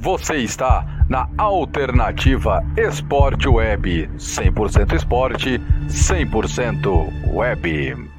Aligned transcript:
Você 0.00 0.36
está 0.36 1.04
na 1.10 1.28
Alternativa 1.36 2.62
Esporte 2.76 3.48
Web. 3.48 4.08
100% 4.16 4.94
esporte, 4.94 5.58
100% 5.88 7.32
web. 7.34 8.10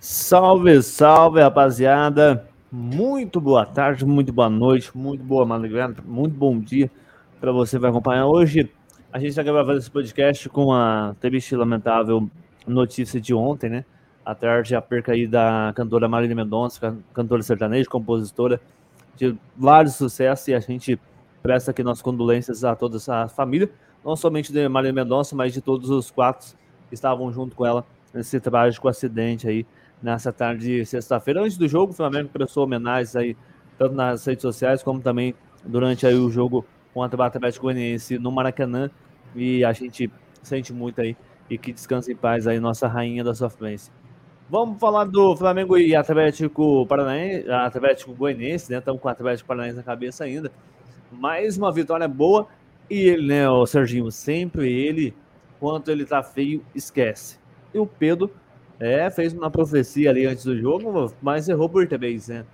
Salve, 0.00 0.82
salve, 0.82 1.42
rapaziada. 1.42 2.48
Muito 2.70 3.42
boa 3.42 3.66
tarde, 3.66 4.06
muito 4.06 4.32
boa 4.32 4.48
noite, 4.48 4.96
muito 4.96 5.22
boa 5.22 5.44
madrugada, 5.44 6.02
muito 6.06 6.34
bom 6.34 6.58
dia 6.58 6.90
para 7.38 7.52
você 7.52 7.76
que 7.76 7.82
vai 7.82 7.90
acompanhar 7.90 8.26
hoje. 8.26 8.72
A 9.12 9.18
gente 9.18 9.28
está 9.28 9.42
gravando 9.42 9.78
esse 9.78 9.90
podcast 9.90 10.48
com 10.48 10.72
a 10.72 11.14
triste 11.20 11.54
lamentável 11.54 12.30
notícia 12.66 13.20
de 13.20 13.34
ontem, 13.34 13.68
né? 13.68 13.84
À 14.24 14.34
tarde 14.34 14.74
a 14.74 14.82
perca 14.82 15.12
aí 15.12 15.26
da 15.26 15.72
cantora 15.74 16.08
Marília 16.08 16.36
Mendonça, 16.36 16.96
cantora 17.12 17.42
sertaneja, 17.42 17.88
compositora 17.88 18.60
de 19.16 19.36
vários 19.56 19.96
sucessos 19.96 20.48
e 20.48 20.54
a 20.54 20.60
gente 20.60 20.98
presta 21.42 21.70
aqui 21.70 21.82
nossas 21.82 22.02
condolências 22.02 22.64
a 22.64 22.74
toda 22.74 22.96
essa 22.96 23.28
família, 23.28 23.70
não 24.04 24.16
somente 24.16 24.52
de 24.52 24.68
Marília 24.68 24.92
Mendonça, 24.92 25.34
mas 25.34 25.52
de 25.52 25.60
todos 25.60 25.90
os 25.90 26.10
quatro 26.10 26.54
que 26.88 26.94
estavam 26.94 27.32
junto 27.32 27.56
com 27.56 27.66
ela 27.66 27.84
nesse 28.14 28.38
trágico 28.38 28.88
acidente 28.88 29.48
aí 29.48 29.66
nessa 30.02 30.32
tarde 30.32 30.66
de 30.66 30.86
sexta-feira. 30.86 31.42
Antes 31.42 31.56
do 31.56 31.68
jogo, 31.68 31.92
o 31.92 31.94
Flamengo 31.94 32.28
prestou 32.28 32.64
homenagens 32.64 33.16
aí 33.16 33.36
tanto 33.78 33.94
nas 33.94 34.24
redes 34.24 34.42
sociais 34.42 34.82
como 34.82 35.00
também 35.00 35.34
durante 35.64 36.06
aí 36.06 36.14
o 36.14 36.30
jogo 36.30 36.64
contra 36.92 37.20
o 37.20 37.22
Atlético 37.22 37.66
Goianiense 37.66 38.18
no 38.18 38.30
Maracanã 38.30 38.90
e 39.34 39.64
a 39.64 39.72
gente 39.72 40.10
sente 40.42 40.72
muito 40.72 41.00
aí 41.00 41.16
e 41.48 41.56
que 41.56 41.72
descanse 41.72 42.12
em 42.12 42.16
paz 42.16 42.46
aí 42.46 42.60
nossa 42.60 42.86
rainha 42.86 43.24
da 43.24 43.34
sofrência. 43.34 43.92
Vamos 44.52 44.78
falar 44.78 45.04
do 45.04 45.34
Flamengo 45.34 45.78
e 45.78 45.96
Atlético 45.96 46.86
Paranaense, 46.86 47.50
Atlético 47.50 48.12
Goianiense, 48.12 48.70
né? 48.70 48.80
Estamos 48.80 49.00
com 49.00 49.08
o 49.08 49.10
Atlético 49.10 49.48
Paranaense 49.48 49.78
na 49.78 49.82
cabeça 49.82 50.24
ainda. 50.24 50.52
Mais 51.10 51.56
uma 51.56 51.72
vitória 51.72 52.06
boa. 52.06 52.46
E 52.90 53.00
ele, 53.00 53.28
né, 53.28 53.48
o 53.48 53.64
Serginho, 53.64 54.10
sempre 54.10 54.70
ele, 54.70 55.14
quando 55.58 55.88
ele 55.88 56.04
tá 56.04 56.22
feio, 56.22 56.62
esquece. 56.74 57.38
E 57.72 57.78
o 57.78 57.86
Pedro, 57.86 58.30
é, 58.78 59.08
fez 59.10 59.32
uma 59.32 59.50
profecia 59.50 60.10
ali 60.10 60.26
antes 60.26 60.44
do 60.44 60.54
jogo, 60.54 61.10
mas 61.22 61.48
errou 61.48 61.70
por 61.70 61.88
três, 61.88 62.28
né? 62.28 62.44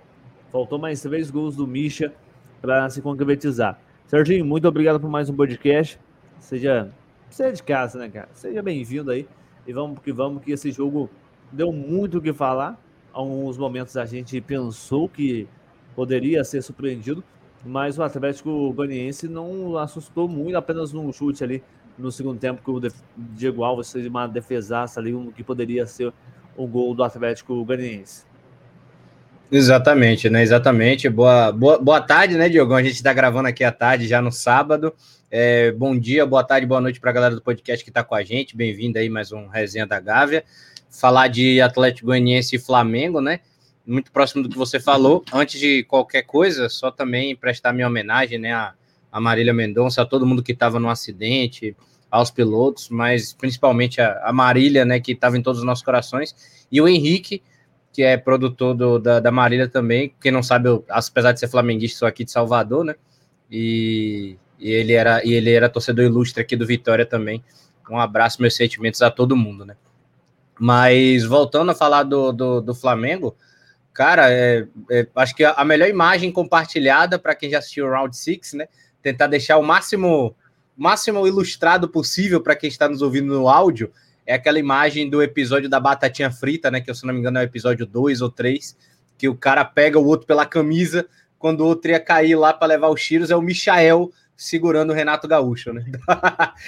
Faltou 0.53 0.79
mais 0.79 1.01
três 1.01 1.29
gols 1.29 1.57
do 1.57 1.67
Misha 1.67 2.13
para 2.61 2.89
se 2.89 3.01
concretizar. 3.01 3.77
Serginho, 4.07 4.45
muito 4.45 4.65
obrigado 4.69 5.01
por 5.01 5.09
mais 5.09 5.29
um 5.29 5.35
podcast. 5.35 5.99
Seja, 6.39 6.93
seja 7.29 7.51
de 7.51 7.63
casa, 7.63 7.99
né, 7.99 8.07
cara? 8.07 8.29
Seja 8.31 8.63
bem-vindo 8.63 9.11
aí. 9.11 9.27
E 9.67 9.73
vamos 9.73 9.99
que 9.99 10.13
vamos, 10.13 10.41
que 10.41 10.53
esse 10.53 10.71
jogo 10.71 11.09
deu 11.51 11.71
muito 11.71 12.17
o 12.17 12.21
que 12.21 12.33
falar. 12.33 12.79
Alguns 13.11 13.57
momentos 13.57 13.97
a 13.97 14.05
gente 14.05 14.39
pensou 14.41 15.09
que 15.09 15.47
poderia 15.95 16.43
ser 16.43 16.61
surpreendido, 16.61 17.23
mas 17.65 17.97
o 17.97 18.03
Atlético 18.03 18.71
Goianiense 18.73 19.27
não 19.27 19.77
assustou 19.77 20.27
muito, 20.27 20.55
apenas 20.55 20.93
num 20.93 21.11
chute 21.11 21.43
ali 21.43 21.63
no 21.97 22.11
segundo 22.11 22.39
tempo 22.39 22.61
que 22.63 22.71
o 22.71 22.91
Diego 23.17 23.63
Alves 23.63 23.91
fez 23.91 24.05
uma 24.05 24.25
defesaça 24.25 24.99
ali, 24.99 25.13
um 25.13 25.31
que 25.31 25.43
poderia 25.43 25.85
ser 25.85 26.13
o 26.55 26.65
gol 26.65 26.95
do 26.95 27.03
Atlético 27.03 27.63
Goianiense. 27.65 28.23
Exatamente, 29.51 30.29
né? 30.29 30.43
Exatamente. 30.43 31.09
Boa, 31.09 31.51
boa, 31.51 31.79
boa 31.79 32.01
tarde, 32.01 32.37
né, 32.37 32.47
Diogão? 32.47 32.77
A 32.77 32.83
gente 32.83 32.95
está 32.95 33.11
gravando 33.11 33.47
aqui 33.47 33.63
à 33.63 33.71
tarde, 33.71 34.07
já 34.07 34.21
no 34.21 34.31
sábado. 34.31 34.93
É, 35.31 35.71
bom 35.71 35.95
dia, 35.95 36.25
boa 36.25 36.43
tarde, 36.43 36.65
boa 36.65 36.81
noite 36.81 36.99
para 36.99 37.11
a 37.11 37.13
galera 37.13 37.35
do 37.35 37.41
podcast 37.41 37.83
que 37.83 37.91
está 37.91 38.03
com 38.03 38.15
a 38.15 38.23
gente. 38.23 38.57
Bem-vindo 38.57 38.97
aí 38.97 39.09
mais 39.09 39.31
um 39.31 39.47
Resenha 39.47 39.85
da 39.85 39.99
Gávea 39.99 40.43
falar 40.89 41.27
de 41.27 41.61
Atlético 41.61 42.07
Goianiense 42.07 42.55
e 42.55 42.59
Flamengo, 42.59 43.21
né? 43.21 43.39
Muito 43.85 44.11
próximo 44.11 44.41
do 44.41 44.49
que 44.49 44.57
você 44.57 44.79
falou. 44.79 45.23
Antes 45.31 45.59
de 45.59 45.83
qualquer 45.83 46.23
coisa, 46.23 46.67
só 46.67 46.89
também 46.89 47.35
prestar 47.35 47.73
minha 47.73 47.87
homenagem, 47.87 48.39
né, 48.39 48.53
a, 48.53 48.73
Marília 49.21 49.53
Mendonça, 49.53 50.01
a 50.01 50.05
todo 50.05 50.25
mundo 50.25 50.41
que 50.41 50.51
estava 50.51 50.79
no 50.79 50.89
acidente, 50.89 51.75
aos 52.09 52.31
pilotos, 52.31 52.89
mas 52.89 53.31
principalmente 53.31 54.01
a, 54.01 54.19
a 54.23 54.33
Marília, 54.33 54.83
né, 54.83 54.99
que 54.99 55.11
estava 55.11 55.37
em 55.37 55.43
todos 55.43 55.59
os 55.59 55.65
nossos 55.65 55.83
corações, 55.83 56.35
e 56.71 56.81
o 56.81 56.87
Henrique, 56.87 57.43
que 57.93 58.01
é 58.01 58.17
produtor 58.17 58.73
do, 58.73 58.97
da, 58.97 59.19
da 59.19 59.31
Marília 59.31 59.67
também. 59.67 60.11
Quem 60.19 60.31
não 60.31 60.41
sabe, 60.41 60.69
eu, 60.69 60.83
apesar 60.89 61.31
de 61.31 61.39
ser 61.39 61.47
flamenguista, 61.47 61.99
sou 61.99 62.07
aqui 62.07 62.23
de 62.23 62.31
Salvador, 62.31 62.83
né? 62.83 62.95
E, 63.49 64.37
e, 64.59 64.71
ele 64.71 64.93
era, 64.93 65.23
e 65.25 65.33
ele 65.33 65.51
era 65.51 65.69
torcedor 65.69 66.05
ilustre 66.05 66.41
aqui 66.41 66.55
do 66.55 66.65
Vitória 66.65 67.05
também. 67.05 67.43
Um 67.89 67.99
abraço, 67.99 68.41
meus 68.41 68.55
sentimentos 68.55 69.01
a 69.01 69.09
todo 69.09 69.35
mundo, 69.35 69.65
né? 69.65 69.75
Mas 70.59 71.23
voltando 71.23 71.71
a 71.71 71.75
falar 71.75 72.03
do, 72.03 72.31
do, 72.31 72.61
do 72.61 72.75
Flamengo, 72.75 73.35
cara, 73.93 74.31
é, 74.31 74.67
é, 74.91 75.07
acho 75.15 75.35
que 75.35 75.43
a 75.43 75.63
melhor 75.63 75.89
imagem 75.89 76.31
compartilhada 76.31 77.17
para 77.17 77.33
quem 77.33 77.49
já 77.49 77.59
assistiu 77.59 77.87
o 77.87 77.89
Round 77.89 78.15
6, 78.15 78.53
né? 78.53 78.67
Tentar 79.01 79.27
deixar 79.27 79.57
o 79.57 79.63
máximo, 79.63 80.35
máximo 80.75 81.25
ilustrado 81.25 81.87
possível 81.87 82.41
para 82.41 82.55
quem 82.55 82.67
está 82.67 82.87
nos 82.87 83.01
ouvindo 83.01 83.33
no 83.33 83.47
áudio, 83.47 83.91
é 84.25 84.35
aquela 84.35 84.59
imagem 84.59 85.09
do 85.09 85.23
episódio 85.23 85.69
da 85.69 85.79
batatinha 85.79 86.29
frita, 86.29 86.69
né? 86.69 86.81
Que 86.81 86.93
se 86.93 87.05
não 87.05 87.13
me 87.13 87.19
engano 87.19 87.39
é 87.39 87.41
o 87.41 87.43
episódio 87.43 87.85
2 87.85 88.21
ou 88.21 88.29
3, 88.29 88.77
que 89.17 89.27
o 89.27 89.35
cara 89.35 89.65
pega 89.65 89.97
o 89.97 90.05
outro 90.05 90.27
pela 90.27 90.45
camisa, 90.45 91.07
quando 91.39 91.61
o 91.61 91.65
outro 91.65 91.89
ia 91.89 91.99
cair 91.99 92.35
lá 92.35 92.53
para 92.53 92.67
levar 92.67 92.89
os 92.89 93.01
tiros, 93.01 93.31
é 93.31 93.35
o 93.35 93.41
Michael 93.41 94.11
segurando 94.39 94.91
o 94.91 94.93
Renato 94.93 95.27
Gaúcho, 95.27 95.73
né? 95.73 95.83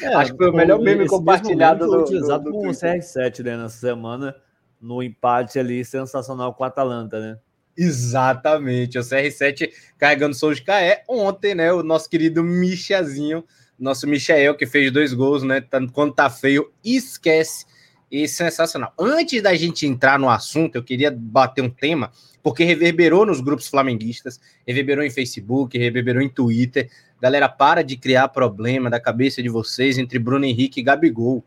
É, 0.01 0.07
Acho 0.15 0.33
que 0.33 0.37
foi 0.37 0.49
o 0.49 0.53
melhor 0.53 0.77
meme 0.77 1.07
compartilhado 1.07 1.87
do, 1.87 2.01
utilizado 2.01 2.43
do, 2.43 2.51
do 2.51 2.57
com 2.57 2.67
o 2.67 2.71
CR7, 2.71 3.45
né, 3.45 3.55
nessa 3.55 3.77
semana, 3.77 4.35
no 4.79 5.01
empate 5.01 5.57
ali 5.57 5.83
sensacional 5.85 6.53
com 6.53 6.65
a 6.65 6.67
Atalanta, 6.67 7.19
né? 7.19 7.37
Exatamente, 7.77 8.99
o 8.99 9.01
CR7 9.01 9.71
carregando 9.97 10.35
Souza 10.35 10.61
Caé 10.61 11.05
ontem, 11.07 11.55
né? 11.55 11.71
O 11.71 11.81
nosso 11.81 12.09
querido 12.09 12.43
Michazinho, 12.43 13.45
nosso 13.79 14.05
Michael, 14.05 14.57
que 14.57 14.67
fez 14.67 14.91
dois 14.91 15.13
gols, 15.13 15.41
né? 15.41 15.63
Quando 15.93 16.13
tá 16.13 16.29
feio, 16.29 16.69
esquece. 16.83 17.65
E 18.11 18.27
sensacional. 18.27 18.93
Antes 18.99 19.41
da 19.41 19.55
gente 19.55 19.87
entrar 19.87 20.19
no 20.19 20.29
assunto, 20.29 20.75
eu 20.75 20.83
queria 20.83 21.09
bater 21.09 21.61
um 21.61 21.69
tema, 21.69 22.11
porque 22.41 22.63
reverberou 22.63 23.25
nos 23.25 23.41
grupos 23.41 23.67
flamenguistas, 23.67 24.39
reverberou 24.67 25.03
em 25.03 25.09
Facebook, 25.09 25.77
reverberou 25.77 26.21
em 26.21 26.29
Twitter, 26.29 26.89
Galera, 27.21 27.47
para 27.47 27.83
de 27.83 27.95
criar 27.95 28.29
problema 28.29 28.89
da 28.89 28.99
cabeça 28.99 29.43
de 29.43 29.49
vocês 29.49 29.99
entre 29.99 30.17
Bruno 30.17 30.43
Henrique 30.43 30.79
e 30.79 30.83
Gabigol. 30.83 31.45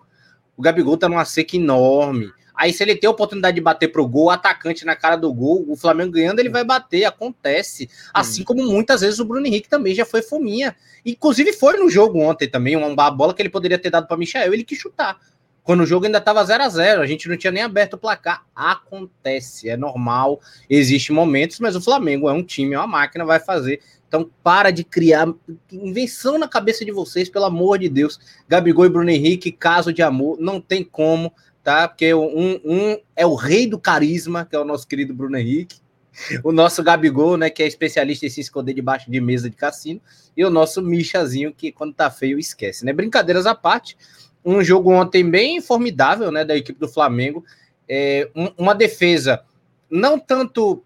O 0.56 0.62
Gabigol 0.62 0.96
tá 0.96 1.08
numa 1.08 1.24
seca 1.24 1.56
enorme. 1.56 2.30
Aí, 2.54 2.72
se 2.72 2.84
ele 2.84 2.94
tem 2.94 3.08
a 3.08 3.10
oportunidade 3.10 3.56
de 3.56 3.60
bater 3.60 3.88
pro 3.88 4.06
gol, 4.06 4.30
atacante 4.30 4.84
na 4.84 4.94
cara 4.94 5.16
do 5.16 5.34
gol, 5.34 5.64
o 5.66 5.74
Flamengo 5.74 6.12
ganhando, 6.12 6.38
ele 6.38 6.48
vai 6.48 6.62
bater, 6.62 7.04
acontece. 7.04 7.90
Assim 8.12 8.42
hum. 8.42 8.44
como 8.44 8.64
muitas 8.64 9.00
vezes 9.00 9.18
o 9.18 9.24
Bruno 9.24 9.44
Henrique 9.44 9.68
também 9.68 9.96
já 9.96 10.04
foi 10.04 10.22
fominha. 10.22 10.76
Inclusive 11.04 11.52
foi 11.52 11.76
no 11.76 11.90
jogo 11.90 12.20
ontem 12.20 12.48
também, 12.48 12.76
uma 12.76 13.10
bola 13.10 13.34
que 13.34 13.42
ele 13.42 13.48
poderia 13.48 13.76
ter 13.76 13.90
dado 13.90 14.06
para 14.06 14.16
Michel, 14.16 14.54
ele 14.54 14.62
que 14.62 14.76
chutar. 14.76 15.18
Quando 15.64 15.80
o 15.80 15.86
jogo 15.86 16.06
ainda 16.06 16.18
estava 16.18 16.44
0 16.44 16.62
a 16.62 16.68
0 16.68 17.02
a 17.02 17.06
gente 17.06 17.28
não 17.28 17.36
tinha 17.36 17.50
nem 17.50 17.62
aberto 17.62 17.94
o 17.94 17.98
placar. 17.98 18.44
Acontece, 18.54 19.68
é 19.68 19.76
normal, 19.76 20.40
existe 20.70 21.12
momentos, 21.12 21.58
mas 21.58 21.74
o 21.74 21.80
Flamengo 21.80 22.28
é 22.28 22.32
um 22.32 22.42
time, 22.42 22.74
é 22.74 22.78
uma 22.78 22.86
máquina, 22.86 23.24
vai 23.24 23.40
fazer 23.40 23.80
então, 24.14 24.30
para 24.44 24.70
de 24.70 24.84
criar 24.84 25.26
invenção 25.72 26.38
na 26.38 26.46
cabeça 26.46 26.84
de 26.84 26.92
vocês, 26.92 27.28
pelo 27.28 27.46
amor 27.46 27.80
de 27.80 27.88
Deus. 27.88 28.20
Gabigol 28.48 28.86
e 28.86 28.88
Bruno 28.88 29.10
Henrique, 29.10 29.50
caso 29.50 29.92
de 29.92 30.02
amor, 30.02 30.38
não 30.38 30.60
tem 30.60 30.84
como, 30.84 31.32
tá? 31.64 31.88
Porque 31.88 32.14
um, 32.14 32.60
um 32.64 32.96
é 33.16 33.26
o 33.26 33.34
rei 33.34 33.66
do 33.66 33.76
carisma, 33.76 34.44
que 34.44 34.54
é 34.54 34.58
o 34.60 34.64
nosso 34.64 34.86
querido 34.86 35.12
Bruno 35.12 35.36
Henrique. 35.36 35.82
O 36.44 36.52
nosso 36.52 36.80
Gabigol, 36.80 37.36
né, 37.36 37.50
que 37.50 37.60
é 37.60 37.66
especialista 37.66 38.24
em 38.24 38.30
se 38.30 38.40
esconder 38.40 38.72
debaixo 38.72 39.10
de 39.10 39.20
mesa 39.20 39.50
de 39.50 39.56
cassino. 39.56 40.00
E 40.36 40.44
o 40.44 40.50
nosso 40.50 40.80
Michazinho, 40.80 41.52
que 41.52 41.72
quando 41.72 41.92
tá 41.92 42.08
feio 42.08 42.38
esquece, 42.38 42.84
né? 42.84 42.92
Brincadeiras 42.92 43.46
à 43.46 43.54
parte. 43.54 43.96
Um 44.44 44.62
jogo 44.62 44.92
ontem 44.92 45.28
bem 45.28 45.60
formidável, 45.60 46.30
né, 46.30 46.44
da 46.44 46.56
equipe 46.56 46.78
do 46.78 46.88
Flamengo. 46.88 47.44
É, 47.88 48.28
um, 48.34 48.50
uma 48.58 48.74
defesa 48.74 49.42
não 49.90 50.18
tanto 50.18 50.82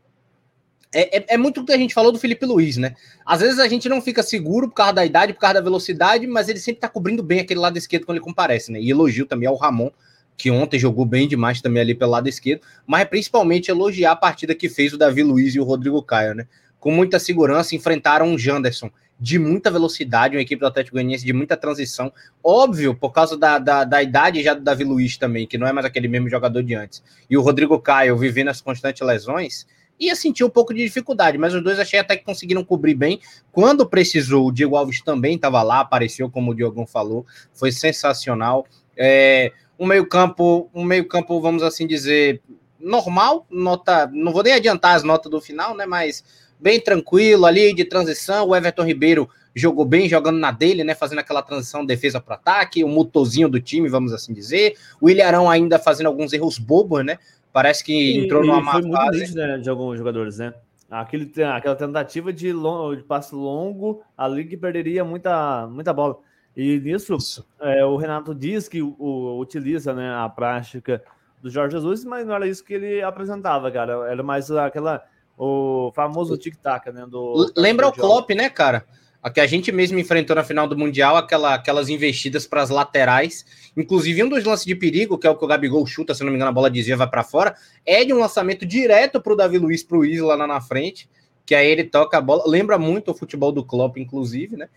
é, 0.92 1.18
é, 1.18 1.24
é, 1.34 1.36
muito 1.36 1.60
o 1.60 1.64
que 1.64 1.72
a 1.72 1.76
gente 1.76 1.92
falou 1.92 2.10
do 2.10 2.18
Felipe 2.18 2.46
Luiz, 2.46 2.76
né? 2.76 2.94
Às 3.24 3.40
vezes 3.40 3.58
a 3.58 3.68
gente 3.68 3.88
não 3.88 4.00
fica 4.00 4.22
seguro 4.22 4.68
por 4.68 4.74
causa 4.74 4.94
da 4.94 5.04
idade, 5.04 5.34
por 5.34 5.40
causa 5.40 5.54
da 5.54 5.60
velocidade, 5.60 6.26
mas 6.26 6.48
ele 6.48 6.58
sempre 6.58 6.80
tá 6.80 6.88
cobrindo 6.88 7.22
bem 7.22 7.40
aquele 7.40 7.60
lado 7.60 7.76
esquerdo 7.76 8.06
quando 8.06 8.16
ele 8.16 8.24
comparece, 8.24 8.72
né? 8.72 8.80
E 8.80 8.90
elogio 8.90 9.26
também 9.26 9.46
ao 9.46 9.56
Ramon, 9.56 9.90
que 10.36 10.50
ontem 10.50 10.78
jogou 10.78 11.04
bem 11.04 11.28
demais 11.28 11.60
também 11.60 11.82
ali 11.82 11.94
pelo 11.94 12.12
lado 12.12 12.28
esquerdo, 12.28 12.62
mas 12.86 13.04
principalmente 13.06 13.70
elogiar 13.70 14.12
a 14.12 14.16
partida 14.16 14.54
que 14.54 14.68
fez 14.68 14.92
o 14.92 14.98
Davi 14.98 15.22
Luiz 15.22 15.54
e 15.54 15.60
o 15.60 15.64
Rodrigo 15.64 16.02
Caio, 16.02 16.34
né? 16.34 16.46
Com 16.80 16.90
muita 16.90 17.18
segurança, 17.18 17.74
enfrentaram 17.74 18.32
o 18.32 18.38
Janderson 18.38 18.90
de 19.20 19.38
muita 19.38 19.70
velocidade, 19.70 20.36
uma 20.36 20.42
equipe 20.42 20.60
do 20.60 20.66
Atlético 20.66 20.94
Goianiense 20.94 21.24
de 21.24 21.32
muita 21.32 21.56
transição. 21.56 22.12
Óbvio, 22.42 22.94
por 22.94 23.10
causa 23.10 23.36
da, 23.36 23.58
da, 23.58 23.84
da, 23.84 24.02
idade 24.02 24.42
já 24.42 24.54
do 24.54 24.60
Davi 24.60 24.84
Luiz 24.84 25.16
também, 25.16 25.46
que 25.46 25.58
não 25.58 25.66
é 25.66 25.72
mais 25.72 25.84
aquele 25.84 26.06
mesmo 26.06 26.28
jogador 26.28 26.62
de 26.62 26.74
antes. 26.74 27.02
E 27.28 27.36
o 27.36 27.42
Rodrigo 27.42 27.78
Caio 27.80 28.16
vivendo 28.16 28.48
as 28.48 28.60
constantes 28.60 29.04
lesões, 29.04 29.66
ia 29.98 30.14
sentir 30.14 30.44
um 30.44 30.50
pouco 30.50 30.72
de 30.72 30.84
dificuldade, 30.84 31.36
mas 31.36 31.52
os 31.52 31.62
dois 31.62 31.78
achei 31.78 31.98
até 31.98 32.16
que 32.16 32.24
conseguiram 32.24 32.64
cobrir 32.64 32.94
bem. 32.94 33.20
Quando 33.50 33.88
precisou, 33.88 34.46
o 34.46 34.52
Diego 34.52 34.76
Alves 34.76 35.00
também 35.02 35.34
estava 35.34 35.62
lá, 35.62 35.80
apareceu, 35.80 36.30
como 36.30 36.52
o 36.52 36.54
Diogão 36.54 36.86
falou, 36.86 37.26
foi 37.52 37.72
sensacional. 37.72 38.66
É, 38.96 39.52
um 39.78 39.86
meio-campo, 39.86 40.70
um 40.72 40.84
meio-campo, 40.84 41.40
vamos 41.40 41.62
assim 41.62 41.86
dizer, 41.86 42.40
normal, 42.78 43.46
nota, 43.50 44.08
não 44.12 44.32
vou 44.32 44.42
nem 44.42 44.52
adiantar 44.52 44.94
as 44.94 45.02
notas 45.02 45.30
do 45.30 45.40
final, 45.40 45.74
né? 45.76 45.86
Mas 45.86 46.24
bem 46.60 46.80
tranquilo 46.80 47.46
ali 47.46 47.74
de 47.74 47.84
transição. 47.84 48.48
O 48.48 48.56
Everton 48.56 48.84
Ribeiro 48.84 49.28
jogou 49.54 49.84
bem, 49.84 50.08
jogando 50.08 50.38
na 50.38 50.50
dele, 50.50 50.84
né? 50.84 50.94
Fazendo 50.94 51.18
aquela 51.18 51.42
transição 51.42 51.84
defesa 51.84 52.20
para 52.20 52.36
ataque, 52.36 52.84
o 52.84 52.88
motorzinho 52.88 53.48
do 53.48 53.60
time, 53.60 53.88
vamos 53.88 54.12
assim 54.12 54.32
dizer. 54.32 54.74
O 55.00 55.10
Ilharão 55.10 55.50
ainda 55.50 55.78
fazendo 55.78 56.06
alguns 56.06 56.32
erros 56.32 56.58
bobos, 56.58 57.04
né? 57.04 57.18
Parece 57.52 57.82
que 57.82 57.92
e, 57.92 58.24
entrou 58.24 58.44
numa 58.44 58.60
má 58.60 58.72
foi 58.72 58.82
muito 58.82 58.96
fase. 58.96 59.34
né, 59.34 59.58
de 59.58 59.68
alguns 59.68 59.98
jogadores, 59.98 60.38
né? 60.38 60.54
Aquele, 60.90 61.30
aquela 61.44 61.76
tentativa 61.76 62.32
de, 62.32 62.52
long, 62.52 62.96
de 62.96 63.02
passe 63.02 63.34
longo 63.34 64.02
ali 64.16 64.44
que 64.44 64.56
perderia 64.56 65.04
muita, 65.04 65.66
muita 65.66 65.92
bola. 65.92 66.18
E 66.56 66.80
nisso, 66.80 67.16
é, 67.60 67.84
o 67.84 67.96
Renato 67.96 68.34
diz 68.34 68.68
que 68.68 68.80
o, 68.80 68.96
o, 68.98 69.38
utiliza 69.38 69.92
né, 69.92 70.14
a 70.14 70.28
prática 70.28 71.02
do 71.42 71.50
Jorge 71.50 71.76
Jesus, 71.76 72.04
mas 72.04 72.26
não 72.26 72.34
era 72.34 72.46
isso 72.46 72.64
que 72.64 72.74
ele 72.74 73.02
apresentava, 73.02 73.70
cara. 73.70 74.10
Era 74.10 74.22
mais 74.22 74.50
aquela 74.50 75.04
o 75.38 75.92
famoso 75.94 76.36
tic-tac, 76.36 76.90
né? 76.90 77.06
Do, 77.08 77.52
Lembra 77.56 77.86
o 77.86 77.92
Klopp, 77.92 78.30
né, 78.30 78.50
cara? 78.50 78.84
A 79.22 79.30
que 79.30 79.40
a 79.40 79.46
gente 79.46 79.70
mesmo 79.70 79.98
enfrentou 79.98 80.34
na 80.34 80.42
final 80.42 80.66
do 80.66 80.76
Mundial, 80.76 81.16
aquela, 81.16 81.54
aquelas 81.54 81.88
investidas 81.88 82.46
para 82.46 82.62
as 82.62 82.70
laterais. 82.70 83.44
Inclusive, 83.76 84.24
um 84.24 84.28
dos 84.28 84.44
lances 84.44 84.66
de 84.66 84.74
perigo, 84.74 85.16
que 85.16 85.26
é 85.26 85.30
o 85.30 85.36
que 85.36 85.44
o 85.44 85.48
Gabigol 85.48 85.86
chuta, 85.86 86.14
se 86.14 86.22
não 86.22 86.30
me 86.30 86.36
engano, 86.36 86.50
a 86.50 86.54
bola 86.54 86.70
dizia 86.70 86.96
vai 86.96 87.08
para 87.08 87.22
fora, 87.22 87.54
é 87.86 88.04
de 88.04 88.12
um 88.12 88.18
lançamento 88.18 88.66
direto 88.66 89.20
para 89.20 89.32
o 89.32 89.36
Davi 89.36 89.58
Luiz, 89.58 89.82
para 89.82 89.98
o 89.98 90.04
Isla 90.04 90.34
lá 90.34 90.46
na 90.46 90.60
frente, 90.60 91.08
que 91.46 91.54
aí 91.54 91.68
ele 91.68 91.84
toca 91.84 92.18
a 92.18 92.20
bola. 92.20 92.44
Lembra 92.46 92.78
muito 92.78 93.10
o 93.10 93.14
futebol 93.14 93.52
do 93.52 93.64
Klopp, 93.64 93.96
inclusive, 93.96 94.56
né? 94.56 94.68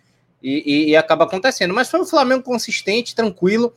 E, 0.41 0.63
e, 0.65 0.89
e 0.89 0.95
acaba 0.95 1.25
acontecendo. 1.25 1.73
Mas 1.73 1.89
foi 1.89 2.01
um 2.01 2.05
Flamengo 2.05 2.43
consistente, 2.43 3.15
tranquilo. 3.15 3.73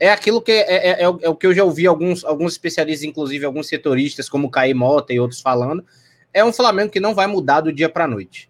É 0.00 0.10
aquilo 0.10 0.40
que 0.40 0.52
é, 0.52 0.62
é, 0.62 0.90
é, 0.90 1.02
é, 1.02 1.28
o 1.28 1.34
que 1.34 1.46
eu 1.46 1.54
já 1.54 1.64
ouvi 1.64 1.86
alguns, 1.86 2.24
alguns 2.24 2.52
especialistas, 2.52 3.04
inclusive 3.04 3.44
alguns 3.44 3.68
setoristas, 3.68 4.28
como 4.28 4.46
o 4.48 4.50
Caí 4.50 4.74
Mota 4.74 5.12
e 5.12 5.18
outros 5.18 5.40
falando. 5.40 5.84
É 6.32 6.44
um 6.44 6.52
Flamengo 6.52 6.90
que 6.90 7.00
não 7.00 7.14
vai 7.14 7.26
mudar 7.26 7.60
do 7.60 7.72
dia 7.72 7.88
para 7.88 8.04
a 8.04 8.08
noite. 8.08 8.48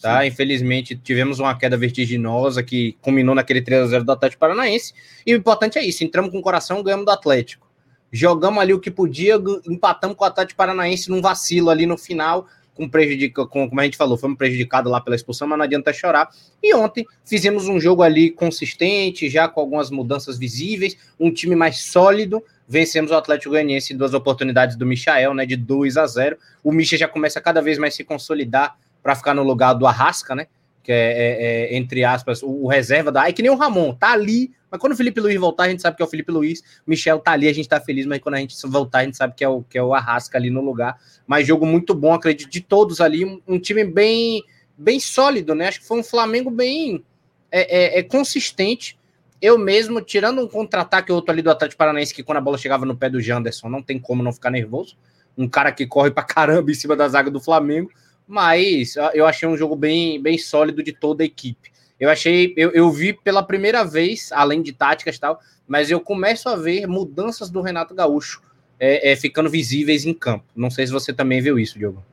Tá? 0.00 0.26
Infelizmente, 0.26 0.96
tivemos 0.96 1.38
uma 1.38 1.54
queda 1.56 1.76
vertiginosa 1.76 2.62
que 2.62 2.96
culminou 3.02 3.34
naquele 3.34 3.60
3 3.60 3.82
a 3.82 3.86
0 3.86 4.04
do 4.04 4.12
Atlético 4.12 4.40
Paranaense. 4.40 4.94
E 5.26 5.34
o 5.34 5.36
importante 5.36 5.78
é 5.78 5.84
isso: 5.84 6.02
entramos 6.02 6.30
com 6.30 6.38
o 6.38 6.42
coração, 6.42 6.82
ganhamos 6.82 7.04
do 7.04 7.12
Atlético. 7.12 7.68
Jogamos 8.10 8.60
ali 8.60 8.72
o 8.72 8.80
que 8.80 8.90
podia, 8.90 9.36
empatamos 9.68 10.16
com 10.16 10.24
o 10.24 10.26
Atlético 10.26 10.56
Paranaense 10.56 11.10
num 11.10 11.20
vacilo 11.20 11.70
ali 11.70 11.86
no 11.86 11.96
final, 11.96 12.46
com 12.80 12.88
prejudica, 12.88 13.46
com, 13.46 13.68
como 13.68 13.78
a 13.78 13.84
gente 13.84 13.98
falou, 13.98 14.16
fomos 14.16 14.38
prejudicados 14.38 14.90
lá 14.90 15.02
pela 15.02 15.14
expulsão, 15.14 15.46
mas 15.46 15.58
não 15.58 15.64
adianta 15.66 15.92
chorar. 15.92 16.30
E 16.62 16.74
ontem 16.74 17.04
fizemos 17.26 17.68
um 17.68 17.78
jogo 17.78 18.02
ali 18.02 18.30
consistente, 18.30 19.28
já 19.28 19.46
com 19.46 19.60
algumas 19.60 19.90
mudanças 19.90 20.38
visíveis, 20.38 20.96
um 21.18 21.30
time 21.30 21.54
mais 21.54 21.78
sólido. 21.80 22.42
Vencemos 22.66 23.10
o 23.10 23.14
Atlético 23.14 23.50
Goianiense 23.50 23.92
em 23.92 23.96
duas 23.98 24.14
oportunidades 24.14 24.76
do 24.76 24.86
Michael, 24.86 25.34
né, 25.34 25.44
de 25.44 25.56
2 25.56 25.98
a 25.98 26.06
0. 26.06 26.38
O 26.64 26.72
Micha 26.72 26.96
já 26.96 27.06
começa 27.06 27.38
cada 27.38 27.60
vez 27.60 27.76
mais 27.76 27.94
se 27.94 28.02
consolidar 28.02 28.78
para 29.02 29.14
ficar 29.14 29.34
no 29.34 29.42
lugar 29.42 29.74
do 29.74 29.86
Arrasca, 29.86 30.34
né? 30.34 30.46
Que 30.82 30.92
é, 30.92 30.94
é, 30.96 31.74
é 31.74 31.76
entre 31.76 32.04
aspas, 32.04 32.42
o, 32.42 32.64
o, 32.64 32.66
reserva 32.68 33.12
da. 33.12 33.28
É 33.28 33.32
que 33.32 33.42
nem 33.42 33.50
o 33.50 33.56
Ramon, 33.56 33.94
tá 33.94 34.12
ali, 34.12 34.50
mas 34.70 34.80
quando 34.80 34.92
o 34.92 34.96
Felipe 34.96 35.20
Luiz 35.20 35.38
voltar, 35.38 35.64
a 35.64 35.68
gente 35.68 35.82
sabe 35.82 35.96
que 35.96 36.02
é 36.02 36.06
o 36.06 36.08
Felipe 36.08 36.30
Luiz. 36.30 36.62
Michel 36.86 37.18
tá 37.18 37.32
ali, 37.32 37.48
a 37.48 37.52
gente 37.52 37.68
tá 37.68 37.80
feliz, 37.80 38.06
mas 38.06 38.20
quando 38.20 38.36
a 38.36 38.38
gente 38.38 38.54
voltar, 38.66 39.00
a 39.00 39.04
gente 39.04 39.16
sabe 39.16 39.34
que 39.34 39.44
é 39.44 39.48
o, 39.48 39.62
que 39.62 39.76
é 39.76 39.82
o 39.82 39.92
Arrasca 39.92 40.38
ali 40.38 40.48
no 40.48 40.60
lugar. 40.60 40.96
Mas 41.26 41.46
jogo 41.46 41.66
muito 41.66 41.94
bom, 41.94 42.14
acredito, 42.14 42.48
de 42.48 42.60
todos 42.60 43.00
ali. 43.00 43.24
Um, 43.24 43.40
um 43.48 43.58
time 43.58 43.84
bem, 43.84 44.44
bem 44.78 45.00
sólido, 45.00 45.54
né? 45.54 45.68
Acho 45.68 45.80
que 45.80 45.86
foi 45.86 45.98
um 45.98 46.04
Flamengo 46.04 46.50
bem 46.50 47.04
é, 47.50 47.96
é, 47.96 47.98
é 47.98 48.02
consistente. 48.02 48.96
Eu 49.42 49.58
mesmo, 49.58 50.00
tirando 50.00 50.40
um 50.40 50.46
contra-ataque 50.46 51.10
outro 51.10 51.32
ali 51.32 51.42
do 51.42 51.50
Atlético 51.50 51.78
Paranaense, 51.78 52.14
que 52.14 52.22
quando 52.22 52.38
a 52.38 52.42
bola 52.42 52.58
chegava 52.58 52.86
no 52.86 52.96
pé 52.96 53.10
do 53.10 53.20
Janderson, 53.20 53.68
não 53.68 53.82
tem 53.82 53.98
como 53.98 54.22
não 54.22 54.32
ficar 54.32 54.50
nervoso. 54.50 54.96
Um 55.36 55.48
cara 55.48 55.72
que 55.72 55.86
corre 55.86 56.10
pra 56.10 56.22
caramba 56.22 56.70
em 56.70 56.74
cima 56.74 56.94
da 56.94 57.08
zaga 57.08 57.30
do 57.30 57.40
Flamengo 57.40 57.90
mas 58.30 58.94
eu 59.12 59.26
achei 59.26 59.48
um 59.48 59.56
jogo 59.56 59.74
bem, 59.74 60.22
bem 60.22 60.38
sólido 60.38 60.84
de 60.84 60.92
toda 60.92 61.24
a 61.24 61.26
equipe. 61.26 61.72
Eu 61.98 62.08
achei, 62.08 62.54
eu, 62.56 62.70
eu 62.70 62.88
vi 62.90 63.12
pela 63.12 63.42
primeira 63.42 63.84
vez, 63.84 64.30
além 64.32 64.62
de 64.62 64.72
táticas 64.72 65.16
e 65.16 65.20
tal, 65.20 65.40
mas 65.66 65.90
eu 65.90 66.00
começo 66.00 66.48
a 66.48 66.54
ver 66.54 66.86
mudanças 66.86 67.50
do 67.50 67.60
Renato 67.60 67.92
Gaúcho 67.92 68.40
é, 68.78 69.10
é, 69.10 69.16
ficando 69.16 69.50
visíveis 69.50 70.06
em 70.06 70.14
campo. 70.14 70.44
Não 70.54 70.70
sei 70.70 70.86
se 70.86 70.92
você 70.92 71.12
também 71.12 71.42
viu 71.42 71.58
isso, 71.58 71.76
Diogo. 71.76 72.04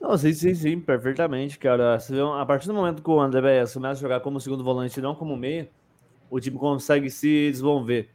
Não, 0.00 0.16
sim, 0.16 0.32
sim, 0.32 0.54
sim, 0.54 0.80
perfeitamente, 0.80 1.58
cara. 1.58 1.98
A 2.40 2.46
partir 2.46 2.68
do 2.68 2.74
momento 2.74 3.02
que 3.02 3.10
o 3.10 3.20
André 3.20 3.40
Bias 3.40 3.74
começa 3.74 3.98
a 3.98 4.02
jogar 4.02 4.20
como 4.20 4.40
segundo 4.40 4.62
volante 4.62 5.00
e 5.00 5.02
não 5.02 5.16
como 5.16 5.36
meia, 5.36 5.68
o 6.30 6.38
time 6.38 6.56
consegue 6.56 7.10
se 7.10 7.50
desenvolver. 7.50 8.08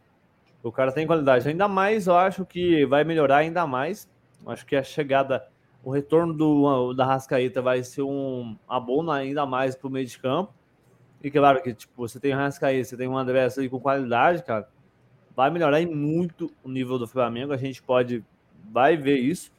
O 0.63 0.71
cara 0.71 0.93
tem 0.93 1.05
qualidade. 1.05 1.49
Ainda 1.49 1.67
mais, 1.67 2.07
eu 2.07 2.15
acho 2.15 2.45
que 2.45 2.85
vai 2.85 3.03
melhorar 3.03 3.37
ainda 3.37 3.67
mais. 3.67 4.09
Acho 4.47 4.65
que 4.65 4.77
a 4.77 4.83
chegada 4.83 5.45
o 5.83 5.91
retorno 5.91 6.33
do, 6.33 6.93
da 6.93 7.05
Rascaeta 7.05 7.61
vai 7.61 7.83
ser 7.83 8.03
um 8.03 8.55
abono 8.67 9.11
ainda 9.11 9.45
mais 9.45 9.75
para 9.75 9.87
o 9.87 9.91
meio 9.91 10.05
de 10.05 10.17
campo. 10.17 10.53
E 11.21 11.29
claro 11.29 11.61
que, 11.61 11.73
tipo, 11.73 11.93
você 11.95 12.19
tem 12.19 12.33
o 12.33 12.37
Rascaeta, 12.37 12.83
você 12.85 12.97
tem 12.97 13.07
um 13.07 13.17
André 13.17 13.47
aí 13.57 13.69
com 13.69 13.79
qualidade, 13.79 14.43
cara, 14.43 14.67
vai 15.35 15.49
melhorar 15.49 15.81
muito 15.85 16.51
o 16.63 16.69
nível 16.69 16.97
do 16.97 17.07
Flamengo. 17.07 17.53
A 17.53 17.57
gente 17.57 17.81
pode, 17.81 18.23
vai 18.71 18.95
ver 18.95 19.17
isso. 19.17 19.51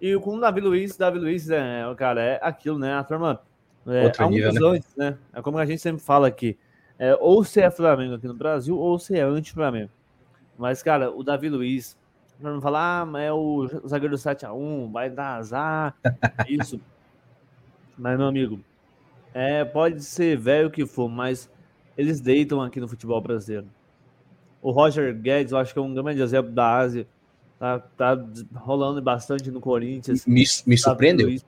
E 0.00 0.18
com 0.18 0.36
o 0.36 0.40
Davi 0.40 0.60
Luiz, 0.60 0.96
Davi 0.96 1.18
Luiz, 1.18 1.50
é, 1.50 1.82
cara, 1.96 2.22
é 2.22 2.40
aquilo, 2.42 2.78
né? 2.78 2.94
A 2.94 3.04
turma, 3.04 3.42
é, 3.86 4.10
há 4.18 4.26
nível, 4.28 4.52
né? 4.52 4.60
antes, 4.62 4.96
né? 4.96 5.18
É 5.32 5.42
como 5.42 5.58
a 5.58 5.66
gente 5.66 5.80
sempre 5.80 6.02
fala 6.02 6.26
aqui. 6.26 6.58
É, 6.98 7.14
ou 7.16 7.42
você 7.44 7.62
é 7.62 7.70
Flamengo 7.70 8.14
aqui 8.14 8.26
no 8.26 8.34
Brasil, 8.34 8.78
ou 8.78 8.98
você 8.98 9.18
é 9.18 9.22
anti-Flamengo. 9.22 9.90
Mas, 10.58 10.82
cara, 10.82 11.10
o 11.10 11.22
Davi 11.22 11.48
Luiz, 11.48 11.98
Pra 12.40 12.52
não 12.52 12.60
falar, 12.60 13.06
ah, 13.06 13.20
é 13.20 13.32
o 13.32 13.68
zagueiro 13.86 14.16
7x1, 14.16 14.90
vai 14.90 15.10
dar 15.10 15.36
azar, 15.36 15.94
isso. 16.48 16.80
Mas, 17.98 18.16
meu 18.16 18.28
amigo, 18.28 18.60
é, 19.34 19.64
pode 19.64 20.02
ser 20.02 20.38
velho 20.38 20.70
que 20.70 20.86
for, 20.86 21.08
mas 21.08 21.50
eles 21.96 22.20
deitam 22.20 22.62
aqui 22.62 22.80
no 22.80 22.88
futebol 22.88 23.20
brasileiro. 23.20 23.66
O 24.62 24.70
Roger 24.70 25.14
Guedes, 25.14 25.52
eu 25.52 25.58
acho 25.58 25.72
que 25.72 25.78
é 25.78 25.82
um 25.82 25.92
grande 25.92 26.20
exemplo 26.20 26.50
da 26.50 26.76
Ásia. 26.78 27.06
Tá, 27.58 27.78
tá 27.78 28.26
rolando 28.54 29.02
bastante 29.02 29.50
no 29.50 29.60
Corinthians. 29.60 30.24
Me, 30.24 30.44
me 30.66 30.76
tá 30.76 30.82
surpreendeu. 30.82 31.38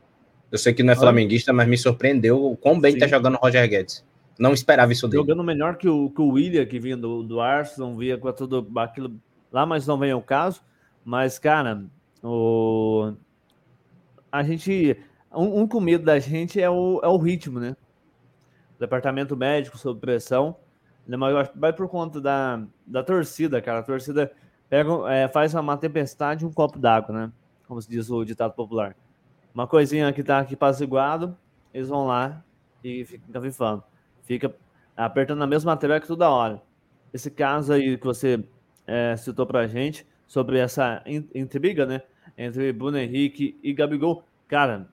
Eu 0.50 0.58
sei 0.58 0.74
que 0.74 0.82
não 0.82 0.92
é 0.92 0.96
flamenguista, 0.96 1.54
mas 1.54 1.66
me 1.66 1.78
surpreendeu 1.78 2.44
o 2.44 2.54
quão 2.54 2.78
bem 2.78 2.92
tá 2.92 3.06
Sim. 3.06 3.10
tá 3.10 3.16
jogando 3.16 3.36
o 3.36 3.38
Roger 3.38 3.66
Guedes. 3.66 4.04
Não 4.38 4.52
esperava 4.52 4.92
isso 4.92 5.08
dele. 5.08 5.22
Jogando 5.22 5.42
melhor 5.42 5.76
que 5.76 5.88
o, 5.88 6.10
que 6.10 6.20
o 6.20 6.28
William, 6.28 6.66
que 6.66 6.78
vinha 6.78 6.96
do, 6.96 7.22
do 7.22 7.40
Arsenal, 7.40 7.94
via 7.94 8.18
com 8.18 8.30
tudo 8.32 8.66
aquilo 8.76 9.14
lá, 9.50 9.64
mas 9.64 9.86
não 9.86 9.96
vem 9.96 10.12
o 10.12 10.20
caso. 10.20 10.60
Mas, 11.04 11.38
cara, 11.38 11.84
o... 12.22 13.12
a 14.30 14.42
gente. 14.42 14.96
Um, 15.34 15.62
um 15.62 15.68
com 15.68 15.80
medo 15.80 16.04
da 16.04 16.18
gente 16.18 16.60
é 16.60 16.68
o, 16.68 17.00
é 17.02 17.08
o 17.08 17.16
ritmo, 17.16 17.58
né? 17.58 17.76
Departamento 18.78 19.36
médico 19.36 19.78
sob 19.78 20.00
pressão. 20.00 20.56
Né? 21.06 21.16
Mas 21.16 21.50
vai 21.54 21.72
por 21.72 21.88
conta 21.88 22.20
da, 22.20 22.62
da 22.86 23.02
torcida, 23.02 23.60
cara. 23.60 23.80
A 23.80 23.82
torcida 23.82 24.32
pega, 24.68 24.90
é, 25.10 25.28
faz 25.28 25.54
uma 25.54 25.76
tempestade 25.76 26.46
um 26.46 26.52
copo 26.52 26.78
d'água, 26.78 27.14
né? 27.14 27.32
Como 27.66 27.80
se 27.80 27.88
diz 27.88 28.10
o 28.10 28.24
ditado 28.24 28.52
popular. 28.52 28.94
Uma 29.54 29.66
coisinha 29.66 30.12
que 30.12 30.22
tá 30.22 30.38
aqui 30.38 30.54
apaziguado, 30.54 31.36
eles 31.72 31.88
vão 31.88 32.06
lá 32.06 32.42
e 32.82 33.04
ficam 33.04 33.42
fifando. 33.42 33.82
Fica 34.22 34.54
apertando 34.96 35.42
a 35.42 35.46
mesma 35.46 35.76
tela 35.76 36.00
que 36.00 36.06
toda 36.06 36.30
hora. 36.30 36.62
Esse 37.12 37.30
caso 37.30 37.72
aí 37.72 37.98
que 37.98 38.04
você 38.04 38.42
é, 38.86 39.16
citou 39.16 39.46
pra 39.46 39.66
gente, 39.66 40.06
sobre 40.32 40.58
essa 40.58 41.04
intriga, 41.34 41.84
né? 41.84 42.00
Entre 42.38 42.72
Bruno 42.72 42.96
Henrique 42.96 43.60
e 43.62 43.74
Gabigol. 43.74 44.24
Cara, 44.48 44.88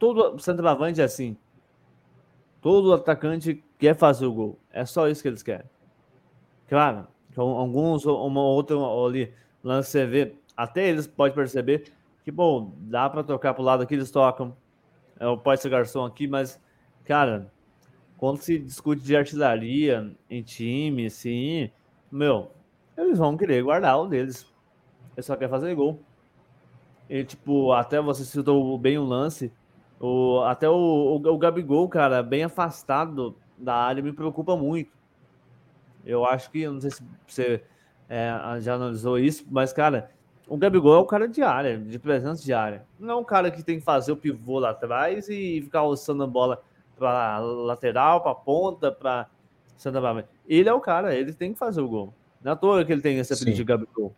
todo 0.00 0.36
centroavante 0.40 1.00
é 1.00 1.04
assim. 1.04 1.36
Todo 2.60 2.92
atacante 2.92 3.62
quer 3.78 3.94
fazer 3.94 4.26
o 4.26 4.32
gol. 4.32 4.58
É 4.72 4.84
só 4.84 5.08
isso 5.08 5.22
que 5.22 5.28
eles 5.28 5.44
querem. 5.44 5.70
Claro, 6.68 7.06
alguns, 7.36 8.04
uma 8.04 8.42
outra 8.42 8.76
ali, 8.76 9.32
lance 9.62 10.04
vê, 10.06 10.34
até 10.56 10.88
eles 10.88 11.06
podem 11.06 11.36
perceber 11.36 11.92
que, 12.24 12.32
bom, 12.32 12.74
dá 12.78 13.08
para 13.08 13.22
tocar 13.22 13.54
para 13.54 13.62
o 13.62 13.64
lado 13.64 13.86
que 13.86 13.94
eles 13.94 14.10
tocam. 14.10 14.56
É, 15.20 15.36
pode 15.36 15.62
ser 15.62 15.68
garçom 15.68 16.04
aqui, 16.04 16.26
mas, 16.26 16.60
cara, 17.04 17.48
quando 18.18 18.38
se 18.38 18.58
discute 18.58 19.04
de 19.04 19.14
artilharia 19.14 20.16
em 20.28 20.42
time, 20.42 21.06
assim, 21.06 21.70
meu, 22.10 22.50
eles 22.98 23.18
vão 23.18 23.36
querer 23.36 23.62
guardar 23.62 24.00
o 24.00 24.08
deles 24.08 24.52
ele 25.16 25.22
só 25.22 25.36
quer 25.36 25.48
fazer 25.48 25.74
gol. 25.74 26.00
E, 27.08 27.24
tipo, 27.24 27.72
até 27.72 28.00
você 28.00 28.24
citou 28.24 28.76
bem 28.78 28.98
o 28.98 29.04
lance. 29.04 29.52
O, 30.00 30.40
até 30.40 30.68
o, 30.68 30.74
o, 30.74 31.14
o 31.16 31.38
Gabigol, 31.38 31.88
cara, 31.88 32.22
bem 32.22 32.44
afastado 32.44 33.36
da 33.56 33.74
área, 33.74 34.02
me 34.02 34.12
preocupa 34.12 34.56
muito. 34.56 34.92
Eu 36.04 36.24
acho 36.24 36.50
que, 36.50 36.66
não 36.66 36.80
sei 36.80 36.90
se 36.90 37.02
você 37.26 37.62
é, 38.08 38.32
já 38.60 38.74
analisou 38.74 39.18
isso, 39.18 39.44
mas, 39.50 39.72
cara, 39.72 40.10
o 40.46 40.56
Gabigol 40.56 40.94
é 40.94 40.98
o 40.98 41.06
cara 41.06 41.26
de 41.26 41.42
área, 41.42 41.78
de 41.78 41.98
presença 41.98 42.42
de 42.42 42.52
área. 42.52 42.84
Não 42.98 43.14
é 43.14 43.16
um 43.16 43.24
cara 43.24 43.50
que 43.50 43.62
tem 43.62 43.78
que 43.78 43.84
fazer 43.84 44.12
o 44.12 44.16
pivô 44.16 44.58
lá 44.58 44.70
atrás 44.70 45.28
e 45.28 45.62
ficar 45.62 45.80
alçando 45.80 46.22
a 46.22 46.26
bola 46.26 46.62
para 46.96 47.38
lateral, 47.38 48.20
para 48.20 48.34
ponta, 48.34 48.92
para 48.92 49.26
Santa 49.76 50.00
Bárbara. 50.00 50.28
Ele 50.46 50.68
é 50.68 50.72
o 50.72 50.80
cara, 50.80 51.14
ele 51.14 51.32
tem 51.32 51.52
que 51.52 51.58
fazer 51.58 51.80
o 51.80 51.88
gol. 51.88 52.14
Não 52.42 52.50
é 52.50 52.54
à 52.54 52.56
toa 52.56 52.84
que 52.84 52.92
ele 52.92 53.00
tem 53.00 53.18
esse 53.18 53.32
apelido 53.32 53.56
de 53.56 53.64
Gabigol. 53.64 54.14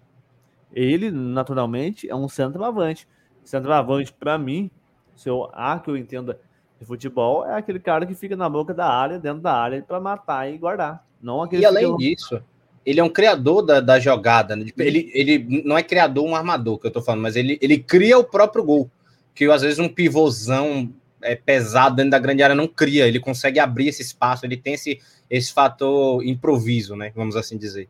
Ele, 0.72 1.10
naturalmente, 1.10 2.08
é 2.08 2.14
um 2.14 2.28
centroavante. 2.28 3.06
Centroavante, 3.44 4.12
para 4.12 4.36
mim, 4.38 4.70
se 5.14 5.28
eu, 5.28 5.48
ah, 5.52 5.78
que 5.78 5.90
eu 5.90 5.96
entenda 5.96 6.38
de 6.78 6.86
futebol, 6.86 7.46
é 7.46 7.54
aquele 7.54 7.78
cara 7.78 8.04
que 8.04 8.14
fica 8.14 8.36
na 8.36 8.48
boca 8.48 8.74
da 8.74 8.86
área, 8.86 9.18
dentro 9.18 9.40
da 9.40 9.54
área, 9.54 9.82
para 9.82 10.00
matar 10.00 10.50
e 10.52 10.58
guardar. 10.58 11.06
Não 11.20 11.42
aquele 11.42 11.62
e 11.62 11.66
além 11.66 11.96
disso, 11.96 12.42
ele 12.84 13.00
é 13.00 13.04
um 13.04 13.08
criador 13.08 13.62
da, 13.62 13.80
da 13.80 13.98
jogada. 13.98 14.54
Né? 14.54 14.66
Tipo, 14.66 14.82
ele, 14.82 15.10
ele 15.12 15.62
não 15.64 15.76
é 15.76 15.82
criador, 15.82 16.24
um 16.24 16.36
armador 16.36 16.78
que 16.78 16.86
eu 16.86 16.90
tô 16.90 17.02
falando, 17.02 17.22
mas 17.22 17.34
ele, 17.34 17.58
ele 17.60 17.78
cria 17.78 18.18
o 18.18 18.24
próprio 18.24 18.62
gol. 18.62 18.90
Que 19.34 19.44
às 19.50 19.62
vezes 19.62 19.78
um 19.78 19.88
pivôzão 19.88 20.92
é, 21.20 21.34
pesado 21.34 21.96
dentro 21.96 22.12
da 22.12 22.18
grande 22.18 22.42
área 22.42 22.54
não 22.54 22.68
cria. 22.68 23.06
Ele 23.08 23.20
consegue 23.20 23.58
abrir 23.58 23.88
esse 23.88 24.02
espaço, 24.02 24.46
ele 24.46 24.56
tem 24.56 24.74
esse, 24.74 25.00
esse 25.28 25.52
fator 25.52 26.24
improviso, 26.24 26.94
né? 26.94 27.12
Vamos 27.14 27.36
assim 27.36 27.58
dizer. 27.58 27.88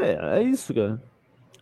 É, 0.00 0.38
é 0.38 0.42
isso, 0.42 0.74
cara. 0.74 1.02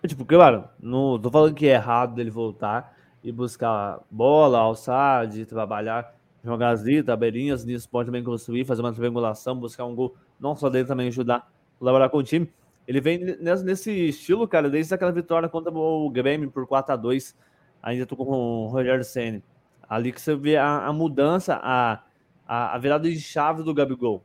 É, 0.02 0.08
tipo, 0.08 0.24
claro, 0.24 0.64
não 0.80 1.18
tô 1.18 1.30
falando 1.30 1.54
que 1.54 1.66
é 1.66 1.74
errado 1.74 2.14
dele 2.14 2.30
voltar 2.30 2.96
e 3.22 3.30
buscar 3.30 4.00
bola, 4.10 4.58
alçar, 4.58 5.26
de 5.26 5.44
trabalhar, 5.44 6.14
jogar 6.42 6.70
as 6.70 6.82
tabelinhas, 7.04 7.64
nisso 7.64 7.88
pode 7.88 8.06
também 8.06 8.24
construir, 8.24 8.64
fazer 8.64 8.80
uma 8.80 8.92
triangulação, 8.92 9.56
buscar 9.56 9.84
um 9.84 9.94
gol 9.94 10.16
não 10.38 10.56
só 10.56 10.70
dele 10.70 10.86
também 10.86 11.08
ajudar 11.08 11.50
colaborar 11.78 12.08
com 12.10 12.18
o 12.18 12.22
time. 12.22 12.50
Ele 12.86 13.00
vem 13.00 13.18
nesse 13.40 13.90
estilo, 13.90 14.46
cara, 14.46 14.68
desde 14.68 14.94
aquela 14.94 15.12
vitória 15.12 15.48
contra 15.48 15.72
o 15.72 16.10
Grêmio 16.10 16.50
por 16.50 16.66
4 16.66 16.92
a 16.92 16.96
2 16.96 17.36
ainda 17.82 18.06
tô 18.06 18.16
com 18.16 18.24
o 18.24 18.66
Rogério 18.66 19.04
Senna. 19.04 19.42
Ali 19.88 20.12
que 20.12 20.20
você 20.20 20.36
vê 20.36 20.56
a, 20.56 20.86
a 20.86 20.92
mudança, 20.92 21.58
a, 21.62 22.02
a, 22.46 22.74
a, 22.74 22.78
virada 22.78 23.08
de 23.08 23.18
chave 23.18 23.62
do 23.62 23.74
Gabigol. 23.74 24.22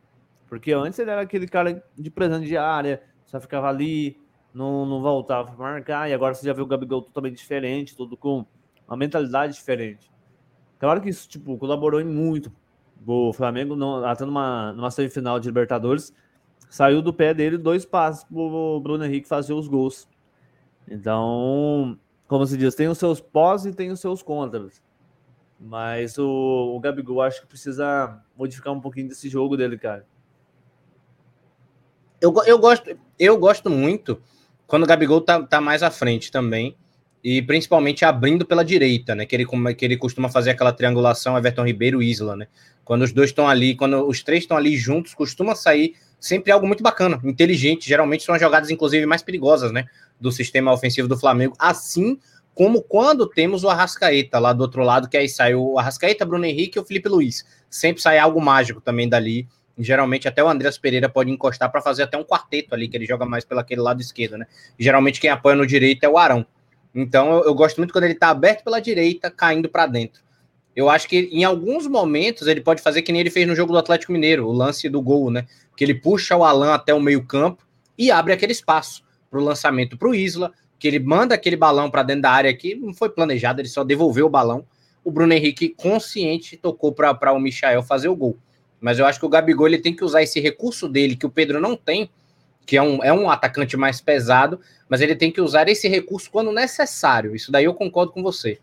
Porque 0.48 0.74
antes 0.74 1.00
ele 1.00 1.10
era 1.10 1.22
aquele 1.22 1.48
cara 1.48 1.84
de 1.98 2.12
presente 2.12 2.46
de 2.46 2.58
área, 2.58 3.02
só 3.36 3.42
ficava 3.42 3.68
ali, 3.68 4.18
não, 4.54 4.86
não 4.86 5.02
voltava 5.02 5.52
para 5.52 5.58
marcar, 5.58 6.10
e 6.10 6.14
agora 6.14 6.34
você 6.34 6.46
já 6.46 6.54
vê 6.54 6.62
o 6.62 6.66
Gabigol 6.66 7.02
totalmente 7.02 7.36
diferente, 7.36 7.96
tudo 7.96 8.16
com 8.16 8.46
uma 8.88 8.96
mentalidade 8.96 9.54
diferente. 9.54 10.10
Claro 10.80 11.02
que 11.02 11.10
isso, 11.10 11.28
tipo, 11.28 11.58
colaborou 11.58 12.00
em 12.00 12.06
muito 12.06 12.52
o 13.06 13.34
Flamengo, 13.34 13.76
até 14.06 14.26
numa, 14.26 14.74
numa 14.74 14.90
semifinal 14.90 15.40
de 15.40 15.48
Libertadores, 15.48 16.14
saiu 16.70 17.02
do 17.02 17.14
pé 17.14 17.34
dele 17.34 17.58
dois 17.58 17.86
passos 17.86 18.24
para 18.24 18.38
o 18.38 18.80
Bruno 18.80 19.06
Henrique 19.06 19.28
fazer 19.28 19.54
os 19.54 19.68
gols. 19.68 20.08
Então, 20.88 22.00
como 22.28 22.46
se 22.46 22.58
diz, 22.58 22.74
tem 22.74 22.88
os 22.88 22.98
seus 22.98 23.20
pós 23.20 23.66
e 23.66 23.74
tem 23.74 23.92
os 23.92 24.00
seus 24.00 24.24
contras. 24.24 24.82
Mas 25.60 26.18
o, 26.18 26.74
o 26.76 26.80
Gabigol 26.80 27.22
acho 27.22 27.42
que 27.42 27.48
precisa 27.48 28.22
modificar 28.36 28.74
um 28.74 28.82
pouquinho 28.82 29.08
desse 29.08 29.30
jogo 29.30 29.56
dele, 29.56 29.78
cara. 29.78 30.06
Eu, 32.26 32.34
eu, 32.48 32.58
gosto, 32.58 32.98
eu 33.20 33.38
gosto 33.38 33.70
muito 33.70 34.20
quando 34.66 34.82
o 34.82 34.88
Gabigol 34.88 35.22
tá, 35.22 35.44
tá 35.44 35.62
mais 35.62 35.84
à 35.84 35.92
frente 35.92 36.32
também 36.32 36.76
e 37.24 37.40
principalmente 37.40 38.04
abrindo 38.04 38.44
pela 38.44 38.66
direita, 38.66 39.14
né? 39.14 39.28
Que 39.28 39.36
ele, 39.36 39.46
que 39.76 39.86
ele 39.86 39.96
costuma 39.96 40.28
fazer 40.28 40.50
aquela 40.50 40.74
triangulação 40.74 41.38
Everton 41.38 41.64
Ribeiro 41.64 42.02
e 42.02 42.10
Isla, 42.10 42.36
né? 42.36 42.48
Quando 42.84 43.04
os 43.04 43.12
dois 43.12 43.30
estão 43.30 43.48
ali, 43.48 43.76
quando 43.76 44.08
os 44.08 44.24
três 44.24 44.44
estão 44.44 44.58
ali 44.58 44.76
juntos, 44.76 45.14
costuma 45.14 45.54
sair 45.54 45.96
sempre 46.20 46.52
algo 46.52 46.66
muito 46.66 46.82
bacana, 46.82 47.22
inteligente. 47.24 47.88
Geralmente 47.88 48.24
são 48.24 48.34
as 48.34 48.42
jogadas, 48.42 48.72
inclusive, 48.72 49.06
mais 49.06 49.22
perigosas, 49.22 49.72
né? 49.72 49.86
Do 50.20 50.32
sistema 50.32 50.74
ofensivo 50.74 51.08
do 51.08 51.18
Flamengo. 51.18 51.56
Assim 51.60 52.18
como 52.56 52.82
quando 52.82 53.28
temos 53.28 53.64
o 53.64 53.70
Arrascaeta 53.70 54.40
lá 54.40 54.52
do 54.52 54.62
outro 54.62 54.82
lado, 54.82 55.08
que 55.08 55.18
aí 55.18 55.30
sai 55.30 55.54
o 55.54 55.78
Arrascaeta, 55.78 56.26
Bruno 56.26 56.46
Henrique 56.46 56.80
e 56.80 56.82
o 56.82 56.86
Felipe 56.86 57.08
Luiz. 57.08 57.46
Sempre 57.70 58.02
sai 58.02 58.18
algo 58.18 58.42
mágico 58.42 58.82
também 58.82 59.08
dali. 59.08 59.48
Geralmente 59.78 60.28
até 60.28 60.44
o 60.44 60.48
Andreas 60.48 60.78
Pereira 60.78 61.10
pode 61.10 61.30
encostar 61.30 61.70
para 61.70 61.82
fazer 61.82 62.04
até 62.04 62.18
um 62.18 62.24
quarteto 62.24 62.74
ali, 62.74 62.88
que 62.88 62.96
ele 62.96 63.06
joga 63.06 63.26
mais 63.26 63.44
pelo 63.44 63.60
aquele 63.60 63.82
lado 63.82 64.02
esquerdo, 64.02 64.38
né? 64.38 64.48
Geralmente 64.80 65.20
quem 65.20 65.30
apoia 65.30 65.56
no 65.56 65.68
direito 65.68 66.04
é 66.04 66.10
o 66.10 66.18
Arão. 66.18 66.46
Então 66.94 67.34
eu, 67.34 67.46
eu 67.46 67.54
gosto 67.54 67.78
muito 67.78 67.92
quando 67.92 68.06
ele 68.06 68.14
está 68.14 68.30
aberto 68.30 68.64
pela 68.64 68.80
direita, 68.80 69.30
caindo 69.30 69.68
para 69.68 69.86
dentro. 69.86 70.24
Eu 70.76 70.90
acho 70.90 71.08
que 71.08 71.30
em 71.32 71.44
alguns 71.44 71.88
momentos 71.88 72.48
ele 72.48 72.62
pode 72.62 72.82
fazer 72.82 73.02
que 73.02 73.12
nem 73.12 73.22
ele 73.22 73.30
fez 73.30 73.48
no 73.48 73.56
jogo 73.56 73.72
do 73.72 73.80
Atlético 73.80 74.12
Mineiro, 74.12 74.48
o 74.48 74.52
lance 74.52 74.90
do 74.90 75.02
gol, 75.02 75.32
né? 75.32 75.46
Que 75.76 75.84
ele 75.84 75.94
puxa 75.94 76.36
o 76.36 76.44
Alan 76.44 76.74
até 76.74 76.94
o 76.94 77.00
meio-campo 77.00 77.66
e 77.98 78.12
abre 78.12 78.34
aquele 78.34 78.52
espaço 78.52 79.04
para 79.30 79.40
o 79.40 79.44
lançamento 79.44 79.98
para 79.98 80.10
o 80.10 80.16
Isla, 80.16 80.52
que 80.78 80.88
ele 80.88 81.00
manda 81.00 81.36
aquele 81.36 81.56
balão 81.56 81.90
para 81.90 82.04
dentro 82.04 82.24
da 82.24 82.32
área 82.32 82.54
que 82.56 82.76
não 82.76 82.94
foi 82.94 83.10
planejado, 83.10 83.62
ele 83.62 83.70
só 83.70 83.84
devolveu 83.84 84.26
o 84.26 84.30
balão. 84.30 84.66
O 85.04 85.12
Bruno 85.12 85.34
Henrique 85.34 85.70
consciente 85.70 86.58
tocou 86.58 86.94
para 86.94 87.34
o 87.34 87.40
Michael 87.40 87.84
fazer 87.84 88.08
o 88.08 88.16
gol. 88.16 88.38
Mas 88.86 89.00
eu 89.00 89.08
acho 89.08 89.20
que 89.20 89.26
o 89.26 89.30
Gabigol 89.30 89.66
ele 89.66 89.80
tem 89.80 89.96
que 89.96 90.04
usar 90.04 90.22
esse 90.22 90.40
recurso 90.40 90.88
dele 90.88 91.16
que 91.16 91.26
o 91.26 91.30
Pedro 91.30 91.60
não 91.60 91.76
tem 91.76 92.08
que 92.68 92.78
é 92.78 92.84
um, 92.84 93.04
é 93.04 93.12
um 93.12 93.32
atacante 93.32 93.76
mais 93.76 94.00
pesado, 94.00 94.60
mas 94.88 95.02
ele 95.02 95.16
tem 95.16 95.32
que 95.32 95.42
usar 95.42 95.68
esse 95.68 95.88
recurso 95.88 96.30
quando 96.30 96.52
necessário. 96.52 97.36
Isso 97.36 97.52
daí 97.52 97.66
eu 97.66 97.74
concordo 97.74 98.12
com 98.12 98.22
você. 98.22 98.60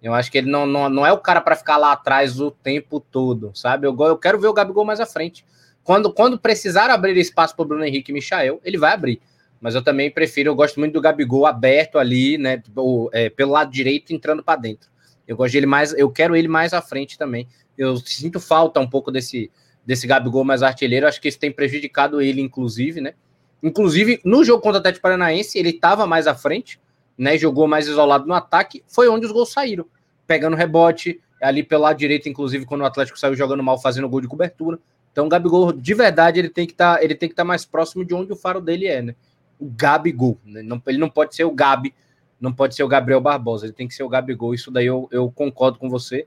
Eu 0.00 0.14
acho 0.14 0.30
que 0.30 0.38
ele 0.38 0.48
não, 0.48 0.64
não, 0.64 0.88
não 0.88 1.04
é 1.04 1.12
o 1.12 1.18
cara 1.18 1.40
para 1.40 1.56
ficar 1.56 1.76
lá 1.76 1.90
atrás 1.90 2.40
o 2.40 2.52
tempo 2.52 3.00
todo, 3.00 3.50
sabe? 3.52 3.84
Eu, 3.84 3.96
eu 3.98 4.16
quero 4.16 4.38
ver 4.38 4.46
o 4.46 4.52
Gabigol 4.52 4.84
mais 4.84 5.00
à 5.00 5.06
frente. 5.06 5.44
Quando, 5.82 6.12
quando 6.12 6.38
precisar 6.38 6.88
abrir 6.88 7.16
espaço 7.16 7.56
para 7.56 7.64
Bruno 7.64 7.84
Henrique 7.84 8.12
e 8.12 8.14
Michael, 8.14 8.60
ele 8.64 8.78
vai 8.78 8.92
abrir. 8.92 9.20
Mas 9.60 9.74
eu 9.74 9.82
também 9.82 10.08
prefiro, 10.08 10.50
eu 10.50 10.54
gosto 10.54 10.78
muito 10.78 10.92
do 10.92 11.00
Gabigol 11.00 11.46
aberto 11.46 11.98
ali, 11.98 12.38
né? 12.38 12.62
Ou, 12.76 13.10
é, 13.12 13.28
pelo 13.28 13.52
lado 13.52 13.72
direito, 13.72 14.12
entrando 14.12 14.42
para 14.42 14.60
dentro. 14.60 14.88
Eu 15.26 15.36
gosto 15.36 15.52
dele 15.52 15.66
mais, 15.66 15.92
eu 15.94 16.10
quero 16.10 16.36
ele 16.36 16.48
mais 16.48 16.72
à 16.74 16.82
frente 16.82 17.16
também. 17.16 17.48
Eu 17.76 17.96
sinto 17.96 18.38
falta 18.38 18.78
um 18.78 18.88
pouco 18.88 19.10
desse, 19.10 19.50
desse 19.84 20.06
Gabigol 20.06 20.44
mais 20.44 20.62
artilheiro. 20.62 21.06
Acho 21.06 21.20
que 21.20 21.28
isso 21.28 21.38
tem 21.38 21.52
prejudicado 21.52 22.20
ele, 22.20 22.40
inclusive, 22.40 23.00
né? 23.00 23.14
Inclusive, 23.62 24.20
no 24.24 24.44
jogo 24.44 24.62
contra 24.62 24.78
o 24.78 24.80
Atlético 24.80 25.02
Paranaense, 25.02 25.58
ele 25.58 25.70
estava 25.70 26.06
mais 26.06 26.26
à 26.26 26.34
frente, 26.34 26.78
né? 27.16 27.38
Jogou 27.38 27.66
mais 27.66 27.86
isolado 27.88 28.26
no 28.26 28.34
ataque, 28.34 28.82
foi 28.86 29.08
onde 29.08 29.26
os 29.26 29.32
gols 29.32 29.52
saíram. 29.52 29.86
Pegando 30.26 30.56
rebote, 30.56 31.20
ali 31.40 31.62
pelo 31.62 31.82
lado 31.82 31.98
direito, 31.98 32.28
inclusive, 32.28 32.64
quando 32.64 32.82
o 32.82 32.84
Atlético 32.86 33.18
saiu 33.18 33.34
jogando 33.34 33.62
mal, 33.62 33.80
fazendo 33.80 34.08
gol 34.08 34.20
de 34.20 34.28
cobertura. 34.28 34.78
Então, 35.12 35.26
o 35.26 35.28
Gabigol, 35.28 35.72
de 35.72 35.94
verdade, 35.94 36.40
ele 36.40 36.48
tem 36.48 36.66
que 36.66 36.74
tá, 36.74 36.98
estar 37.02 37.28
tá 37.34 37.44
mais 37.44 37.64
próximo 37.64 38.04
de 38.04 38.14
onde 38.14 38.32
o 38.32 38.36
faro 38.36 38.60
dele 38.60 38.86
é, 38.86 39.00
né? 39.00 39.14
O 39.60 39.66
Gabigol. 39.66 40.38
Né? 40.44 40.62
Não, 40.62 40.82
ele 40.86 40.98
não 40.98 41.08
pode 41.08 41.36
ser 41.36 41.44
o 41.44 41.52
Gabi, 41.52 41.94
não 42.40 42.52
pode 42.52 42.74
ser 42.74 42.82
o 42.82 42.88
Gabriel 42.88 43.20
Barbosa, 43.20 43.66
ele 43.66 43.72
tem 43.72 43.86
que 43.86 43.94
ser 43.94 44.02
o 44.02 44.08
Gabigol. 44.08 44.54
Isso 44.54 44.70
daí 44.70 44.86
eu, 44.86 45.08
eu 45.12 45.30
concordo 45.30 45.78
com 45.78 45.88
você. 45.88 46.26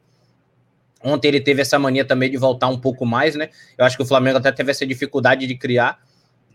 Ontem 1.04 1.28
ele 1.28 1.42
teve 1.42 1.62
essa 1.62 1.78
mania 1.78 2.04
também 2.04 2.30
de 2.30 2.38
voltar 2.38 2.68
um 2.68 2.80
pouco 2.80 3.06
mais, 3.06 3.36
né? 3.36 3.50
Eu 3.78 3.86
acho 3.86 3.96
que 3.96 4.04
o 4.04 4.06
Flamengo 4.06 4.38
até 4.38 4.52
teve 4.52 4.72
essa 4.72 4.86
dificuldade 4.86 5.46
de 5.46 5.56
criar. 5.56 6.00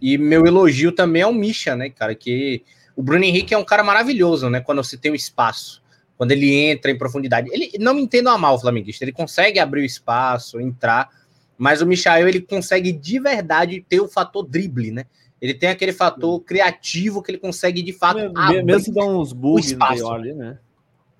E 0.00 0.18
meu 0.18 0.44
elogio 0.46 0.92
também 0.92 1.22
é 1.22 1.26
o 1.26 1.32
Misha, 1.32 1.76
né, 1.76 1.90
cara? 1.90 2.14
Que 2.14 2.62
o 2.96 3.02
Bruno 3.02 3.24
Henrique 3.24 3.54
é 3.54 3.58
um 3.58 3.64
cara 3.64 3.84
maravilhoso, 3.84 4.50
né? 4.50 4.60
Quando 4.60 4.82
você 4.82 4.96
tem 4.96 5.12
um 5.12 5.14
espaço, 5.14 5.82
quando 6.16 6.32
ele 6.32 6.52
entra 6.54 6.90
em 6.90 6.98
profundidade. 6.98 7.48
Ele 7.52 7.72
não 7.78 7.94
me 7.94 8.02
entendo 8.02 8.28
a 8.28 8.36
mal, 8.36 8.60
flamenguista. 8.60 9.04
Ele 9.04 9.12
consegue 9.12 9.58
abrir 9.58 9.82
o 9.82 9.84
espaço, 9.84 10.60
entrar, 10.60 11.08
mas 11.56 11.80
o 11.80 11.86
Michael 11.86 12.28
ele 12.28 12.40
consegue 12.40 12.92
de 12.92 13.20
verdade 13.20 13.84
ter 13.88 14.00
o 14.00 14.08
fator 14.08 14.44
drible, 14.44 14.90
né? 14.90 15.04
Ele 15.40 15.54
tem 15.54 15.68
aquele 15.68 15.92
fator 15.92 16.40
criativo 16.40 17.22
que 17.22 17.32
ele 17.32 17.38
consegue 17.38 17.82
de 17.82 17.92
fato. 17.92 18.18
Mesmo, 18.18 18.64
mesmo 18.64 18.94
dá 18.94 19.04
uns 19.04 19.32
bugs 19.32 19.76
ali, 19.80 20.32
né? 20.32 20.58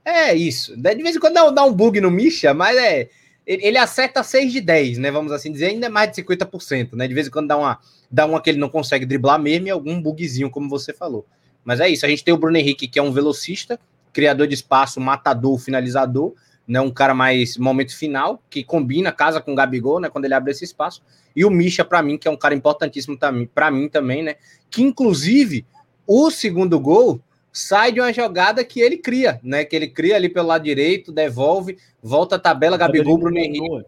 É 0.04 0.34
isso. 0.34 0.76
De 0.76 1.02
vez 1.02 1.16
em 1.16 1.20
quando 1.20 1.52
dá, 1.52 1.64
um 1.64 1.72
bug 1.72 2.00
no 2.00 2.10
Misha, 2.10 2.52
mas 2.52 2.76
é. 2.76 3.08
Ele, 3.44 3.76
acerta 3.76 4.22
6 4.22 4.52
de 4.52 4.60
10, 4.60 4.98
né? 4.98 5.10
Vamos 5.10 5.32
assim 5.32 5.50
dizer, 5.50 5.66
ainda 5.66 5.90
mais 5.90 6.12
de 6.12 6.22
50%, 6.22 6.92
né? 6.92 7.08
De 7.08 7.14
vez 7.14 7.26
em 7.26 7.30
quando 7.30 7.48
dá 7.48 7.56
uma, 7.56 7.78
dá 8.08 8.24
uma 8.24 8.40
que 8.40 8.48
ele 8.48 8.58
não 8.58 8.68
consegue 8.68 9.04
driblar 9.04 9.36
mesmo 9.40 9.66
e 9.66 9.70
algum 9.70 10.00
bugzinho, 10.00 10.48
como 10.48 10.68
você 10.68 10.92
falou. 10.92 11.26
Mas 11.64 11.80
é 11.80 11.88
isso, 11.88 12.06
a 12.06 12.08
gente 12.08 12.22
tem 12.22 12.32
o 12.32 12.36
Bruno 12.36 12.56
Henrique, 12.56 12.86
que 12.86 13.00
é 13.00 13.02
um 13.02 13.10
velocista, 13.10 13.80
criador 14.12 14.46
de 14.46 14.54
espaço, 14.54 15.00
matador, 15.00 15.58
finalizador, 15.58 16.34
né? 16.68 16.80
Um 16.80 16.90
cara 16.90 17.14
mais 17.14 17.56
momento 17.56 17.96
final, 17.96 18.40
que 18.48 18.62
combina, 18.62 19.10
casa 19.10 19.40
com 19.40 19.52
o 19.52 19.56
Gabigol, 19.56 19.98
né? 19.98 20.08
Quando 20.08 20.24
ele 20.24 20.34
abre 20.34 20.52
esse 20.52 20.64
espaço. 20.64 21.02
E 21.34 21.44
o 21.44 21.50
Misha, 21.50 21.84
para 21.84 22.00
mim, 22.00 22.16
que 22.16 22.28
é 22.28 22.30
um 22.30 22.36
cara 22.36 22.54
importantíssimo 22.54 23.18
para 23.52 23.70
mim 23.72 23.88
também, 23.88 24.22
né? 24.22 24.36
Que 24.70 24.82
inclusive 24.82 25.66
o 26.06 26.30
segundo 26.30 26.78
gol 26.78 27.20
sai 27.52 27.92
de 27.92 28.00
uma 28.00 28.12
jogada 28.12 28.64
que 28.64 28.80
ele 28.80 28.96
cria, 28.96 29.38
né? 29.42 29.64
Que 29.64 29.76
ele 29.76 29.88
cria 29.88 30.16
ali 30.16 30.28
pelo 30.28 30.48
lado 30.48 30.64
direito, 30.64 31.12
devolve, 31.12 31.76
volta 32.02 32.36
a 32.36 32.38
tabela, 32.38 32.78
Gabigol, 32.78 33.18
Bruno 33.18 33.38
Henrique. 33.38 33.84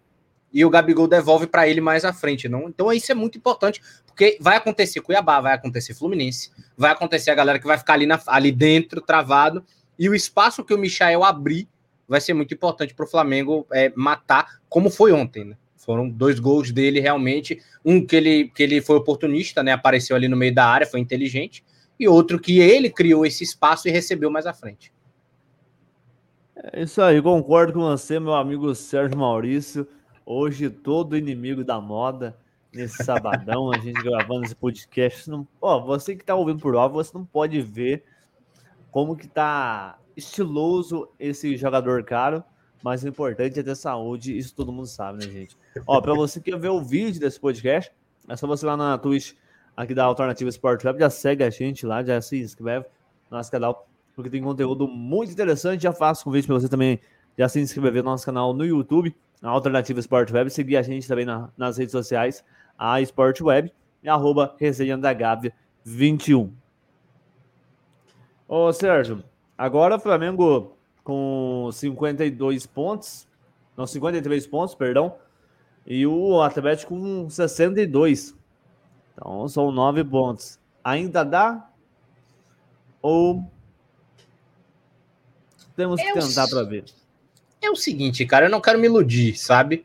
E 0.53 0.65
o 0.65 0.71
Gabigol 0.71 1.09
devolve 1.09 1.47
para 1.47 1.67
ele 1.67 1.81
mais 1.81 2.05
à 2.05 2.13
frente. 2.13 2.49
Não? 2.49 2.69
Então 2.69 2.93
isso 2.93 3.11
é 3.11 3.15
muito 3.15 3.39
importante, 3.39 3.81
porque 4.07 4.37
vai 4.41 4.57
acontecer 4.57 5.01
Cuiabá, 5.01 5.41
vai 5.41 5.55
acontecer 5.55 5.95
Fluminense, 5.95 6.51
vai 6.77 6.93
acontecer 6.93 7.31
a 7.31 7.35
galera 7.35 7.59
que 7.59 7.67
vai 7.67 7.79
ficar 7.79 7.95
ali, 7.95 8.07
na, 8.07 8.21
ali 8.27 8.53
dentro, 8.53 9.01
travado, 9.01 9.65
e 9.99 10.09
o 10.09 10.15
espaço 10.15 10.63
que 10.63 10.75
o 10.75 10.79
Michael 10.79 11.25
abrir 11.25 11.67
vai 12.07 12.21
ser 12.21 12.35
muito 12.35 12.55
importante 12.55 12.95
para 12.95 13.05
o 13.05 13.09
Flamengo 13.09 13.67
é, 13.73 13.91
matar, 13.97 14.61
como 14.69 14.91
foi 14.91 15.11
ontem, 15.11 15.45
né? 15.45 15.57
Foram 15.77 16.09
dois 16.09 16.39
gols 16.39 16.71
dele 16.71 16.99
realmente. 16.99 17.61
Um 17.85 18.05
que 18.07 18.17
ele, 18.17 18.49
que 18.55 18.63
ele 18.63 18.81
foi 18.81 18.97
oportunista, 18.97 19.63
né? 19.63 19.73
Apareceu 19.73 20.17
ali 20.17 20.29
no 20.29 20.37
meio 20.37 20.55
da 20.55 20.67
área, 20.67 20.87
foi 20.87 21.01
inteligente 21.01 21.63
e 21.99 22.09
outro 22.09 22.39
que 22.39 22.61
ele 22.61 22.91
criou 22.91 23.25
esse 23.25 23.45
espaço 23.45 23.89
e 23.89 23.91
recebeu 23.91 24.31
mais 24.31 24.47
à 24.47 24.53
frente. 24.53 24.93
É 26.57 26.83
isso 26.83 27.03
aí, 27.03 27.21
concordo 27.21 27.73
com 27.73 27.81
você, 27.81 28.19
meu 28.19 28.35
amigo 28.35 28.75
Sérgio 28.75 29.19
Maurício. 29.19 29.87
Hoje, 30.25 30.71
todo 30.71 31.17
inimigo 31.17 31.63
da 31.63 31.81
moda 31.81 32.37
nesse 32.73 33.05
sabadão, 33.05 33.73
a 33.73 33.79
gente 33.79 34.03
gravando 34.03 34.45
esse 34.45 34.55
podcast. 34.55 35.29
Não, 35.29 35.47
ó, 35.61 35.81
você 35.81 36.17
que 36.17 36.25
tá 36.25 36.35
ouvindo 36.35 36.61
por 36.61 36.75
áudio, 36.75 36.95
você 36.95 37.11
não 37.17 37.25
pode 37.25 37.61
ver 37.61 38.05
como 38.91 39.17
que 39.17 39.29
tá 39.29 39.99
estiloso 40.17 41.09
esse 41.19 41.57
jogador 41.57 42.05
caro, 42.05 42.43
mas 42.83 43.03
o 43.03 43.09
importante 43.09 43.59
é 43.59 43.63
ter 43.63 43.75
saúde, 43.75 44.37
isso 44.37 44.55
todo 44.55 44.73
mundo 44.73 44.87
sabe, 44.87 45.25
né, 45.25 45.33
gente? 45.33 45.57
Ó, 45.87 46.01
para 46.01 46.15
você 46.15 46.41
que 46.41 46.51
quer 46.51 46.59
ver 46.59 46.69
o 46.69 46.83
vídeo 46.83 47.21
desse 47.21 47.39
podcast, 47.39 47.93
é 48.29 48.37
só 48.37 48.47
você 48.47 48.65
lá 48.65 48.77
na 48.77 48.97
Twitch 48.97 49.33
aqui 49.77 49.95
da 49.95 50.05
Alternativa 50.05 50.49
Sport 50.51 50.85
Web, 50.85 51.01
já 51.01 51.11
segue 51.11 51.45
a 51.45 51.51
gente 51.51 51.87
lá, 51.87 52.03
já 52.03 52.21
se 52.21 52.41
inscreve 52.41 52.87
no 53.31 53.37
nosso 53.37 53.51
canal, 53.51 53.87
porque 54.15 54.31
tem 54.31 54.43
conteúdo 54.43 54.87
muito 54.87 55.33
interessante. 55.33 55.83
Já 55.83 55.93
faço 55.93 56.25
convite 56.25 56.47
para 56.47 56.55
você 56.55 56.69
também 56.69 57.01
já 57.37 57.49
se 57.49 57.61
inscrever 57.61 58.03
no 58.03 58.11
nosso 58.11 58.25
canal 58.25 58.55
no 58.55 58.65
YouTube, 58.65 59.15
na 59.43 59.51
Alternativa 59.51 60.01
Sport 60.01 60.31
Web, 60.31 60.51
seguir 60.51 60.77
a 60.77 60.83
gente 60.83 61.07
também 61.07 61.25
na, 61.25 61.51
nas 61.57 61.77
redes 61.77 61.93
sociais, 61.93 62.45
a 62.79 63.01
Sport 63.01 63.41
Web 63.41 63.73
e 64.03 64.09
arroba 64.09 64.55
resenha 64.59 64.97
da 64.97 65.13
Gávea 65.13 65.53
21. 65.85 66.53
Ô 68.47 68.73
Sérgio, 68.73 69.25
agora 69.57 69.97
o 69.97 70.01
Flamengo 70.01 70.77
com 71.03 71.69
52 71.73 72.67
pontos, 72.67 73.27
não, 73.77 73.87
53 73.87 74.47
pontos, 74.47 74.75
perdão, 74.75 75.17
e 75.87 76.07
o 76.07 76.41
Atlético 76.41 76.95
com 76.95 77.29
62. 77.29 78.35
Então 79.15 79.49
são 79.49 79.71
9 79.71 80.05
pontos. 80.05 80.59
Ainda 80.83 81.25
dá? 81.25 81.71
Ou 83.01 83.45
temos 85.77 86.01
que 86.01 86.13
tentar 86.13 86.49
para 86.49 86.63
ver? 86.63 86.85
É 87.61 87.71
o 87.71 87.77
seguinte, 87.77 88.27
cara, 88.27 88.47
eu 88.47 88.51
não 88.51 88.61
quero 88.61 88.79
me 88.79 88.87
iludir, 88.87 89.37
sabe? 89.37 89.85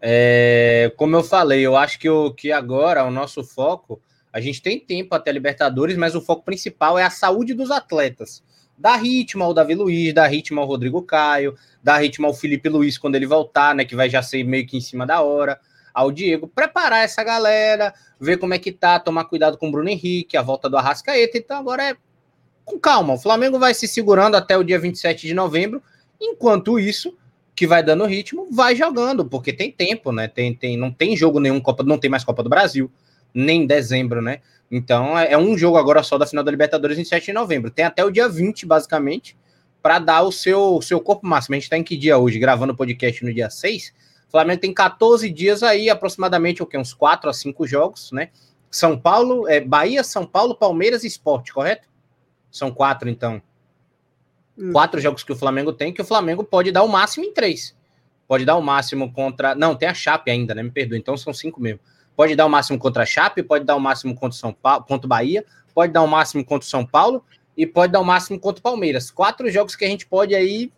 É, 0.00 0.92
como 0.96 1.14
eu 1.14 1.22
falei, 1.22 1.60
eu 1.60 1.76
acho 1.76 1.98
que, 1.98 2.08
o, 2.08 2.32
que 2.32 2.50
agora 2.50 3.04
o 3.04 3.10
nosso 3.10 3.44
foco, 3.44 4.00
a 4.32 4.40
gente 4.40 4.60
tem 4.60 4.80
tempo 4.80 5.14
até 5.14 5.30
Libertadores, 5.30 5.96
mas 5.96 6.14
o 6.14 6.20
foco 6.20 6.42
principal 6.42 6.98
é 6.98 7.04
a 7.04 7.10
saúde 7.10 7.54
dos 7.54 7.70
atletas. 7.70 8.42
Dá 8.76 8.96
ritmo 8.96 9.44
ao 9.44 9.54
Davi 9.54 9.74
Luiz, 9.74 10.12
dá 10.12 10.26
ritmo 10.26 10.60
ao 10.60 10.66
Rodrigo 10.66 11.02
Caio, 11.02 11.54
dá 11.82 11.98
ritmo 11.98 12.26
ao 12.26 12.34
Felipe 12.34 12.68
Luiz 12.68 12.98
quando 12.98 13.14
ele 13.14 13.26
voltar, 13.26 13.74
né? 13.74 13.84
Que 13.84 13.94
vai 13.94 14.10
já 14.10 14.22
ser 14.22 14.42
meio 14.42 14.66
que 14.66 14.76
em 14.76 14.80
cima 14.80 15.06
da 15.06 15.20
hora. 15.20 15.60
Ao 15.92 16.10
Diego, 16.10 16.48
preparar 16.48 17.04
essa 17.04 17.22
galera, 17.22 17.92
ver 18.18 18.38
como 18.38 18.54
é 18.54 18.58
que 18.58 18.72
tá, 18.72 18.98
tomar 18.98 19.24
cuidado 19.24 19.58
com 19.58 19.68
o 19.68 19.70
Bruno 19.70 19.88
Henrique, 19.88 20.36
a 20.36 20.42
volta 20.42 20.68
do 20.68 20.76
Arrascaeta. 20.76 21.36
Então 21.36 21.58
agora 21.58 21.90
é 21.90 21.96
com 22.64 22.78
calma. 22.78 23.14
O 23.14 23.18
Flamengo 23.18 23.58
vai 23.58 23.74
se 23.74 23.86
segurando 23.86 24.36
até 24.36 24.56
o 24.56 24.62
dia 24.62 24.78
27 24.78 25.26
de 25.26 25.34
novembro. 25.34 25.82
Enquanto 26.20 26.78
isso, 26.78 27.16
que 27.54 27.66
vai 27.66 27.82
dando 27.82 28.06
ritmo, 28.06 28.48
vai 28.50 28.74
jogando, 28.74 29.24
porque 29.24 29.52
tem 29.52 29.70
tempo, 29.70 30.12
né? 30.12 30.28
Tem, 30.28 30.54
tem, 30.54 30.76
não 30.76 30.90
tem 30.90 31.16
jogo 31.16 31.38
nenhum, 31.38 31.60
Copa, 31.60 31.82
não 31.82 31.98
tem 31.98 32.10
mais 32.10 32.24
Copa 32.24 32.42
do 32.42 32.48
Brasil, 32.48 32.90
nem 33.34 33.66
dezembro, 33.66 34.22
né? 34.22 34.40
Então 34.70 35.18
é, 35.18 35.32
é 35.32 35.38
um 35.38 35.56
jogo 35.56 35.76
agora 35.76 36.02
só 36.02 36.16
da 36.16 36.26
final 36.26 36.42
da 36.42 36.50
Libertadores 36.50 36.98
em 36.98 37.04
7 37.04 37.26
de 37.26 37.32
novembro. 37.32 37.70
Tem 37.70 37.84
até 37.84 38.04
o 38.04 38.10
dia 38.10 38.28
20, 38.28 38.64
basicamente, 38.64 39.36
para 39.82 39.98
dar 39.98 40.22
o 40.22 40.32
seu, 40.32 40.80
seu 40.80 41.00
corpo 41.00 41.26
máximo. 41.26 41.54
A 41.54 41.56
gente 41.56 41.64
está 41.64 41.76
em 41.76 41.84
que 41.84 41.96
dia 41.96 42.16
hoje? 42.16 42.38
Gravando 42.38 42.72
o 42.72 42.76
podcast 42.76 43.22
no 43.24 43.34
dia 43.34 43.50
6. 43.50 43.92
O 44.32 44.38
Flamengo 44.38 44.62
tem 44.62 44.72
14 44.72 45.28
dias 45.30 45.62
aí, 45.62 45.90
aproximadamente 45.90 46.62
o 46.62 46.66
que? 46.66 46.78
Uns 46.78 46.94
4 46.94 47.28
a 47.28 47.34
5 47.34 47.66
jogos, 47.66 48.10
né? 48.12 48.30
São 48.70 48.98
Paulo, 48.98 49.46
é, 49.46 49.60
Bahia, 49.60 50.02
São 50.02 50.24
Paulo, 50.24 50.54
Palmeiras 50.54 51.04
e 51.04 51.06
Esporte, 51.06 51.52
correto? 51.52 51.86
São 52.50 52.70
quatro, 52.70 53.10
então. 53.10 53.42
Quatro 54.72 54.98
jogos 55.02 55.22
que 55.22 55.32
o 55.32 55.36
Flamengo 55.36 55.70
tem, 55.70 55.92
que 55.92 56.00
o 56.00 56.04
Flamengo 56.04 56.42
pode 56.42 56.72
dar 56.72 56.82
o 56.82 56.88
máximo 56.88 57.26
em 57.26 57.34
três. 57.34 57.76
Pode 58.26 58.46
dar 58.46 58.56
o 58.56 58.62
máximo 58.62 59.12
contra. 59.12 59.54
Não, 59.54 59.74
tem 59.74 59.86
a 59.86 59.92
Chape 59.92 60.30
ainda, 60.30 60.54
né? 60.54 60.62
Me 60.62 60.70
perdoa. 60.70 60.96
Então 60.96 61.14
são 61.14 61.34
cinco 61.34 61.60
mesmo. 61.60 61.80
Pode 62.16 62.34
dar 62.34 62.46
o 62.46 62.48
máximo 62.48 62.78
contra 62.78 63.02
a 63.02 63.06
Chape, 63.06 63.42
pode 63.42 63.66
dar 63.66 63.76
o 63.76 63.80
máximo 63.80 64.14
contra 64.14 64.38
São 64.38 64.54
Paulo, 64.54 64.84
contra 64.84 65.06
o 65.06 65.08
Bahia, 65.08 65.44
pode 65.74 65.92
dar 65.92 66.00
o 66.00 66.06
máximo 66.06 66.42
contra 66.42 66.66
o 66.66 66.70
São 66.70 66.86
Paulo 66.86 67.22
e 67.54 67.66
pode 67.66 67.92
dar 67.92 68.00
o 68.00 68.04
máximo 68.04 68.40
contra 68.40 68.60
o 68.60 68.62
Palmeiras. 68.62 69.10
Quatro 69.10 69.50
jogos 69.50 69.76
que 69.76 69.84
a 69.84 69.88
gente 69.88 70.06
pode 70.06 70.34
aí. 70.34 70.72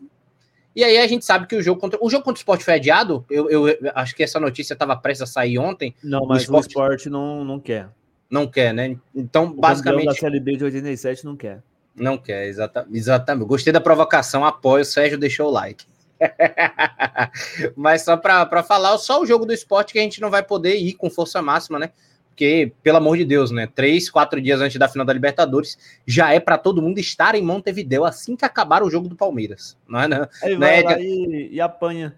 E 0.75 0.83
aí 0.83 0.99
a 0.99 1.07
gente 1.07 1.25
sabe 1.25 1.47
que 1.47 1.55
o 1.55 1.63
jogo 1.63 1.81
contra 1.81 1.99
o 2.03 2.11
jogo 2.11 2.25
contra 2.25 2.39
o 2.39 2.41
Sport 2.41 2.63
foi 2.63 2.75
adiado. 2.75 3.25
Eu, 3.31 3.49
eu, 3.49 3.79
acho 3.95 4.15
que 4.15 4.23
essa 4.23 4.41
notícia 4.41 4.73
estava 4.73 4.97
prestes 4.97 5.29
a 5.29 5.33
sair 5.33 5.59
ontem. 5.59 5.95
Não, 6.03 6.27
mas 6.27 6.49
o 6.49 6.59
Sport, 6.59 7.07
não, 7.07 7.45
não 7.45 7.61
quer. 7.61 7.89
Não 8.29 8.47
quer, 8.47 8.75
né? 8.75 8.97
Então, 9.15 9.45
o 9.45 9.55
basicamente. 9.55 10.07
da 10.07 10.15
Série 10.15 10.41
B 10.41 10.57
de 10.57 10.65
87 10.65 11.25
não 11.25 11.37
quer. 11.37 11.63
Não 11.95 12.19
quer, 12.19 12.49
exata, 12.49 12.87
exatamente. 12.93 13.47
Gostei 13.47 13.73
da 13.73 13.81
provocação, 13.81 14.45
apoio. 14.45 14.83
O 14.83 14.85
Sérgio 14.85 15.17
deixou 15.17 15.49
o 15.49 15.53
like. 15.53 15.85
Mas 17.77 18.03
só 18.03 18.17
para 18.17 18.63
falar, 18.65 18.99
só 18.99 19.23
o 19.23 19.27
jogo 19.27 19.47
do 19.47 19.53
esporte 19.53 19.93
que 19.93 19.99
a 19.99 20.03
gente 20.03 20.21
não 20.21 20.31
vai 20.31 20.43
poder 20.43 20.77
ir 20.77 20.95
com 20.95 21.09
força 21.09 21.41
máxima, 21.41 21.79
né? 21.79 21.91
Porque, 22.35 22.73
pelo 22.83 22.97
amor 22.97 23.17
de 23.17 23.25
Deus, 23.25 23.53
né? 23.53 23.69
Três, 23.73 24.11
quatro 24.11 24.41
dias 24.41 24.61
antes 24.61 24.77
da 24.77 24.89
final 24.89 25.07
da 25.07 25.13
Libertadores, 25.13 25.79
já 26.05 26.33
é 26.33 26.41
para 26.41 26.59
todo 26.59 26.83
mundo 26.83 26.99
estar 26.99 27.37
em 27.37 27.43
Montevideo 27.43 28.05
assim 28.05 28.35
que 28.35 28.45
acabar 28.45 28.83
o 28.83 28.91
jogo 28.91 29.09
do 29.09 29.15
Palmeiras. 29.15 29.79
Não 29.89 30.01
é, 30.01 30.09
não. 30.09 30.29
Aí 30.43 30.57
vai 30.57 30.83
não 30.83 30.91
é, 30.91 31.01
e, 31.01 31.49
e 31.53 31.61
apanha. 31.61 32.17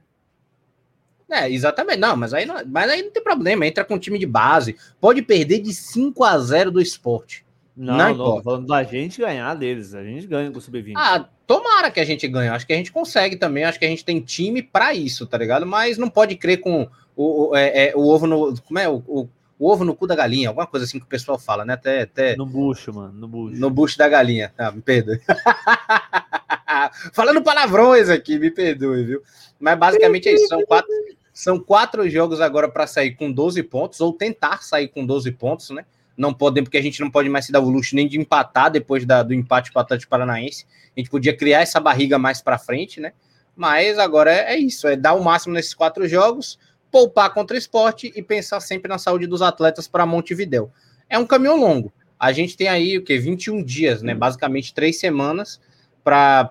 É, 1.30 1.50
exatamente. 1.50 1.98
Não, 1.98 2.16
mas 2.16 2.32
aí 2.32 2.46
não, 2.46 2.56
mas 2.66 2.90
aí 2.90 3.02
não 3.02 3.10
tem 3.10 3.22
problema. 3.22 3.66
Entra 3.66 3.84
com 3.84 3.98
time 3.98 4.18
de 4.18 4.24
base. 4.24 4.76
Pode 4.98 5.20
perder 5.20 5.60
de 5.60 5.74
5 5.74 6.24
a 6.24 6.38
0 6.38 6.70
do 6.70 6.80
esporte. 6.80 7.44
Não, 7.76 7.98
não, 7.98 8.14
não 8.14 8.42
falando 8.42 8.66
da 8.68 8.82
gente 8.84 9.20
ganhar 9.20 9.52
deles. 9.54 9.94
A 9.94 10.02
gente 10.02 10.26
ganha 10.26 10.50
com 10.50 10.56
o 10.56 10.62
Sub-20. 10.62 10.94
Ah, 10.96 11.28
tomara 11.46 11.90
que 11.90 12.00
a 12.00 12.04
gente 12.04 12.26
ganhe. 12.26 12.48
Acho 12.48 12.66
que 12.66 12.72
a 12.72 12.76
gente 12.76 12.90
consegue 12.90 13.36
também. 13.36 13.64
Acho 13.64 13.78
que 13.78 13.84
a 13.84 13.88
gente 13.88 14.02
tem 14.02 14.18
time 14.18 14.62
para 14.62 14.94
isso, 14.94 15.26
tá 15.26 15.36
ligado? 15.36 15.66
Mas 15.66 15.98
não 15.98 16.08
pode 16.08 16.36
crer 16.36 16.60
com 16.62 16.88
o, 17.14 17.50
o, 17.50 17.56
é, 17.56 17.88
é, 17.88 17.92
o 17.94 18.08
ovo 18.08 18.26
no. 18.26 18.54
Como 18.62 18.78
é? 18.78 18.88
O, 18.88 19.02
o, 19.06 19.28
o, 19.58 19.70
ovo 19.70 19.84
no 19.84 19.94
cu 19.94 20.06
da 20.06 20.14
galinha, 20.14 20.48
alguma 20.48 20.66
coisa 20.66 20.84
assim 20.84 20.98
que 20.98 21.04
o 21.04 21.08
pessoal 21.08 21.38
fala, 21.38 21.64
né? 21.64 21.74
Até. 21.74 22.02
até... 22.02 22.36
No 22.36 22.46
bucho, 22.46 22.92
mano. 22.92 23.12
No 23.12 23.28
bucho. 23.28 23.56
No 23.60 23.70
bucho 23.70 23.98
da 23.98 24.08
galinha. 24.08 24.52
Ah, 24.56 24.70
me 24.70 24.82
perdoe. 24.82 25.20
Falando 27.12 27.42
palavrões 27.42 28.08
aqui, 28.08 28.38
me 28.38 28.50
perdoe, 28.50 29.04
viu? 29.04 29.22
Mas 29.58 29.78
basicamente 29.78 30.28
é 30.28 30.34
isso. 30.34 30.48
São 30.48 30.64
quatro, 30.64 30.90
são 31.32 31.58
quatro 31.60 32.10
jogos 32.10 32.40
agora 32.40 32.68
para 32.68 32.86
sair 32.86 33.14
com 33.14 33.32
12 33.32 33.62
pontos, 33.64 34.00
ou 34.00 34.12
tentar 34.12 34.62
sair 34.62 34.88
com 34.88 35.04
12 35.04 35.32
pontos, 35.32 35.70
né? 35.70 35.84
não 36.16 36.32
podem, 36.32 36.64
porque 36.64 36.78
a 36.78 36.82
gente 36.82 37.00
não 37.00 37.10
pode 37.10 37.28
mais 37.28 37.44
se 37.44 37.52
dar 37.52 37.60
o 37.60 37.68
luxo 37.68 37.94
nem 37.94 38.08
de 38.08 38.18
empatar 38.18 38.70
depois 38.70 39.04
da, 39.04 39.22
do 39.22 39.34
empate 39.34 39.70
para 39.70 39.80
o 39.80 39.82
Atlético 39.82 40.10
Paranaense. 40.10 40.64
A 40.96 41.00
gente 41.00 41.10
podia 41.10 41.36
criar 41.36 41.60
essa 41.60 41.78
barriga 41.78 42.18
mais 42.18 42.40
para 42.40 42.58
frente, 42.58 43.00
né? 43.00 43.12
Mas 43.54 43.98
agora 43.98 44.32
é, 44.32 44.54
é, 44.54 44.58
isso, 44.58 44.88
é 44.88 44.96
dar 44.96 45.14
o 45.14 45.22
máximo 45.22 45.54
nesses 45.54 45.74
quatro 45.74 46.08
jogos, 46.08 46.58
poupar 46.96 47.34
contra 47.34 47.54
o 47.54 47.58
esporte 47.58 48.10
e 48.16 48.22
pensar 48.22 48.58
sempre 48.60 48.88
na 48.88 48.96
saúde 48.96 49.26
dos 49.26 49.42
atletas 49.42 49.86
para 49.86 50.06
Montevideo. 50.06 50.72
É 51.10 51.18
um 51.18 51.26
caminho 51.26 51.54
longo. 51.54 51.92
A 52.18 52.32
gente 52.32 52.56
tem 52.56 52.68
aí 52.68 52.96
o 52.96 53.04
que 53.04 53.18
21 53.18 53.62
dias, 53.62 54.00
né? 54.00 54.14
Basicamente 54.14 54.72
três 54.72 54.98
semanas 54.98 55.60
para 56.02 56.48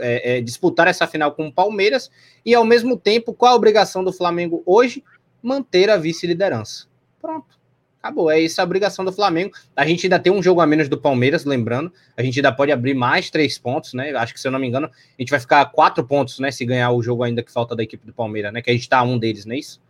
é, 0.00 0.38
é, 0.38 0.40
disputar 0.40 0.88
essa 0.88 1.06
final 1.06 1.30
com 1.30 1.46
o 1.46 1.52
Palmeiras 1.52 2.10
e 2.44 2.56
ao 2.56 2.64
mesmo 2.64 2.96
tempo, 2.96 3.32
qual 3.32 3.52
a 3.52 3.54
obrigação 3.54 4.02
do 4.02 4.12
Flamengo 4.12 4.64
hoje? 4.66 5.04
Manter 5.40 5.90
a 5.90 5.96
vice-liderança. 5.96 6.88
Pronto 7.20 7.57
acabou. 8.02 8.30
É 8.30 8.40
isso 8.40 8.60
a 8.60 8.64
obrigação 8.64 9.04
do 9.04 9.12
Flamengo. 9.12 9.52
A 9.76 9.86
gente 9.86 10.06
ainda 10.06 10.18
tem 10.18 10.32
um 10.32 10.42
jogo 10.42 10.60
a 10.60 10.66
menos 10.66 10.88
do 10.88 10.98
Palmeiras, 10.98 11.44
lembrando. 11.44 11.92
A 12.16 12.22
gente 12.22 12.38
ainda 12.38 12.52
pode 12.52 12.72
abrir 12.72 12.94
mais 12.94 13.30
três 13.30 13.58
pontos, 13.58 13.94
né? 13.94 14.10
Acho 14.12 14.32
que, 14.32 14.40
se 14.40 14.48
eu 14.48 14.52
não 14.52 14.58
me 14.58 14.66
engano, 14.66 14.86
a 14.86 15.22
gente 15.22 15.30
vai 15.30 15.40
ficar 15.40 15.64
quatro 15.66 16.04
pontos, 16.04 16.38
né? 16.38 16.50
Se 16.50 16.64
ganhar 16.64 16.90
o 16.90 17.02
jogo 17.02 17.22
ainda 17.22 17.42
que 17.42 17.52
falta 17.52 17.76
da 17.76 17.82
equipe 17.82 18.06
do 18.06 18.12
Palmeiras, 18.12 18.52
né? 18.52 18.62
Que 18.62 18.70
a 18.70 18.74
gente 18.74 18.88
tá 18.88 19.02
um 19.02 19.18
deles, 19.18 19.44
não 19.44 19.54
é 19.54 19.58
isso? 19.58 19.80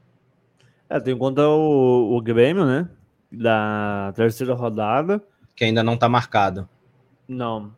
É, 0.89 0.99
tem 0.99 1.17
conta 1.17 1.47
o, 1.47 2.17
o 2.17 2.21
Grêmio, 2.23 2.65
né? 2.65 2.89
Da 3.31 4.13
terceira 4.17 4.55
rodada. 4.55 5.23
Que 5.55 5.65
ainda 5.65 5.83
não 5.83 5.97
tá 5.97 6.09
marcado. 6.09 6.69
Não. 7.27 7.73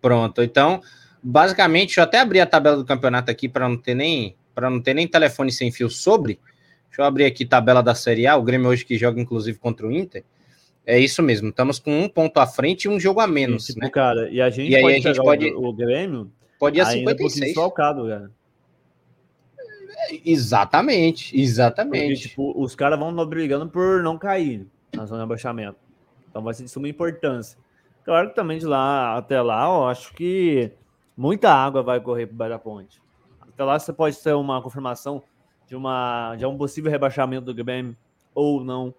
Pronto, 0.00 0.42
então, 0.42 0.80
basicamente, 1.22 1.88
deixa 1.88 2.00
eu 2.00 2.04
até 2.04 2.18
abrir 2.18 2.40
a 2.40 2.46
tabela 2.46 2.76
do 2.76 2.84
campeonato 2.84 3.30
aqui 3.30 3.48
para 3.48 3.68
não 3.68 3.76
ter 3.76 3.94
nem 3.94 4.34
para 4.54 4.68
não 4.68 4.82
ter 4.82 4.92
nem 4.92 5.08
telefone 5.08 5.50
sem 5.50 5.70
fio 5.70 5.88
sobre. 5.88 6.38
Deixa 6.92 7.00
eu 7.00 7.06
abrir 7.06 7.24
aqui 7.24 7.46
tabela 7.46 7.82
da 7.82 7.94
Série 7.94 8.26
A. 8.26 8.36
O 8.36 8.42
Grêmio 8.42 8.68
hoje 8.68 8.84
que 8.84 8.98
joga, 8.98 9.18
inclusive, 9.18 9.56
contra 9.58 9.86
o 9.86 9.90
Inter. 9.90 10.22
É 10.84 10.98
isso 10.98 11.22
mesmo. 11.22 11.48
Estamos 11.48 11.78
com 11.78 12.02
um 12.02 12.06
ponto 12.06 12.38
à 12.38 12.46
frente 12.46 12.84
e 12.84 12.88
um 12.88 13.00
jogo 13.00 13.18
a 13.18 13.26
menos. 13.26 13.64
tipo, 13.64 13.80
né? 13.80 13.88
cara, 13.88 14.28
e 14.28 14.42
a 14.42 14.50
gente 14.50 14.70
e 14.70 14.76
aí 14.76 14.82
pode, 14.82 14.94
a 14.94 15.00
gente 15.00 15.16
pode 15.16 15.46
o, 15.54 15.72
Grêmio. 15.72 16.30
Pode 16.58 16.78
ir 16.78 16.82
a 16.82 16.84
56. 16.84 17.46
Desfalcado, 17.46 18.06
cara. 18.06 18.30
Exatamente, 20.22 21.40
exatamente. 21.40 22.08
Porque, 22.08 22.28
tipo, 22.28 22.62
os 22.62 22.74
caras 22.74 22.98
vão 22.98 23.26
brigando 23.26 23.66
por 23.70 24.02
não 24.02 24.18
cair 24.18 24.66
na 24.94 25.06
zona 25.06 25.20
de 25.20 25.24
abaixamento. 25.24 25.78
Então 26.28 26.42
vai 26.42 26.52
ser 26.52 26.64
de 26.64 26.70
suma 26.70 26.90
importância. 26.90 27.58
Claro 28.04 28.28
que 28.28 28.34
também 28.34 28.58
de 28.58 28.66
lá 28.66 29.16
até 29.16 29.40
lá, 29.40 29.64
eu 29.64 29.86
acho 29.86 30.12
que 30.12 30.70
muita 31.16 31.54
água 31.54 31.82
vai 31.82 31.98
correr 32.00 32.26
para 32.26 32.50
da 32.50 32.58
ponte. 32.58 33.00
Até 33.40 33.64
lá 33.64 33.78
você 33.78 33.94
pode 33.94 34.18
ter 34.18 34.34
uma 34.34 34.60
confirmação 34.60 35.22
de, 35.72 35.76
uma, 35.76 36.36
de 36.36 36.44
um 36.44 36.58
possível 36.58 36.90
rebaixamento 36.90 37.46
do 37.46 37.54
Grêmio 37.54 37.96
ou 38.34 38.62
não, 38.62 38.94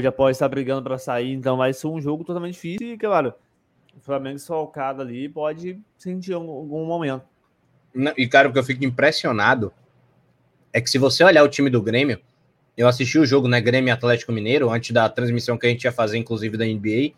já 0.00 0.12
pode 0.12 0.36
estar 0.36 0.48
brigando 0.48 0.84
para 0.84 0.98
sair, 0.98 1.32
então 1.32 1.56
vai 1.56 1.72
ser 1.72 1.88
um 1.88 2.00
jogo 2.00 2.22
totalmente 2.22 2.54
difícil 2.54 2.92
e, 2.92 2.96
claro, 2.96 3.34
o 3.96 4.00
Flamengo 4.00 4.38
solcado 4.38 5.02
ali 5.02 5.28
pode 5.28 5.80
sentir 5.98 6.32
algum 6.32 6.84
momento. 6.86 7.24
E, 8.16 8.28
cara, 8.28 8.48
o 8.48 8.52
que 8.52 8.58
eu 8.58 8.62
fico 8.62 8.84
impressionado 8.84 9.72
é 10.72 10.80
que 10.80 10.88
se 10.88 10.96
você 10.96 11.24
olhar 11.24 11.42
o 11.42 11.48
time 11.48 11.68
do 11.68 11.82
Grêmio, 11.82 12.20
Eu 12.76 12.86
assisti 12.86 13.18
o 13.18 13.24
jogo, 13.24 13.48
né, 13.48 13.58
Grêmio 13.58 13.92
Atlético 13.92 14.30
Mineiro, 14.30 14.70
antes 14.70 14.90
da 14.90 15.08
transmissão 15.08 15.56
que 15.56 15.66
a 15.66 15.70
gente 15.70 15.84
ia 15.84 15.92
fazer, 15.92 16.18
inclusive, 16.18 16.58
da 16.58 16.64
NBA. 16.66 17.14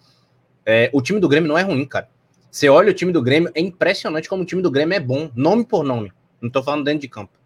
É, 0.65 0.89
o 0.95 1.03
time 1.03 1.19
do 1.19 1.29
Grêmio 1.29 1.49
não 1.49 1.59
é 1.59 1.63
ruim, 1.63 1.85
cara. 1.85 2.09
Você 2.49 2.69
olha 2.69 2.91
o 2.91 2.95
time 2.95 3.13
do 3.13 3.21
Grêmio, 3.21 3.51
é 3.55 3.61
impressionante 3.61 4.29
como 4.29 4.45
o 4.45 4.47
time 4.47 4.63
do 4.63 4.71
Grêmio 4.71 4.95
é 4.95 5.01
bom, 5.01 5.31
nome 5.35 5.67
por 5.67 5.83
nome. 5.83 6.13
Não 6.41 6.49
tô 6.49 6.63
falando 6.63 6.85
dentro 6.85 7.01
de 7.01 7.09
campo. 7.09 7.38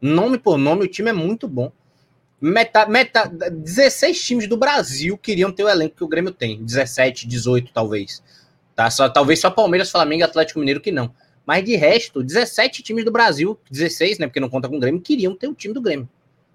Nome 0.00 0.38
por 0.38 0.56
nome, 0.56 0.84
o 0.84 0.88
time 0.88 1.10
é 1.10 1.12
muito 1.12 1.46
bom. 1.46 1.72
Meta, 2.40 2.86
meta, 2.86 3.28
16 3.28 4.24
times 4.24 4.48
do 4.48 4.56
Brasil 4.56 5.18
queriam 5.18 5.52
ter 5.52 5.62
o 5.62 5.68
elenco 5.68 5.96
que 5.96 6.04
o 6.04 6.08
Grêmio 6.08 6.32
tem. 6.32 6.62
17, 6.64 7.26
18, 7.26 7.70
talvez. 7.72 8.22
Tá? 8.74 8.90
Só, 8.90 9.08
talvez 9.10 9.40
só 9.40 9.50
Palmeiras, 9.50 9.90
Flamengo 9.90 10.22
e 10.22 10.24
Atlético 10.24 10.58
Mineiro 10.58 10.80
que 10.80 10.90
não. 10.90 11.14
Mas 11.44 11.64
de 11.64 11.76
resto, 11.76 12.22
17 12.22 12.82
times 12.82 13.04
do 13.04 13.10
Brasil, 13.10 13.58
16, 13.70 14.18
né? 14.18 14.26
Porque 14.26 14.40
não 14.40 14.48
conta 14.48 14.68
com 14.68 14.76
o 14.76 14.80
Grêmio, 14.80 15.00
queriam 15.00 15.34
ter 15.34 15.48
o 15.48 15.54
time 15.54 15.74
do 15.74 15.82
Grêmio. 15.82 16.08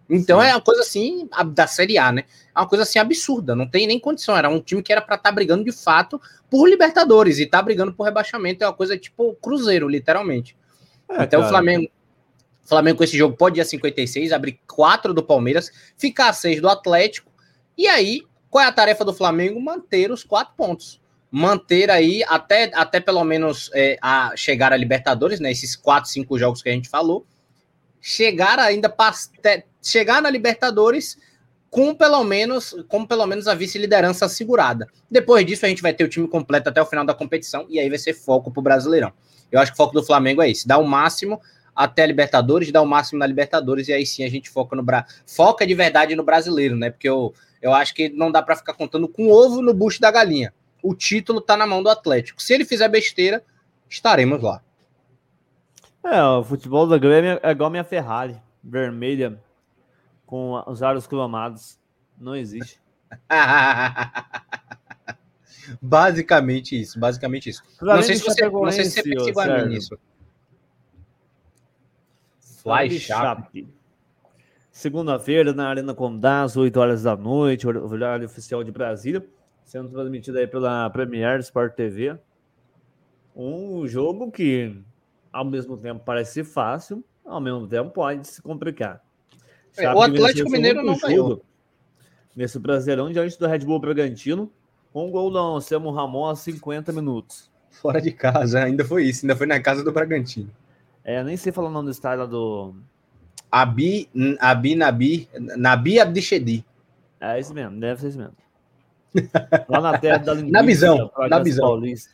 Então 0.10 0.40
Sim. 0.40 0.48
é 0.48 0.54
uma 0.54 0.62
coisa 0.62 0.82
assim, 0.82 1.28
da 1.54 1.68
Série 1.68 1.98
A, 1.98 2.12
né? 2.12 2.24
É 2.56 2.60
uma 2.60 2.68
coisa 2.68 2.84
assim 2.84 3.00
absurda, 3.00 3.56
não 3.56 3.68
tem 3.68 3.88
nem 3.88 4.00
condição. 4.00 4.38
Era 4.38 4.50
um 4.50 4.60
time 4.60 4.82
que 4.82 4.92
era 4.92 5.02
para 5.02 5.16
estar 5.16 5.30
tá 5.30 5.36
brigando 5.36 5.64
de 5.64 5.72
fato 5.72 6.22
por 6.50 6.70
Libertadores 6.70 7.40
e 7.40 7.46
tá 7.46 7.62
brigando 7.62 7.94
por 7.94 8.04
rebaixamento. 8.04 8.64
É 8.64 8.68
uma 8.68 8.74
coisa 8.74 8.98
tipo 8.98 9.36
Cruzeiro, 9.42 9.88
literalmente. 9.88 10.56
É, 11.10 11.24
então 11.24 11.42
cara. 11.42 11.46
o 11.46 11.50
Flamengo. 11.50 11.90
Flamengo 12.66 12.98
com 12.98 13.04
esse 13.04 13.18
jogo 13.18 13.38
pode 13.38 13.60
ir 13.60 13.62
a 13.62 13.66
56, 13.66 14.32
abrir 14.32 14.60
4 14.68 15.14
do 15.14 15.24
Palmeiras, 15.24 15.72
ficar 15.98 16.30
a 16.30 16.34
6 16.34 16.62
do 16.62 16.68
Atlético. 16.68 17.32
E 17.78 17.88
aí, 17.88 18.24
qual 18.50 18.64
é 18.64 18.68
a 18.68 18.72
tarefa 18.72 19.06
do 19.06 19.14
Flamengo? 19.14 19.62
Manter 19.62 20.12
os 20.12 20.24
quatro 20.24 20.54
pontos. 20.56 21.00
Manter 21.30 21.92
aí 21.92 22.24
até, 22.28 22.72
até 22.74 23.00
pelo 23.00 23.24
menos 23.24 23.70
é, 23.74 23.98
a 24.02 24.34
chegar 24.36 24.72
a 24.74 24.78
Libertadores, 24.78 25.40
né? 25.40 25.52
Esses 25.52 25.76
4, 25.76 26.10
5 26.10 26.40
jogos 26.40 26.62
que 26.62 26.70
a 26.70 26.72
gente 26.72 26.90
falou. 26.90 27.26
Chegar 28.02 28.60
ainda 28.60 28.94
chegar 29.82 30.22
na 30.22 30.30
Libertadores 30.30 31.18
com 31.70 31.94
pelo 31.94 32.24
menos, 32.24 32.74
com 32.88 33.06
pelo 33.06 33.26
menos 33.26 33.50
a 33.50 33.54
vice-liderança 33.54 34.26
assegurada. 34.28 34.88
Depois 35.12 35.46
disso, 35.46 35.66
a 35.66 35.70
gente 35.70 35.82
vai 35.82 35.94
ter 35.94 36.06
o 36.06 36.08
time 36.08 36.26
completo 36.26 36.70
até 36.70 36.82
o 36.82 36.86
final 36.86 37.06
da 37.06 37.14
competição 37.14 37.66
e 37.68 37.80
aí 37.80 37.90
vai 37.90 37.98
ser 37.98 38.14
foco 38.14 38.50
pro 38.50 38.62
Brasileirão. 38.62 39.12
Eu 39.52 39.60
acho 39.60 39.72
que 39.72 39.76
o 39.76 39.78
foco 39.78 39.94
do 39.94 40.02
Flamengo 40.02 40.42
é 40.42 40.50
esse: 40.50 40.66
dar 40.66 40.78
o 40.78 40.88
máximo 40.88 41.42
até 41.76 42.04
a 42.04 42.08
Libertadores, 42.08 42.72
dar 42.72 42.82
o 42.82 42.86
máximo 42.86 43.20
na 43.20 43.28
Libertadores, 43.28 43.88
e 43.88 43.94
aí 43.94 44.06
sim 44.06 44.24
a 44.24 44.30
gente 44.30 44.50
foca 44.50 44.76
no 44.76 44.84
Bra... 44.84 45.06
foca 45.26 45.68
de 45.68 45.76
verdade 45.76 46.16
no 46.16 46.24
brasileiro, 46.24 46.76
né? 46.76 46.90
Porque 46.90 47.10
eu, 47.10 47.34
eu 47.62 47.74
acho 47.74 47.94
que 47.94 48.10
não 48.10 48.32
dá 48.32 48.42
para 48.42 48.56
ficar 48.56 48.74
contando 48.74 49.08
com 49.08 49.30
ovo 49.30 49.62
no 49.62 49.74
bucho 49.74 50.00
da 50.00 50.10
galinha. 50.10 50.54
O 50.82 50.96
título 50.96 51.42
tá 51.42 51.58
na 51.58 51.68
mão 51.68 51.84
do 51.84 51.90
Atlético. 51.90 52.42
Se 52.42 52.54
ele 52.54 52.64
fizer 52.64 52.88
besteira, 52.88 53.44
estaremos 53.90 54.42
lá. 54.42 54.62
É, 56.04 56.24
o 56.24 56.44
futebol 56.44 56.88
da 56.88 56.98
Grêmio 56.98 57.40
é 57.42 57.52
igual 57.52 57.70
minha 57.70 57.84
Ferrari, 57.84 58.38
vermelha, 58.64 59.40
com 60.26 60.64
os 60.68 60.84
aros 60.84 61.08
cromados. 61.08 61.80
Não 62.18 62.36
existe. 62.36 62.80
basicamente 65.82 66.80
isso, 66.80 67.00
basicamente 67.00 67.50
isso. 67.50 67.64
Não 67.82 68.02
sei, 68.04 68.16
se 68.16 68.24
você, 68.24 68.48
não 68.48 68.72
sei 68.72 68.86
se 68.86 68.92
você 68.92 69.04
pensa 69.04 69.30
igual 69.30 69.50
a 69.50 69.58
mim 69.58 69.70
nisso. 69.70 69.98
Fly 72.66 73.00
Chape. 73.00 73.68
Segunda-feira, 74.72 75.54
na 75.54 75.70
Arena 75.70 75.94
Condá, 75.94 76.42
às 76.42 76.58
8 76.58 76.76
horas 76.80 77.04
da 77.04 77.16
noite, 77.16 77.68
horário 77.68 78.26
oficial 78.26 78.64
de 78.64 78.72
Brasília, 78.72 79.24
sendo 79.64 79.90
transmitido 79.90 80.40
aí 80.40 80.48
pela 80.48 80.90
Premier 80.90 81.40
Sport 81.42 81.76
TV. 81.76 82.18
Um 83.36 83.88
jogo 83.88 84.32
que, 84.32 84.76
ao 85.32 85.46
mesmo 85.46 85.78
tempo, 85.78 86.02
parece 86.04 86.44
fácil, 86.44 87.06
ao 87.24 87.40
mesmo 87.40 87.68
tempo 87.68 87.92
pode 87.92 88.28
se 88.28 88.42
complicar. 88.42 89.00
É, 89.78 89.94
o 89.94 90.02
Atlético 90.02 90.50
Mineiro 90.50 90.84
não 90.84 90.98
ganhou. 90.98 91.46
Nesse 92.36 92.58
Brasileirão, 92.58 93.12
diante 93.12 93.38
do 93.38 93.46
Red 93.46 93.60
Bull 93.60 93.80
Bragantino, 93.80 94.52
com 94.92 95.08
um 95.08 95.12
gol 95.12 95.30
do 95.30 95.38
Anselmo 95.38 95.92
Ramon 95.92 96.30
a 96.30 96.36
50 96.36 96.92
minutos. 96.92 97.52
Fora 97.70 98.02
de 98.02 98.12
casa, 98.12 98.64
ainda 98.64 98.84
foi 98.84 99.04
isso, 99.04 99.24
ainda 99.24 99.36
foi 99.36 99.46
na 99.46 99.60
casa 99.60 99.84
do 99.84 99.92
Bragantino. 99.92 100.50
É, 101.06 101.24
nem 101.24 101.38
sei 101.38 101.52
falar 101.52 101.70
o 101.70 101.72
nome 101.72 101.86
do 101.86 101.92
estádio 101.92 102.28
do. 102.28 102.76
Abi, 103.52 104.10
Abi 104.40 104.76
Nabi, 104.76 105.30
Nabi 105.56 106.00
Abdichedi. 106.00 106.66
É 107.22 107.40
isso 107.40 107.54
mesmo, 107.54 107.80
deve 107.80 108.02
ser 108.02 108.10
isso 108.10 108.18
mesmo. 108.18 108.36
Lá 109.70 109.80
na 109.80 109.98
terra 109.98 110.18
da 110.18 110.34
linguiça. 110.34 110.52
Na 110.52 110.62
visão, 110.64 111.12
na 111.30 111.40
visão. 111.40 111.66
Paulista. 111.66 112.12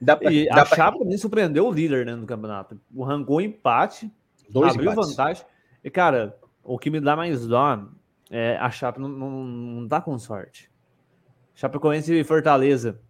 Dá 0.00 0.16
pra, 0.16 0.30
e 0.30 0.46
dá 0.46 0.62
a 0.62 0.66
pra... 0.66 0.76
Chapa 0.76 0.98
também 0.98 1.18
surpreendeu 1.18 1.66
o 1.66 1.72
líder 1.72 2.06
né, 2.06 2.14
no 2.14 2.26
campeonato. 2.26 2.78
O 2.94 3.04
arrancou 3.04 3.40
empate, 3.40 4.10
Dois 4.48 4.72
abriu 4.72 4.92
empates. 4.92 5.10
vantagem. 5.10 5.46
E, 5.82 5.90
cara, 5.90 6.38
o 6.62 6.78
que 6.78 6.90
me 6.90 7.00
dá 7.00 7.16
mais 7.16 7.46
dó 7.46 7.86
é 8.30 8.56
a 8.56 8.70
Chapa 8.70 9.00
não, 9.00 9.08
não, 9.08 9.30
não 9.30 9.88
tá 9.88 10.00
com 10.00 10.18
sorte. 10.18 10.70
Chapecoense 11.54 12.14
e 12.14 12.24
Fortaleza. 12.24 13.00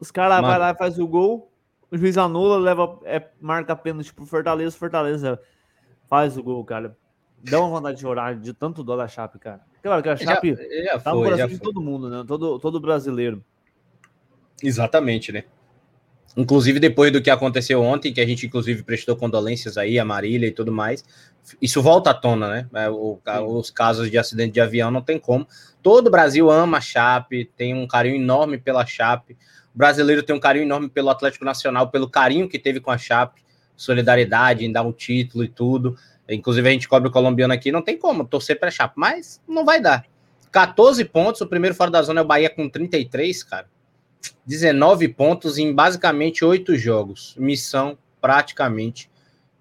Os 0.00 0.10
caras 0.10 0.40
vão 0.40 0.58
lá 0.58 0.70
e 0.70 0.74
faz 0.74 0.98
o 0.98 1.06
gol, 1.06 1.51
o 1.92 1.98
juiz 1.98 2.16
anula, 2.16 2.56
leva, 2.56 2.98
é, 3.04 3.22
marca 3.38 3.76
pênalti 3.76 4.14
pro 4.14 4.24
Fortaleza, 4.24 4.76
Fortaleza 4.76 5.38
faz 6.08 6.38
o 6.38 6.42
gol, 6.42 6.64
cara. 6.64 6.96
Dá 7.44 7.60
uma 7.60 7.68
vontade 7.68 7.96
de 7.96 8.02
chorar 8.02 8.34
de 8.34 8.54
tanto 8.54 8.82
dó 8.82 8.96
da 8.96 9.06
Chape, 9.06 9.38
cara. 9.38 9.60
Claro 9.82 10.02
que 10.02 10.08
a 10.08 10.16
Chape 10.16 10.54
já, 10.54 10.94
já 10.94 10.98
tá 10.98 11.12
no 11.12 11.22
coração 11.22 11.48
de 11.48 11.58
todo 11.58 11.82
mundo, 11.82 12.08
né? 12.08 12.24
Todo, 12.26 12.58
todo 12.58 12.80
brasileiro. 12.80 13.44
Exatamente, 14.62 15.32
né? 15.32 15.44
Inclusive, 16.36 16.80
depois 16.80 17.12
do 17.12 17.20
que 17.20 17.28
aconteceu 17.28 17.82
ontem, 17.82 18.12
que 18.12 18.20
a 18.20 18.26
gente, 18.26 18.46
inclusive, 18.46 18.82
prestou 18.82 19.14
condolências 19.14 19.76
aí, 19.76 19.98
a 19.98 20.04
Marília 20.04 20.46
e 20.46 20.50
tudo 20.50 20.72
mais, 20.72 21.04
isso 21.60 21.82
volta 21.82 22.10
à 22.10 22.14
tona, 22.14 22.48
né? 22.48 22.68
É, 22.74 22.88
o, 22.88 23.20
os 23.46 23.70
casos 23.70 24.10
de 24.10 24.16
acidente 24.16 24.52
de 24.52 24.60
avião 24.60 24.90
não 24.90 25.02
tem 25.02 25.18
como. 25.18 25.46
Todo 25.82 26.06
o 26.06 26.10
Brasil 26.10 26.50
ama 26.50 26.78
a 26.78 26.80
Chape, 26.80 27.50
tem 27.56 27.74
um 27.74 27.86
carinho 27.86 28.16
enorme 28.16 28.56
pela 28.56 28.86
Chape. 28.86 29.36
O 29.74 29.78
brasileiro 29.78 30.22
tem 30.22 30.34
um 30.34 30.40
carinho 30.40 30.64
enorme 30.64 30.88
pelo 30.88 31.10
Atlético 31.10 31.44
Nacional, 31.44 31.90
pelo 31.90 32.08
carinho 32.08 32.48
que 32.48 32.58
teve 32.58 32.80
com 32.80 32.90
a 32.90 32.96
Chape, 32.96 33.42
solidariedade 33.76 34.64
em 34.64 34.72
dar 34.72 34.82
um 34.82 34.92
título 34.92 35.44
e 35.44 35.48
tudo. 35.48 35.96
Inclusive, 36.28 36.66
a 36.66 36.72
gente 36.72 36.88
cobre 36.88 37.08
o 37.08 37.12
colombiano 37.12 37.52
aqui, 37.52 37.70
não 37.70 37.82
tem 37.82 37.98
como 37.98 38.24
torcer 38.24 38.58
para 38.58 38.68
a 38.68 38.72
Chape, 38.72 38.94
mas 38.96 39.40
não 39.46 39.66
vai 39.66 39.82
dar. 39.82 40.06
14 40.50 41.04
pontos, 41.06 41.40
o 41.40 41.46
primeiro 41.46 41.74
fora 41.74 41.90
da 41.90 42.02
zona 42.02 42.20
é 42.20 42.24
o 42.24 42.26
Bahia 42.26 42.48
com 42.48 42.68
33, 42.68 43.42
cara. 43.42 43.66
19 44.46 45.08
pontos 45.08 45.58
em 45.58 45.72
basicamente 45.72 46.44
oito 46.44 46.76
jogos. 46.76 47.34
Missão 47.38 47.96
praticamente 48.20 49.10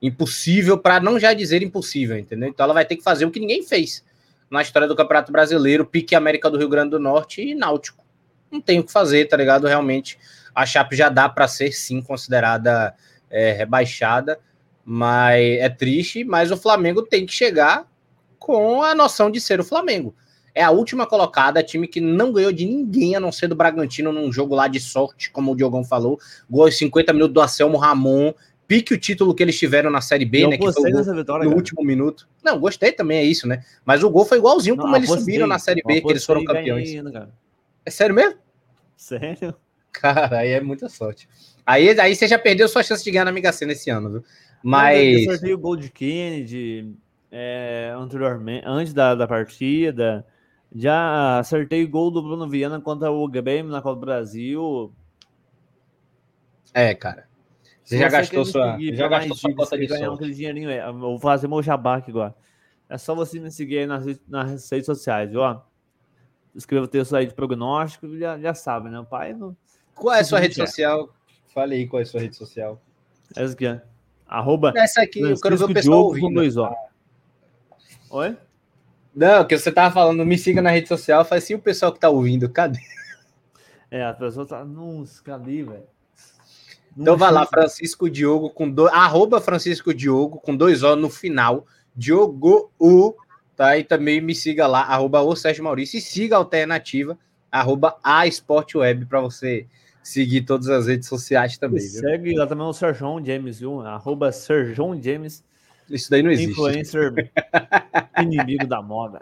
impossível, 0.01 0.77
para 0.77 0.99
não 0.99 1.19
já 1.19 1.33
dizer 1.33 1.61
impossível, 1.61 2.17
entendeu? 2.17 2.49
Então 2.49 2.63
ela 2.63 2.73
vai 2.73 2.85
ter 2.85 2.95
que 2.95 3.03
fazer 3.03 3.25
o 3.25 3.31
que 3.31 3.39
ninguém 3.39 3.63
fez 3.63 4.03
na 4.49 4.61
história 4.61 4.87
do 4.87 4.95
Campeonato 4.95 5.31
Brasileiro, 5.31 5.85
pique 5.85 6.15
América 6.15 6.49
do 6.49 6.57
Rio 6.57 6.67
Grande 6.67 6.91
do 6.91 6.99
Norte 6.99 7.41
e 7.41 7.55
Náutico. 7.55 8.03
Não 8.51 8.59
tem 8.59 8.79
o 8.79 8.83
que 8.83 8.91
fazer, 8.91 9.27
tá 9.27 9.37
ligado? 9.37 9.67
Realmente 9.67 10.19
a 10.53 10.65
Chape 10.65 10.95
já 10.95 11.07
dá 11.07 11.29
para 11.29 11.47
ser 11.47 11.71
sim 11.71 12.01
considerada 12.01 12.93
é, 13.29 13.53
rebaixada, 13.53 14.39
mas 14.83 15.39
é 15.39 15.69
triste, 15.69 16.23
mas 16.23 16.51
o 16.51 16.57
Flamengo 16.57 17.03
tem 17.03 17.25
que 17.25 17.31
chegar 17.31 17.89
com 18.37 18.83
a 18.83 18.93
noção 18.93 19.31
de 19.31 19.39
ser 19.39 19.59
o 19.59 19.63
Flamengo. 19.63 20.13
É 20.53 20.63
a 20.63 20.71
última 20.71 21.05
colocada, 21.05 21.63
time 21.63 21.87
que 21.87 22.01
não 22.01 22.31
ganhou 22.31 22.51
de 22.51 22.65
ninguém, 22.65 23.15
a 23.15 23.19
não 23.19 23.31
ser 23.31 23.47
do 23.47 23.55
Bragantino, 23.55 24.11
num 24.11 24.31
jogo 24.31 24.53
lá 24.53 24.67
de 24.67 24.79
sorte, 24.79 25.31
como 25.31 25.51
o 25.51 25.55
Diogão 25.55 25.83
falou. 25.83 26.19
Gol 26.49 26.71
50 26.71 27.13
minutos 27.13 27.33
do 27.33 27.41
Anselmo 27.41 27.77
Ramon. 27.77 28.33
Pique 28.67 28.93
o 28.93 28.97
título 28.97 29.35
que 29.35 29.43
eles 29.43 29.57
tiveram 29.57 29.89
na 29.89 29.99
Série 29.99 30.25
B, 30.25 30.47
né? 30.47 30.57
Que 30.57 30.71
foi 30.71 30.91
vitória, 30.91 31.23
no 31.25 31.25
cara. 31.25 31.49
último 31.49 31.83
minuto. 31.83 32.27
Não, 32.43 32.59
gostei 32.59 32.91
também, 32.91 33.17
é 33.17 33.23
isso, 33.23 33.47
né? 33.47 33.63
Mas 33.85 34.03
o 34.03 34.09
gol 34.09 34.25
foi 34.25 34.37
igualzinho 34.37 34.75
não, 34.75 34.83
como 34.83 34.95
eles 34.95 35.09
subiram 35.09 35.47
na 35.47 35.59
Série 35.59 35.81
B, 35.85 36.01
que 36.01 36.09
eles 36.09 36.25
foram 36.25 36.43
campeões. 36.43 36.89
é 37.85 37.89
sério 37.89 38.15
mesmo? 38.15 38.35
Sério? 38.95 39.55
Cara, 39.91 40.39
aí 40.39 40.51
é 40.51 40.61
muita 40.61 40.87
sorte. 40.87 41.27
Aí, 41.65 41.99
aí 41.99 42.15
você 42.15 42.27
já 42.27 42.39
perdeu 42.39 42.67
sua 42.67 42.81
chance 42.81 43.03
de 43.03 43.11
ganhar 43.11 43.25
na 43.25 43.31
Mega 43.31 43.51
Sena 43.51 43.73
esse 43.73 43.89
ano, 43.89 44.09
viu? 44.09 44.23
Mas. 44.63 45.25
Eu 45.25 45.31
sorteio 45.31 45.55
o 45.55 45.59
gol 45.59 45.75
de 45.75 45.89
Kennedy 45.89 46.93
é, 47.31 47.93
anteriormente, 47.97 48.63
antes 48.65 48.93
da, 48.93 49.15
da 49.15 49.27
partida. 49.27 50.25
Já 50.73 51.39
acertei 51.39 51.85
gol 51.85 52.09
do 52.09 52.21
Bruno 52.21 52.47
Viana 52.47 52.79
contra 52.79 53.11
o 53.11 53.27
Grêmio 53.27 53.71
na 53.71 53.81
Copa 53.81 53.95
do 53.95 54.05
Brasil. 54.05 54.93
É, 56.73 56.95
cara. 56.95 57.27
Você 57.83 57.97
já 57.97 58.07
gastou 58.07 58.45
sua, 58.45 58.77
já 58.79 59.07
gastou 59.07 59.35
sua 59.35 59.53
cota 59.53 59.77
de 59.77 59.85
ganhar 59.85 60.13
aquele 60.13 60.33
dinheirinho 60.33 60.69
aí. 60.69 60.79
vou 60.93 61.19
fazer 61.19 61.47
meu 61.47 61.61
jabá 61.61 61.97
aqui 61.97 62.11
agora. 62.11 62.33
É 62.87 62.97
só 62.97 63.13
você 63.13 63.39
me 63.39 63.51
seguir 63.51 63.79
aí 63.79 63.85
nas, 63.85 64.05
nas 64.27 64.69
redes 64.69 64.85
sociais, 64.85 65.29
viu? 65.29 65.41
Escreva 66.55 66.85
o 66.85 66.87
texto 66.87 67.15
aí 67.15 67.25
de 67.25 67.33
prognóstico, 67.33 68.17
já, 68.17 68.37
já 68.39 68.53
sabe, 68.53 68.89
né? 68.89 68.99
O 68.99 69.05
pai 69.05 69.33
não... 69.33 69.55
Qual 69.95 70.15
é 70.15 70.19
a 70.19 70.23
sua 70.23 70.39
rede 70.39 70.55
social? 70.55 71.09
Fale 71.53 71.75
aí 71.75 71.87
qual 71.87 71.99
é 71.99 72.03
a 72.03 72.05
sua 72.05 72.21
rede 72.21 72.35
social. 72.35 72.81
Essa 73.35 73.53
aqui, 73.53 73.65
é. 73.65 73.81
Arroba. 74.25 74.73
Essa 74.75 75.01
aqui, 75.01 75.19
eu 75.19 75.39
quero 75.39 75.57
ver 75.57 75.65
o 75.65 75.73
pessoal 75.73 76.03
ouvindo. 76.05 76.27
Com 76.27 76.33
dois, 76.33 76.55
ó. 76.55 76.73
Oi? 78.09 78.37
Não, 79.15 79.45
que 79.45 79.57
você 79.57 79.71
tava 79.71 79.93
falando, 79.93 80.25
me 80.25 80.37
siga 80.37 80.61
na 80.61 80.71
rede 80.71 80.87
social, 80.87 81.25
faz 81.25 81.43
assim 81.43 81.55
o 81.55 81.59
pessoal 81.59 81.91
que 81.91 81.99
tá 81.99 82.09
ouvindo, 82.09 82.49
cadê? 82.49 82.79
É, 83.89 84.05
a 84.05 84.13
pessoa 84.13 84.45
tá, 84.45 84.63
nossa, 84.63 85.21
cadê, 85.21 85.63
velho? 85.63 85.83
Então 86.97 87.17
vai 87.17 87.31
lá, 87.31 87.45
Francisco 87.45 88.09
Diogo 88.09 88.49
com 88.49 88.69
dois, 88.69 88.91
arroba 88.93 89.39
Francisco 89.39 89.93
Diogo 89.93 90.39
com 90.39 90.55
dois 90.55 90.83
O 90.83 90.95
no 90.95 91.09
final, 91.09 91.65
Diogo 91.95 92.71
U, 92.79 93.13
tá? 93.55 93.77
E 93.77 93.83
também 93.83 94.21
me 94.21 94.35
siga 94.35 94.67
lá, 94.67 94.81
arroba 94.81 95.21
o 95.21 95.35
Sérgio 95.35 95.63
Maurício, 95.63 95.97
e 95.97 96.01
siga 96.01 96.35
a 96.35 96.39
alternativa, 96.39 97.17
arroba 97.51 97.97
a 98.03 98.25
Sport 98.27 98.75
Web, 98.75 99.05
para 99.05 99.21
você 99.21 99.67
seguir 100.03 100.41
todas 100.41 100.67
as 100.69 100.87
redes 100.87 101.07
sociais 101.07 101.57
também. 101.57 101.79
Viu? 101.79 102.01
Segue 102.01 102.33
lá 102.33 102.47
também 102.47 102.65
o 102.65 102.73
Sérgio 102.73 103.21
James, 103.23 103.59
viu? 103.59 103.81
Arroba 103.81 104.31
Sérgio 104.31 105.01
James. 105.01 105.43
Isso 105.91 106.09
daí 106.09 106.23
não 106.23 106.31
existe. 106.31 106.51
Influencer 106.51 107.13
inimigo 108.21 108.67
da 108.67 108.81
moda. 108.81 109.21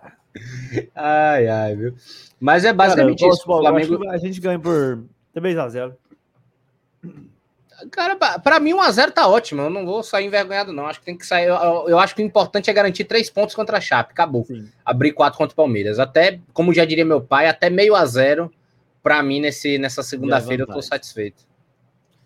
Ai, 0.95 1.47
ai, 1.47 1.75
viu? 1.75 1.95
Mas 2.39 2.63
é 2.63 2.71
basicamente 2.71 3.19
Cara, 3.19 3.33
isso. 3.33 3.43
Flamengo... 3.43 4.09
A 4.09 4.17
gente 4.17 4.39
ganha 4.39 4.59
por 4.59 5.03
3x0. 5.35 5.93
Cara, 7.91 8.15
para 8.15 8.59
mim 8.59 8.73
1x0 8.73 9.11
tá 9.11 9.27
ótimo. 9.27 9.61
Eu 9.61 9.69
não 9.69 9.85
vou 9.85 10.03
sair 10.03 10.25
envergonhado, 10.25 10.73
não. 10.73 10.85
Acho 10.85 10.99
que 10.99 11.05
tem 11.05 11.17
que 11.17 11.25
sair. 11.25 11.47
Eu, 11.47 11.85
eu 11.87 11.99
acho 11.99 12.13
que 12.13 12.21
o 12.21 12.25
importante 12.25 12.69
é 12.69 12.73
garantir 12.73 13.05
três 13.05 13.29
pontos 13.29 13.55
contra 13.55 13.77
a 13.77 13.81
Chape. 13.81 14.11
Acabou. 14.11 14.45
Sim. 14.45 14.67
Abrir 14.83 15.13
quatro 15.13 15.37
contra 15.37 15.53
o 15.53 15.55
Palmeiras. 15.55 15.97
Até, 15.97 16.39
como 16.53 16.73
já 16.73 16.83
diria 16.83 17.05
meu 17.05 17.21
pai, 17.21 17.47
até 17.47 17.69
meio 17.69 17.95
a 17.95 18.05
zero. 18.05 18.51
Para 19.01 19.23
mim, 19.23 19.39
nesse, 19.39 19.77
nessa 19.77 20.03
segunda-feira, 20.03 20.63
eu 20.63 20.67
tô 20.67 20.81
satisfeito. 20.81 21.47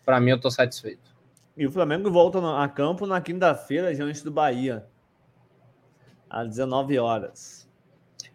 Para 0.03 0.19
mim, 0.19 0.31
eu 0.31 0.39
tô 0.39 0.49
satisfeito. 0.49 1.12
E 1.55 1.67
o 1.67 1.71
Flamengo 1.71 2.09
volta 2.09 2.39
a 2.61 2.67
campo 2.67 3.05
na 3.05 3.21
quinta-feira, 3.21 3.93
diante 3.93 4.23
do 4.23 4.31
Bahia. 4.31 4.85
Às 6.29 6.49
19 6.49 6.97
horas. 6.97 7.69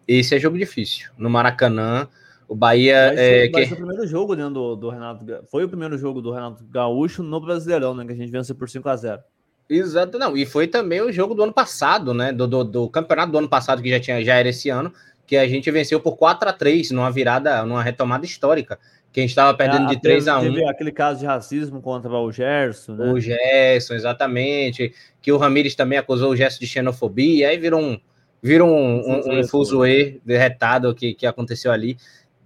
Esse 0.07 0.35
é 0.35 0.39
jogo 0.39 0.57
difícil. 0.57 1.09
No 1.17 1.29
Maracanã, 1.29 2.07
o 2.47 2.55
Bahia. 2.55 3.13
Ser, 3.13 3.19
é, 3.19 3.47
que... 3.49 3.73
o 3.73 3.75
primeiro 3.75 4.07
jogo 4.07 4.35
né, 4.35 4.49
do, 4.49 4.75
do 4.75 4.89
Renato. 4.89 5.25
Foi 5.51 5.65
o 5.65 5.69
primeiro 5.69 5.97
jogo 5.97 6.21
do 6.21 6.31
Renato 6.31 6.63
Gaúcho 6.65 7.21
no 7.21 7.39
Brasileirão, 7.41 7.93
né? 7.93 8.05
Que 8.05 8.13
a 8.13 8.15
gente 8.15 8.31
venceu 8.31 8.55
por 8.55 8.69
5 8.69 8.87
a 8.87 8.95
0 8.95 9.21
Exato, 9.69 10.17
não. 10.17 10.35
E 10.35 10.45
foi 10.45 10.65
também 10.65 10.99
o 11.01 11.11
jogo 11.11 11.35
do 11.35 11.43
ano 11.43 11.53
passado, 11.53 12.13
né? 12.13 12.31
Do, 12.31 12.47
do, 12.47 12.63
do, 12.63 12.89
campeonato 12.89 13.31
do 13.31 13.37
ano 13.37 13.49
passado, 13.49 13.83
que 13.83 13.89
já, 13.89 13.99
tinha, 13.99 14.23
já 14.23 14.35
era 14.35 14.49
esse 14.49 14.69
ano, 14.69 14.91
que 15.27 15.37
a 15.37 15.47
gente 15.47 15.69
venceu 15.69 15.99
por 15.99 16.17
4 16.17 16.49
a 16.49 16.53
3 16.53 16.89
numa 16.89 17.11
virada, 17.11 17.63
numa 17.63 17.83
retomada 17.83 18.25
histórica. 18.25 18.79
Que 19.11 19.21
a 19.21 19.23
gente 19.23 19.31
estava 19.31 19.57
perdendo 19.57 19.85
é, 19.85 19.95
de 19.95 20.01
3 20.01 20.27
a 20.27 20.39
1 20.39 20.41
Teve 20.41 20.65
aquele 20.65 20.91
caso 20.91 21.19
de 21.19 21.25
racismo 21.25 21.81
contra 21.81 22.11
o 22.11 22.31
Gerson, 22.31 22.93
né? 22.93 23.11
O 23.11 23.19
Gerson, 23.19 23.95
exatamente. 23.95 24.93
Que 25.21 25.31
o 25.31 25.37
Ramires 25.37 25.75
também 25.75 25.97
acusou 25.97 26.31
o 26.31 26.35
Gerson 26.35 26.59
de 26.59 26.67
xenofobia, 26.67 27.49
aí 27.49 27.57
virou 27.57 27.81
um, 27.81 27.99
virou 28.41 28.69
um, 28.69 28.99
um, 28.99 29.39
um 29.39 29.47
fuzuê 29.47 30.19
derretado 30.23 30.93
que, 30.93 31.13
que 31.13 31.25
aconteceu 31.25 31.71
ali. 31.71 31.97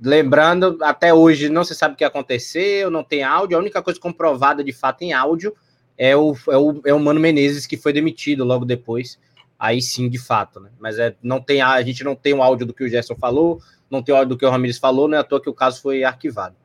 Lembrando, 0.02 0.78
até 0.82 1.14
hoje 1.14 1.50
não 1.50 1.64
se 1.64 1.76
sabe 1.76 1.94
o 1.94 1.98
que 1.98 2.04
aconteceu, 2.04 2.90
não 2.90 3.04
tem 3.04 3.24
áudio. 3.24 3.58
A 3.58 3.60
única 3.60 3.82
coisa 3.82 4.00
comprovada 4.00 4.64
de 4.64 4.74
fato 4.74 5.02
em 5.02 5.14
áudio 5.14 5.54
é 5.98 6.16
o, 6.16 6.36
é 6.50 6.58
o, 6.58 6.82
é 6.86 6.94
o 6.94 7.00
Mano 7.00 7.20
Menezes 7.20 7.66
que 7.66 7.78
foi 7.78 7.94
demitido 7.94 8.44
logo 8.44 8.66
depois. 8.66 9.20
Aí 9.64 9.82
sim, 9.82 10.10
de 10.10 10.18
fato, 10.18 10.60
né? 10.60 10.70
Mas 10.78 11.00
é, 11.00 11.16
não 11.24 11.40
tem, 11.40 11.62
a 11.62 11.82
gente 11.82 12.04
não 12.04 12.18
tem 12.18 12.34
o 12.34 12.44
áudio 12.44 12.68
do 12.68 12.74
que 12.74 12.84
o 12.84 12.90
Gerson 12.90 13.16
falou, 13.16 13.62
não 13.90 14.04
tem 14.04 14.14
áudio 14.14 14.36
do 14.36 14.38
que 14.38 14.46
o 14.46 14.50
Ramires 14.50 14.78
falou, 14.78 15.08
não 15.08 15.16
é 15.16 15.22
à 15.22 15.24
toa 15.24 15.42
que 15.42 15.50
o 15.50 15.54
caso 15.54 15.82
foi 15.82 16.04
arquivado. 16.04 16.56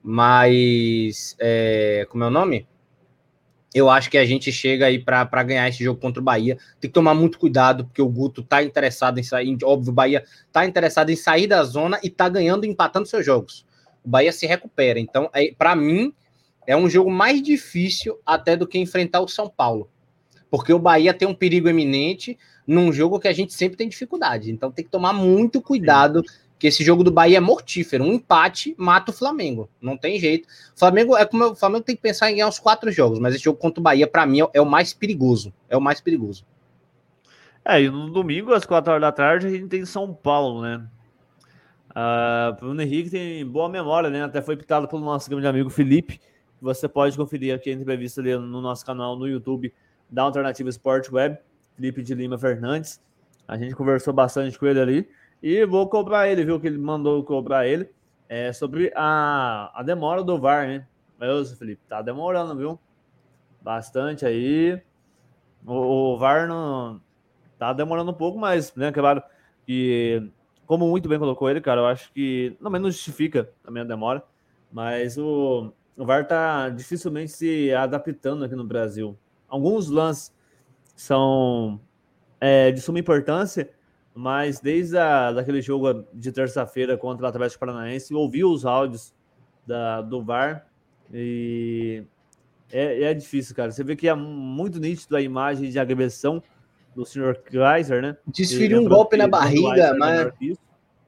Mas, 0.00 1.34
é, 1.40 2.06
como 2.08 2.22
é 2.22 2.28
o 2.28 2.30
nome? 2.30 2.64
eu 3.74 3.90
acho 3.90 4.08
que 4.08 4.16
a 4.16 4.24
gente 4.24 4.52
chega 4.52 4.86
aí 4.86 5.00
para 5.00 5.42
ganhar 5.42 5.68
esse 5.68 5.82
jogo 5.82 6.00
contra 6.00 6.20
o 6.20 6.24
Bahia. 6.24 6.56
Tem 6.80 6.88
que 6.88 6.94
tomar 6.94 7.12
muito 7.12 7.40
cuidado, 7.40 7.84
porque 7.84 8.00
o 8.00 8.08
Guto 8.08 8.40
tá 8.40 8.62
interessado 8.62 9.18
em 9.18 9.22
sair. 9.24 9.56
Óbvio, 9.64 9.90
o 9.90 9.94
Bahia 9.94 10.24
tá 10.52 10.64
interessado 10.64 11.10
em 11.10 11.16
sair 11.16 11.48
da 11.48 11.62
zona 11.64 11.98
e 12.02 12.08
tá 12.08 12.28
ganhando 12.28 12.64
e 12.64 12.68
empatando 12.68 13.08
seus 13.08 13.26
jogos. 13.26 13.66
O 14.04 14.08
Bahia 14.08 14.32
se 14.32 14.46
recupera. 14.46 14.98
Então, 14.98 15.28
é, 15.34 15.52
para 15.56 15.76
mim, 15.76 16.14
é 16.66 16.76
um 16.76 16.88
jogo 16.88 17.10
mais 17.10 17.42
difícil 17.42 18.18
até 18.24 18.56
do 18.56 18.66
que 18.66 18.78
enfrentar 18.78 19.20
o 19.20 19.28
São 19.28 19.50
Paulo. 19.50 19.90
Porque 20.50 20.72
o 20.72 20.78
Bahia 20.78 21.12
tem 21.12 21.28
um 21.28 21.34
perigo 21.34 21.68
eminente 21.68 22.38
num 22.66 22.92
jogo 22.92 23.18
que 23.18 23.28
a 23.28 23.32
gente 23.32 23.52
sempre 23.52 23.76
tem 23.76 23.88
dificuldade. 23.88 24.50
Então 24.50 24.70
tem 24.70 24.84
que 24.84 24.90
tomar 24.90 25.12
muito 25.12 25.60
cuidado. 25.60 26.22
Que 26.58 26.66
esse 26.66 26.82
jogo 26.82 27.04
do 27.04 27.12
Bahia 27.12 27.38
é 27.38 27.40
mortífero. 27.40 28.02
Um 28.02 28.14
empate 28.14 28.74
mata 28.76 29.12
o 29.12 29.14
Flamengo. 29.14 29.70
Não 29.80 29.96
tem 29.96 30.18
jeito. 30.18 30.48
O 30.74 30.78
Flamengo 30.78 31.16
é 31.16 31.24
como 31.24 31.44
o 31.50 31.54
Flamengo 31.54 31.84
tem 31.84 31.94
que 31.94 32.02
pensar 32.02 32.30
em 32.30 32.34
ganhar 32.34 32.48
os 32.48 32.58
quatro 32.58 32.90
jogos, 32.90 33.20
mas 33.20 33.34
esse 33.34 33.44
jogo 33.44 33.60
contra 33.60 33.80
o 33.80 33.82
Bahia, 33.82 34.08
para 34.08 34.26
mim, 34.26 34.40
é 34.52 34.60
o 34.60 34.66
mais 34.66 34.92
perigoso. 34.92 35.54
É 35.68 35.76
o 35.76 35.80
mais 35.80 36.00
perigoso. 36.00 36.44
É, 37.64 37.80
e 37.82 37.88
no 37.88 38.10
domingo, 38.10 38.52
às 38.52 38.64
quatro 38.64 38.90
horas 38.90 39.02
da 39.02 39.12
tarde, 39.12 39.46
a 39.46 39.50
gente 39.50 39.68
tem 39.68 39.84
São 39.84 40.12
Paulo, 40.12 40.62
né? 40.62 40.84
Uh, 41.90 42.54
Bruno 42.58 42.82
Henrique 42.82 43.10
tem 43.10 43.46
boa 43.46 43.68
memória, 43.68 44.10
né? 44.10 44.24
Até 44.24 44.42
foi 44.42 44.56
pitado 44.56 44.88
pelo 44.88 45.04
nosso 45.04 45.30
grande 45.30 45.46
amigo 45.46 45.70
Felipe. 45.70 46.20
Você 46.60 46.88
pode 46.88 47.16
conferir 47.16 47.54
aqui 47.54 47.70
a 47.70 47.72
entrevista 47.72 48.20
ali 48.20 48.36
no 48.36 48.60
nosso 48.60 48.84
canal 48.84 49.16
no 49.16 49.28
YouTube 49.28 49.72
da 50.10 50.22
Alternativa 50.22 50.68
Sport 50.70 51.10
Web, 51.12 51.38
Felipe 51.74 52.02
de 52.02 52.14
Lima 52.14 52.38
Fernandes. 52.38 53.02
A 53.46 53.56
gente 53.56 53.74
conversou 53.74 54.12
bastante 54.12 54.58
com 54.58 54.66
ele 54.66 54.80
ali. 54.80 55.08
E 55.42 55.64
vou 55.64 55.88
cobrar 55.88 56.28
ele, 56.28 56.44
viu? 56.44 56.58
Que 56.60 56.66
ele 56.66 56.78
mandou 56.78 57.22
cobrar 57.24 57.66
ele. 57.66 57.88
É 58.28 58.52
sobre 58.52 58.92
a, 58.94 59.70
a 59.74 59.82
demora 59.82 60.22
do 60.22 60.38
VAR, 60.38 60.66
né? 60.66 60.86
Meu 61.18 61.44
Felipe, 61.44 61.80
tá 61.88 62.02
demorando, 62.02 62.56
viu? 62.56 62.78
Bastante 63.62 64.26
aí. 64.26 64.80
O, 65.66 66.14
o 66.14 66.18
VAR 66.18 66.46
não. 66.46 67.00
Tá 67.58 67.72
demorando 67.72 68.10
um 68.10 68.14
pouco, 68.14 68.38
mas, 68.38 68.72
né, 68.76 68.92
claro, 68.92 69.20
que, 69.66 70.30
como 70.64 70.88
muito 70.88 71.08
bem 71.08 71.18
colocou 71.18 71.50
ele, 71.50 71.60
cara, 71.60 71.80
eu 71.80 71.86
acho 71.86 72.12
que. 72.12 72.56
Não, 72.60 72.70
não 72.70 72.90
justifica 72.90 73.50
também 73.64 73.82
a 73.82 73.86
demora. 73.86 74.22
Mas 74.70 75.16
o, 75.16 75.72
o 75.96 76.04
VAR 76.04 76.26
tá 76.26 76.68
dificilmente 76.68 77.32
se 77.32 77.72
adaptando 77.72 78.44
aqui 78.44 78.54
no 78.54 78.64
Brasil. 78.64 79.18
Alguns 79.48 79.88
lances 79.88 80.32
são 80.94 81.80
é, 82.40 82.70
de 82.70 82.80
suma 82.80 82.98
importância 82.98 83.70
mas 84.18 84.58
desde 84.58 84.98
a, 84.98 85.30
daquele 85.30 85.62
jogo 85.62 86.04
de 86.12 86.32
terça-feira 86.32 86.98
contra 86.98 87.24
o 87.24 87.28
Atlético 87.28 87.60
Paranaense, 87.60 88.12
ouvi 88.12 88.44
os 88.44 88.66
áudios 88.66 89.14
da, 89.64 90.02
do 90.02 90.20
VAR 90.24 90.66
e 91.14 92.02
é, 92.72 93.04
é, 93.04 93.14
difícil, 93.14 93.54
cara. 93.54 93.70
Você 93.70 93.84
vê 93.84 93.94
que 93.94 94.08
é 94.08 94.14
muito 94.14 94.80
nítido 94.80 95.16
a 95.16 95.22
imagem 95.22 95.70
de 95.70 95.78
agressão 95.78 96.42
do 96.96 97.06
senhor 97.06 97.36
Kaiser, 97.44 98.02
né? 98.02 98.16
Desferiu 98.26 98.80
um 98.80 98.88
golpe 98.88 99.16
na 99.16 99.28
barriga, 99.28 99.94
mas, 99.96 100.32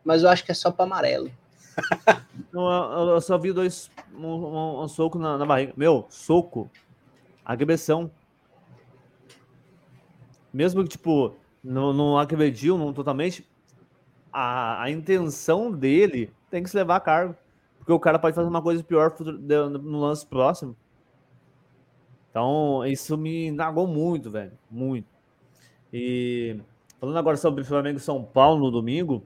mas 0.05 0.23
eu 0.23 0.29
acho 0.29 0.45
que 0.45 0.53
é 0.53 0.55
só 0.55 0.71
para 0.71 0.85
amarelo. 0.85 1.33
Não, 2.53 2.71
eu, 2.93 3.09
eu, 3.15 3.21
só 3.21 3.37
vi 3.37 3.53
dois 3.53 3.91
um, 4.15 4.25
um, 4.25 4.83
um 4.85 4.89
soco 4.89 5.19
na, 5.19 5.37
na, 5.37 5.45
barriga. 5.45 5.73
Meu, 5.77 6.07
soco, 6.09 6.71
agressão. 7.45 8.09
Mesmo 10.53 10.83
que, 10.83 10.91
tipo, 10.91 11.37
não, 11.63 11.93
não 11.93 12.19
agrediu 12.19 12.77
não, 12.77 12.93
totalmente, 12.93 13.49
a, 14.33 14.83
a 14.83 14.91
intenção 14.91 15.71
dele 15.71 16.33
tem 16.51 16.63
que 16.63 16.71
se 16.71 16.77
levar 16.77 16.97
a 16.97 17.01
cargo. 17.01 17.37
Porque 17.79 17.93
o 17.93 18.01
cara 18.01 18.19
pode 18.19 18.35
fazer 18.35 18.49
uma 18.49 18.63
coisa 18.63 18.83
pior 18.85 19.15
no 19.21 20.01
lance 20.01 20.27
próximo. 20.27 20.77
Então, 22.31 22.85
isso 22.87 23.17
me 23.17 23.47
indagou 23.49 23.87
muito, 23.87 24.31
velho. 24.31 24.53
Muito. 24.71 25.09
E 25.93 26.61
falando 27.01 27.19
agora 27.19 27.37
sobre 27.37 27.65
Flamengo 27.65 27.99
e 27.99 28.01
São 28.01 28.23
Paulo 28.23 28.61
no 28.61 28.71
domingo, 28.71 29.25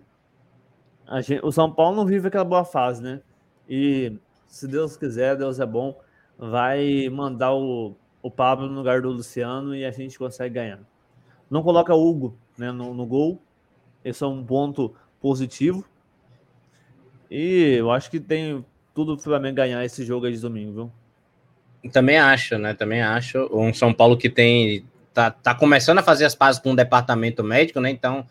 gente, 1.21 1.45
o 1.45 1.53
São 1.53 1.71
Paulo 1.71 1.97
não 1.97 2.07
vive 2.07 2.29
aquela 2.29 2.45
boa 2.45 2.65
fase, 2.65 3.03
né? 3.03 3.21
E 3.69 4.17
se 4.47 4.67
Deus 4.67 4.97
quiser, 4.97 5.37
Deus 5.37 5.61
é 5.61 5.67
bom, 5.67 6.01
vai 6.39 7.09
mandar 7.11 7.53
o, 7.53 7.95
o 8.23 8.31
Pablo 8.31 8.69
no 8.69 8.77
lugar 8.77 9.03
do 9.03 9.11
Luciano 9.11 9.75
e 9.75 9.85
a 9.85 9.91
gente 9.91 10.19
consegue 10.19 10.55
ganhar. 10.55 10.81
Não 11.51 11.63
coloca 11.63 11.95
Hugo 11.95 12.37
né, 12.57 12.71
no, 12.73 12.95
no 12.95 13.07
gol. 13.07 13.41
Esse 14.05 14.23
é 14.23 14.27
um 14.27 14.45
ponto 14.45 14.95
positivo. 15.21 15.85
E 17.31 17.77
eu 17.79 17.91
acho 17.91 18.11
que 18.11 18.21
tem 18.21 18.65
tudo 18.95 19.17
para 19.17 19.21
o 19.21 19.25
Flamengo 19.25 19.57
ganhar 19.57 19.85
esse 19.85 20.05
jogo 20.05 20.27
aí 20.27 20.33
de 20.33 20.41
domingo, 20.41 20.73
viu? 20.73 21.91
Também 21.91 22.19
acho, 22.19 22.59
né? 22.59 22.75
Também 22.75 23.03
acho. 23.03 23.49
Um 23.53 23.73
São 23.75 23.93
Paulo 23.93 24.17
que 24.17 24.31
tem. 24.31 24.85
Tá, 25.13 25.31
tá 25.31 25.55
começando 25.55 25.99
a 25.99 26.03
fazer 26.03 26.25
as 26.25 26.35
pazes 26.35 26.61
com 26.61 26.73
o 26.73 26.77
departamento 26.77 27.43
médico, 27.45 27.81
né? 27.81 27.91
Então, 27.91 28.27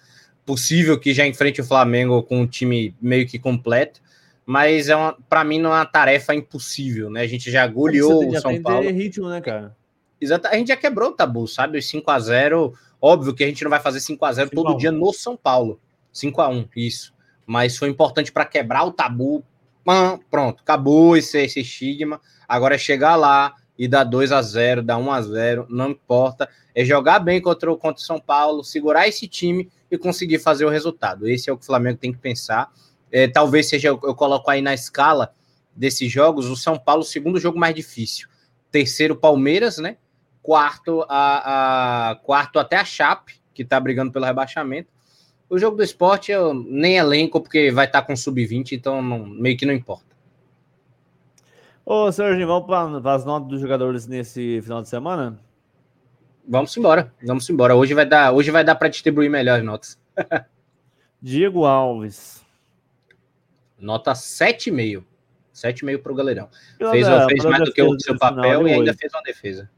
possível 0.46 1.00
que 1.00 1.14
já 1.14 1.26
enfrente 1.26 1.62
o 1.62 1.66
Flamengo 1.66 2.24
com 2.24 2.42
um 2.42 2.48
time 2.48 2.96
meio 3.02 3.28
que 3.28 3.40
completo. 3.40 4.02
Mas 4.46 4.90
é 4.90 4.96
para 5.30 5.44
mim 5.44 5.60
não 5.60 5.72
é 5.72 5.76
uma 5.76 5.86
tarefa 5.86 6.36
impossível, 6.36 7.10
né? 7.10 7.22
A 7.22 7.28
gente 7.28 7.50
já 7.50 7.66
goleou 7.66 8.28
o 8.28 8.40
São 8.40 8.62
Paulo. 8.62 8.90
ritmo, 8.90 9.30
né, 9.30 9.40
cara? 9.40 9.76
Exato, 10.24 10.48
a 10.48 10.56
gente 10.56 10.70
já 10.70 10.78
quebrou 10.78 11.10
o 11.10 11.14
tabu, 11.14 11.48
sabe? 11.48 11.82
5 11.82 12.10
a 12.10 12.20
0 12.20 12.74
Óbvio 13.06 13.34
que 13.34 13.44
a 13.44 13.48
gente 13.48 13.62
não 13.66 13.70
vai 13.70 13.82
fazer 13.82 14.00
5 14.00 14.24
a 14.24 14.32
0 14.32 14.50
todo 14.52 14.78
dia 14.78 14.90
no 14.90 15.12
São 15.12 15.36
Paulo. 15.36 15.78
5 16.14 16.42
a 16.42 16.48
1 16.48 16.70
isso. 16.78 17.14
Mas 17.46 17.78
foi 17.78 17.90
importante 17.90 18.32
para 18.32 18.46
quebrar 18.46 18.86
o 18.86 18.94
tabu. 18.94 19.44
Pronto, 20.32 20.62
acabou 20.62 21.18
esse, 21.18 21.38
esse 21.38 21.60
estigma. 21.60 22.22
Agora 22.48 22.76
é 22.76 22.78
chegar 22.78 23.18
lá 23.18 23.56
e 23.78 23.90
dar 23.90 24.06
2 24.06 24.32
a 24.32 24.42
0 24.42 24.82
dar 24.82 24.98
1 24.98 25.12
a 25.12 25.22
0 25.22 25.68
não 25.70 25.90
importa. 25.90 26.48
É 26.74 26.86
jogar 26.86 27.20
bem 27.20 27.42
contra 27.42 27.70
o 27.70 27.78
contra 27.78 28.02
o 28.02 28.06
São 28.06 28.22
Paulo, 28.22 28.64
segurar 28.64 29.06
esse 29.06 29.28
time 29.28 29.70
e 29.92 29.98
conseguir 29.98 30.40
fazer 30.40 30.64
o 30.64 30.70
resultado. 30.70 31.28
Esse 31.28 31.50
é 31.50 31.54
o 31.54 31.58
que 31.58 31.64
o 31.64 31.66
Flamengo 31.66 31.98
tem 31.98 32.14
que 32.14 32.20
pensar. 32.20 32.72
É, 33.12 33.28
talvez 33.28 33.68
seja, 33.68 33.90
eu, 33.90 34.00
eu 34.02 34.16
coloco 34.16 34.50
aí 34.50 34.62
na 34.62 34.74
escala 34.74 35.34
desses 35.76 36.10
jogos, 36.10 36.46
o 36.50 36.56
São 36.56 36.80
Paulo, 36.80 37.02
o 37.02 37.06
segundo 37.06 37.38
jogo 37.38 37.60
mais 37.60 37.76
difícil. 37.76 38.30
Terceiro, 38.72 39.16
Palmeiras, 39.16 39.78
né? 39.78 39.98
Quarto 40.44 41.06
a, 41.08 42.12
a, 42.12 42.16
quarto 42.18 42.60
até 42.60 42.76
a 42.76 42.86
Chape, 42.86 43.42
que 43.54 43.64
tá 43.64 43.80
brigando 43.80 44.12
pelo 44.12 44.26
rebaixamento. 44.26 44.90
O 45.50 45.58
jogo 45.58 45.78
do 45.78 45.84
esporte 45.84 46.32
eu 46.32 46.54
nem 46.54 46.98
elenco, 46.98 47.40
porque 47.40 47.72
vai 47.72 47.86
estar 47.86 48.02
tá 48.02 48.08
com 48.08 48.16
sub-20, 48.16 48.74
então 48.74 49.02
não, 49.02 49.26
meio 49.26 49.58
que 49.58 49.66
não 49.66 49.74
importa. 49.74 50.14
Ô, 51.86 52.12
Sérgio, 52.12 52.46
vamos 52.46 52.66
para 52.66 53.16
as 53.16 53.26
notas 53.26 53.50
dos 53.50 53.62
jogadores 53.62 54.06
nesse 54.06 54.62
final 54.62 54.82
de 54.82 54.90
semana? 54.90 55.40
Vamos 56.48 56.76
embora, 56.76 57.14
vamos 57.26 57.50
embora. 57.50 57.76
Hoje 57.76 57.94
vai 57.94 58.06
dar, 58.06 58.34
hoje 58.34 58.52
vai 58.52 58.64
dar 58.64 58.76
para 58.76 58.90
distribuir 58.90 59.30
melhor 59.30 59.60
as 59.60 59.66
notas. 59.66 60.00
Diego 61.22 61.66
Alves. 61.66 62.44
Nota 63.80 64.12
7,5. 64.14 65.04
7,5 65.54 66.02
para 66.02 66.12
o 66.12 66.16
Galerão. 66.16 66.50
Fez, 66.78 67.08
fez 67.28 67.46
mais 67.46 67.64
do 67.64 67.72
que 67.72 67.82
o 67.82 68.00
seu 68.00 68.18
papel 68.18 68.68
e 68.68 68.74
ainda 68.74 68.94
fez 68.94 69.14
uma 69.14 69.22
defesa. 69.22 69.70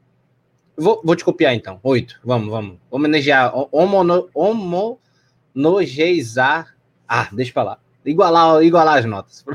Vou, 0.76 1.00
vou 1.02 1.16
te 1.16 1.24
copiar 1.24 1.54
então. 1.54 1.80
8. 1.82 2.20
Vamos, 2.24 2.50
vamos. 2.50 2.76
Homenagear. 2.90 3.52
Homono, 3.72 4.28
homonogeizar. 4.34 6.76
Ah, 7.08 7.28
deixa 7.32 7.52
pra 7.52 7.62
lá. 7.62 7.78
Igualar, 8.04 8.62
igualar 8.62 8.98
as 8.98 9.04
notas. 9.04 9.44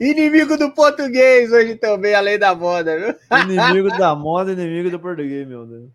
Inimigo 0.00 0.56
do 0.56 0.72
português 0.72 1.52
hoje 1.52 1.76
também, 1.76 2.14
além 2.14 2.38
da 2.38 2.54
moda, 2.54 2.98
viu? 2.98 3.14
Inimigo 3.42 3.88
da 3.96 4.14
moda, 4.14 4.52
inimigo 4.52 4.90
do 4.90 4.98
português, 4.98 5.46
meu 5.46 5.66
Deus. 5.66 5.90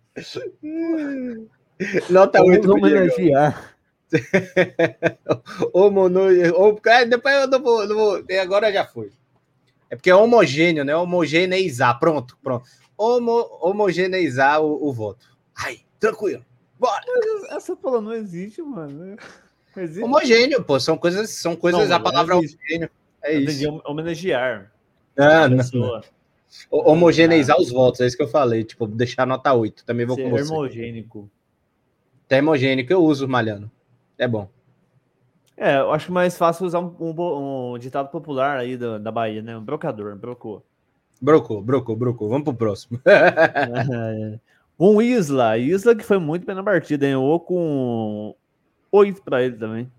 Nota 2.10 2.42
8 2.42 2.68
Vamos 2.68 2.84
homenagear. 2.84 3.76
Homono... 5.74 6.30
É, 6.86 7.06
depois 7.06 7.36
eu 7.36 7.48
não 7.48 7.62
vou, 7.62 7.88
não 7.88 7.96
vou. 7.96 8.24
Agora 8.42 8.72
já 8.72 8.86
foi. 8.86 9.12
É 9.90 9.96
porque 9.96 10.10
é 10.10 10.16
homogêneo, 10.16 10.86
né? 10.86 10.96
Homogeneizar. 10.96 12.00
Pronto, 12.00 12.38
pronto. 12.42 12.66
Homo... 12.98 13.48
Homogeneizar 13.62 14.62
o, 14.62 14.88
o 14.88 14.94
voto. 14.94 15.26
Ai, 15.56 15.80
tranquilo. 16.00 16.46
Bora. 16.80 17.04
Essa 17.50 17.76
palavra 17.76 18.10
não 18.10 18.14
existe, 18.14 18.62
mano. 18.62 19.18
Existe. 19.76 20.04
Homogêneo, 20.04 20.64
pô. 20.64 20.80
São 20.80 20.98
coisas. 20.98 21.30
São 21.30 21.56
coisas. 21.56 21.90
Não, 21.90 21.96
a 21.96 22.00
palavra 22.00 22.36
homogêneo. 22.36 22.90
É 23.24 23.34
isso. 23.34 23.82
Homenagear. 23.86 24.72
Ah, 25.18 25.48
não. 25.48 26.02
Homogeneizar 26.70 27.58
ah. 27.58 27.62
os 27.62 27.70
votos, 27.70 28.02
é 28.02 28.08
isso 28.08 28.18
que 28.18 28.24
eu 28.24 28.28
falei. 28.28 28.64
Tipo, 28.64 28.88
deixar 28.88 29.26
nota 29.26 29.54
8. 29.54 29.86
Também 29.86 30.06
vou 30.06 30.16
Ser 30.16 30.24
com 30.24 30.30
você. 30.30 30.44
Termogênico. 30.44 31.30
Termogênico 32.28 32.92
eu 32.92 33.04
uso, 33.04 33.28
Malhano. 33.28 33.72
É 34.22 34.28
bom. 34.28 34.48
É, 35.58 35.80
eu 35.80 35.92
acho 35.92 36.12
mais 36.12 36.38
fácil 36.38 36.68
usar 36.68 36.80
um, 36.80 36.96
um, 37.00 37.74
um 37.74 37.80
ditado 37.80 38.10
popular 38.12 38.56
aí 38.56 38.78
da, 38.78 39.00
da 39.00 39.12
Bahia, 39.12 39.42
né? 39.42 39.58
Um 39.58 39.64
brocador, 39.64 40.16
brocou. 40.16 40.64
Brocou, 41.20 41.60
brocou, 41.60 41.96
brocou. 41.96 42.30
Vamos 42.30 42.44
pro 42.44 42.54
próximo. 42.54 43.02
um 44.80 45.02
Isla, 45.02 45.58
Isla 45.58 45.96
que 45.96 46.04
foi 46.04 46.20
muito 46.20 46.46
bem 46.46 46.56
na 46.56 46.62
partida, 46.62 47.08
ganhou 47.08 47.40
com 47.40 48.36
8 48.92 49.24
para 49.24 49.42
ele 49.42 49.56
também. 49.56 49.92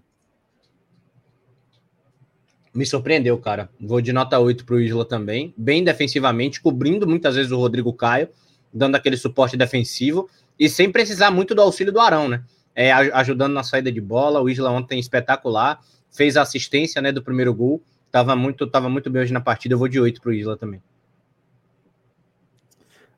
Me 2.72 2.86
surpreendeu, 2.86 3.36
cara. 3.38 3.68
Vou 3.80 4.00
de 4.00 4.12
nota 4.12 4.38
8 4.38 4.64
pro 4.64 4.80
Isla 4.80 5.04
também. 5.04 5.52
Bem 5.56 5.82
defensivamente, 5.82 6.62
cobrindo 6.62 7.08
muitas 7.08 7.34
vezes 7.34 7.50
o 7.50 7.58
Rodrigo 7.58 7.92
Caio, 7.92 8.28
dando 8.72 8.94
aquele 8.94 9.16
suporte 9.16 9.56
defensivo 9.56 10.30
e 10.56 10.68
sem 10.68 10.92
precisar 10.92 11.32
muito 11.32 11.56
do 11.56 11.60
auxílio 11.60 11.92
do 11.92 11.98
Arão, 11.98 12.28
né? 12.28 12.44
É, 12.74 12.90
ajudando 12.92 13.52
na 13.52 13.62
saída 13.62 13.92
de 13.92 14.00
bola. 14.00 14.40
O 14.40 14.48
Isla 14.48 14.70
ontem 14.70 14.98
espetacular, 14.98 15.80
fez 16.10 16.36
a 16.36 16.42
assistência 16.42 17.02
né, 17.02 17.12
do 17.12 17.22
primeiro 17.22 17.54
gol. 17.54 17.82
Tava 18.10 18.36
muito, 18.36 18.66
tava 18.66 18.88
muito 18.88 19.10
bem 19.10 19.22
hoje 19.22 19.32
na 19.32 19.40
partida. 19.40 19.74
Eu 19.74 19.78
vou 19.78 19.88
de 19.88 20.00
8 20.00 20.20
pro 20.20 20.32
Isla 20.32 20.56
também. 20.56 20.82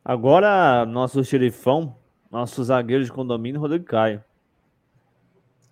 Agora, 0.05 0.85
nosso 0.85 1.25
xerifão, 1.25 1.97
nosso 2.31 2.63
zagueiro 2.63 3.05
de 3.05 3.11
condomínio, 3.11 3.61
Rodrigo 3.61 3.85
Caio. 3.85 4.23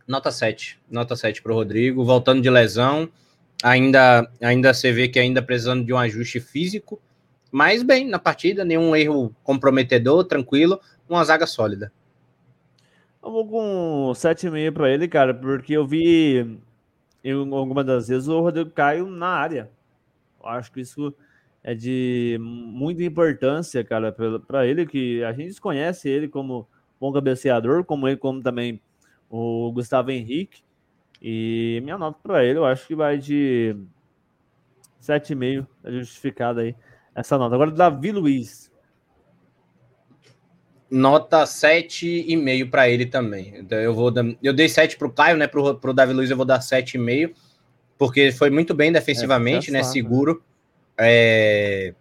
Nota 0.06 0.30
7. 0.30 0.78
Nota 0.90 1.14
7 1.14 1.42
pro 1.42 1.54
Rodrigo. 1.54 2.04
Voltando 2.04 2.40
de 2.40 2.50
lesão 2.50 3.08
ainda, 3.62 4.28
ainda 4.40 4.74
você 4.74 4.92
vê 4.92 5.08
que 5.08 5.18
ainda 5.18 5.40
precisando 5.40 5.84
de 5.84 5.92
um 5.92 5.98
ajuste 5.98 6.40
físico, 6.40 7.00
mas 7.50 7.82
bem 7.82 8.08
na 8.08 8.18
partida, 8.18 8.64
nenhum 8.64 8.94
erro 8.96 9.34
comprometedor, 9.44 10.24
tranquilo, 10.24 10.80
uma 11.08 11.24
zaga 11.24 11.46
sólida. 11.46 11.92
Eu 13.22 13.30
vou 13.30 13.46
com 13.46 14.12
7,5 14.14 14.72
para 14.72 14.90
ele, 14.90 15.06
cara, 15.06 15.32
porque 15.32 15.74
eu 15.74 15.86
vi 15.86 16.58
em 17.22 17.54
algumas 17.54 17.86
das 17.86 18.08
vezes 18.08 18.26
o 18.26 18.40
Rodrigo 18.40 18.70
Caio 18.70 19.06
na 19.06 19.28
área. 19.28 19.70
Eu 20.40 20.48
acho 20.48 20.72
que 20.72 20.80
isso 20.80 21.14
é 21.62 21.72
de 21.72 22.36
muita 22.40 23.04
importância, 23.04 23.84
cara, 23.84 24.12
para 24.44 24.66
ele, 24.66 24.84
que 24.84 25.22
a 25.22 25.32
gente 25.32 25.48
desconhece 25.48 26.08
ele 26.08 26.26
como 26.26 26.66
bom 27.00 27.12
cabeceador, 27.12 27.84
como 27.84 28.08
ele, 28.08 28.16
como 28.16 28.42
também 28.42 28.80
o 29.30 29.70
Gustavo 29.70 30.10
Henrique. 30.10 30.64
E 31.20 31.80
minha 31.84 31.96
nota 31.96 32.18
para 32.20 32.44
ele, 32.44 32.58
eu 32.58 32.64
acho 32.64 32.88
que 32.88 32.96
vai 32.96 33.18
de 33.18 33.76
7,5, 35.00 35.64
é 35.84 35.92
justificada 35.92 36.62
aí 36.62 36.74
essa 37.14 37.38
nota. 37.38 37.54
Agora, 37.54 37.70
Davi 37.70 38.10
Luiz. 38.10 38.71
Nota 40.92 41.44
7,5 41.44 42.68
para 42.70 42.86
ele 42.86 43.06
também. 43.06 43.54
Então, 43.56 43.78
eu 43.78 43.94
vou 43.94 44.10
dar, 44.10 44.26
eu 44.42 44.52
dei 44.52 44.68
7 44.68 44.98
para 44.98 45.08
o 45.08 45.10
Caio, 45.10 45.38
né? 45.38 45.46
Para 45.46 45.60
o 45.60 45.92
Davi 45.94 46.12
Luiz 46.12 46.30
eu 46.30 46.36
vou 46.36 46.44
dar 46.44 46.58
7,5, 46.58 47.32
porque 47.96 48.30
foi 48.30 48.50
muito 48.50 48.74
bem 48.74 48.92
defensivamente, 48.92 49.70
é, 49.70 49.72
né? 49.72 49.82
Seguro. 49.82 50.42
É... 50.98 51.94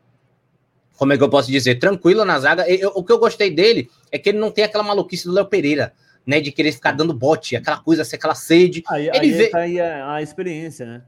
Como 0.98 1.14
é 1.14 1.18
que 1.18 1.24
eu 1.24 1.30
posso 1.30 1.50
dizer? 1.50 1.76
Tranquilo 1.76 2.26
na 2.26 2.38
zaga. 2.38 2.70
Eu, 2.70 2.92
o 2.94 3.02
que 3.02 3.14
eu 3.14 3.18
gostei 3.18 3.50
dele 3.50 3.90
é 4.12 4.20
que 4.20 4.28
ele 4.28 4.40
não 4.40 4.52
tem 4.52 4.66
aquela 4.66 4.84
maluquice 4.84 5.26
do 5.26 5.34
Léo 5.34 5.46
Pereira 5.46 5.94
né, 6.26 6.42
de 6.42 6.52
querer 6.52 6.74
ficar 6.74 6.92
dando 6.92 7.14
bote, 7.14 7.56
aquela 7.56 7.78
coisa, 7.78 8.02
assim, 8.02 8.18
aquela 8.18 8.36
sede. 8.36 8.84
Aí, 8.90 9.08
ele 9.08 9.18
aí 9.18 9.32
vê... 9.32 9.48
tá 9.48 9.60
aí 9.60 9.80
a, 9.80 10.16
a, 10.16 10.22
experiência, 10.22 10.86
né? 10.86 11.02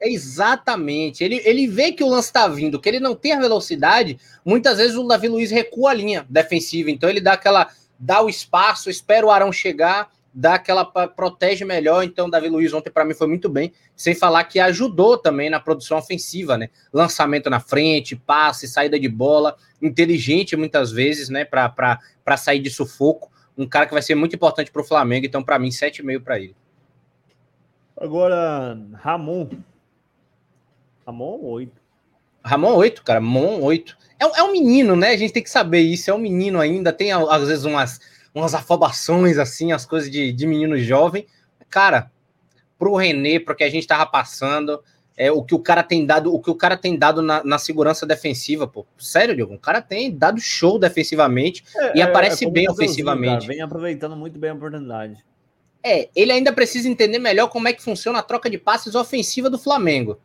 Exatamente. 0.00 1.24
Ele, 1.24 1.40
ele 1.44 1.66
vê 1.66 1.92
que 1.92 2.04
o 2.04 2.08
lance 2.08 2.32
tá 2.32 2.46
vindo, 2.48 2.80
que 2.80 2.88
ele 2.88 3.00
não 3.00 3.14
tem 3.14 3.32
a 3.32 3.40
velocidade. 3.40 4.18
Muitas 4.44 4.78
vezes 4.78 4.96
o 4.96 5.06
Davi 5.06 5.28
Luiz 5.28 5.50
recua 5.50 5.90
a 5.90 5.94
linha 5.94 6.26
defensiva, 6.28 6.90
então 6.90 7.08
ele 7.08 7.20
dá 7.20 7.32
aquela, 7.32 7.68
dá 7.98 8.22
o 8.22 8.28
espaço, 8.28 8.90
espera 8.90 9.26
o 9.26 9.30
Arão 9.30 9.50
chegar, 9.50 10.10
dá 10.32 10.54
aquela 10.54 10.84
protege 10.84 11.64
melhor. 11.64 12.04
Então, 12.04 12.26
o 12.26 12.30
Davi 12.30 12.48
Luiz 12.48 12.72
ontem 12.74 12.90
para 12.90 13.04
mim 13.04 13.14
foi 13.14 13.26
muito 13.26 13.48
bem, 13.48 13.72
sem 13.94 14.14
falar 14.14 14.44
que 14.44 14.60
ajudou 14.60 15.16
também 15.16 15.48
na 15.48 15.58
produção 15.58 15.96
ofensiva, 15.96 16.58
né? 16.58 16.68
Lançamento 16.92 17.48
na 17.48 17.58
frente, 17.58 18.14
passe, 18.14 18.68
saída 18.68 19.00
de 19.00 19.08
bola, 19.08 19.56
inteligente 19.80 20.56
muitas 20.56 20.92
vezes, 20.92 21.30
né? 21.30 21.44
Para 21.44 22.36
sair 22.36 22.60
de 22.60 22.68
sufoco 22.70 23.30
um 23.56 23.66
cara 23.66 23.86
que 23.86 23.92
vai 23.92 24.02
ser 24.02 24.14
muito 24.14 24.36
importante 24.36 24.70
para 24.70 24.82
o 24.82 24.84
Flamengo. 24.84 25.24
Então, 25.24 25.42
para 25.42 25.58
mim, 25.58 25.70
7,5 25.70 26.22
para 26.22 26.38
ele. 26.38 26.54
Agora, 27.96 28.78
Ramon. 28.94 29.48
Ramon 31.06 31.38
8. 31.40 31.72
Ramon 32.42 32.74
8, 32.74 33.02
cara. 33.04 33.20
Ramon 33.20 33.60
8. 33.62 33.96
É, 34.18 34.40
é 34.40 34.42
um 34.42 34.52
menino, 34.52 34.96
né? 34.96 35.10
A 35.10 35.16
gente 35.16 35.32
tem 35.32 35.42
que 35.42 35.50
saber 35.50 35.80
isso. 35.80 36.10
É 36.10 36.14
um 36.14 36.18
menino 36.18 36.60
ainda. 36.60 36.92
Tem, 36.92 37.12
às 37.12 37.46
vezes, 37.48 37.64
umas, 37.64 38.00
umas 38.34 38.54
afobações, 38.54 39.38
assim, 39.38 39.72
as 39.72 39.86
coisas 39.86 40.10
de, 40.10 40.32
de 40.32 40.46
menino 40.46 40.76
jovem. 40.78 41.26
Cara, 41.70 42.10
pro 42.78 42.96
René, 42.96 43.38
pro 43.38 43.54
que 43.54 43.64
a 43.64 43.70
gente 43.70 43.86
tava 43.86 44.06
passando, 44.06 44.82
é 45.16 45.30
o 45.30 45.42
que 45.42 45.54
o 45.54 45.58
cara 45.58 45.82
tem 45.82 46.04
dado, 46.04 46.34
o 46.34 46.40
que 46.40 46.50
o 46.50 46.54
cara 46.54 46.76
tem 46.76 46.96
dado 46.98 47.22
na, 47.22 47.42
na 47.42 47.58
segurança 47.58 48.04
defensiva, 48.04 48.66
pô. 48.66 48.86
Sério, 48.98 49.34
Diogo, 49.34 49.54
o 49.54 49.58
cara 49.58 49.80
tem 49.80 50.14
dado 50.14 50.40
show 50.40 50.78
defensivamente 50.78 51.64
é, 51.74 51.98
e 51.98 52.02
aparece 52.02 52.46
é, 52.46 52.50
bem 52.50 52.68
ofensivamente. 52.68 53.46
vem 53.46 53.60
aproveitando 53.60 54.16
muito 54.16 54.38
bem 54.38 54.50
a 54.50 54.54
oportunidade. 54.54 55.24
É, 55.82 56.08
ele 56.14 56.32
ainda 56.32 56.52
precisa 56.52 56.88
entender 56.88 57.18
melhor 57.18 57.48
como 57.48 57.68
é 57.68 57.72
que 57.72 57.82
funciona 57.82 58.18
a 58.18 58.22
troca 58.22 58.50
de 58.50 58.58
passes 58.58 58.94
ofensiva 58.94 59.48
do 59.48 59.58
Flamengo. 59.58 60.18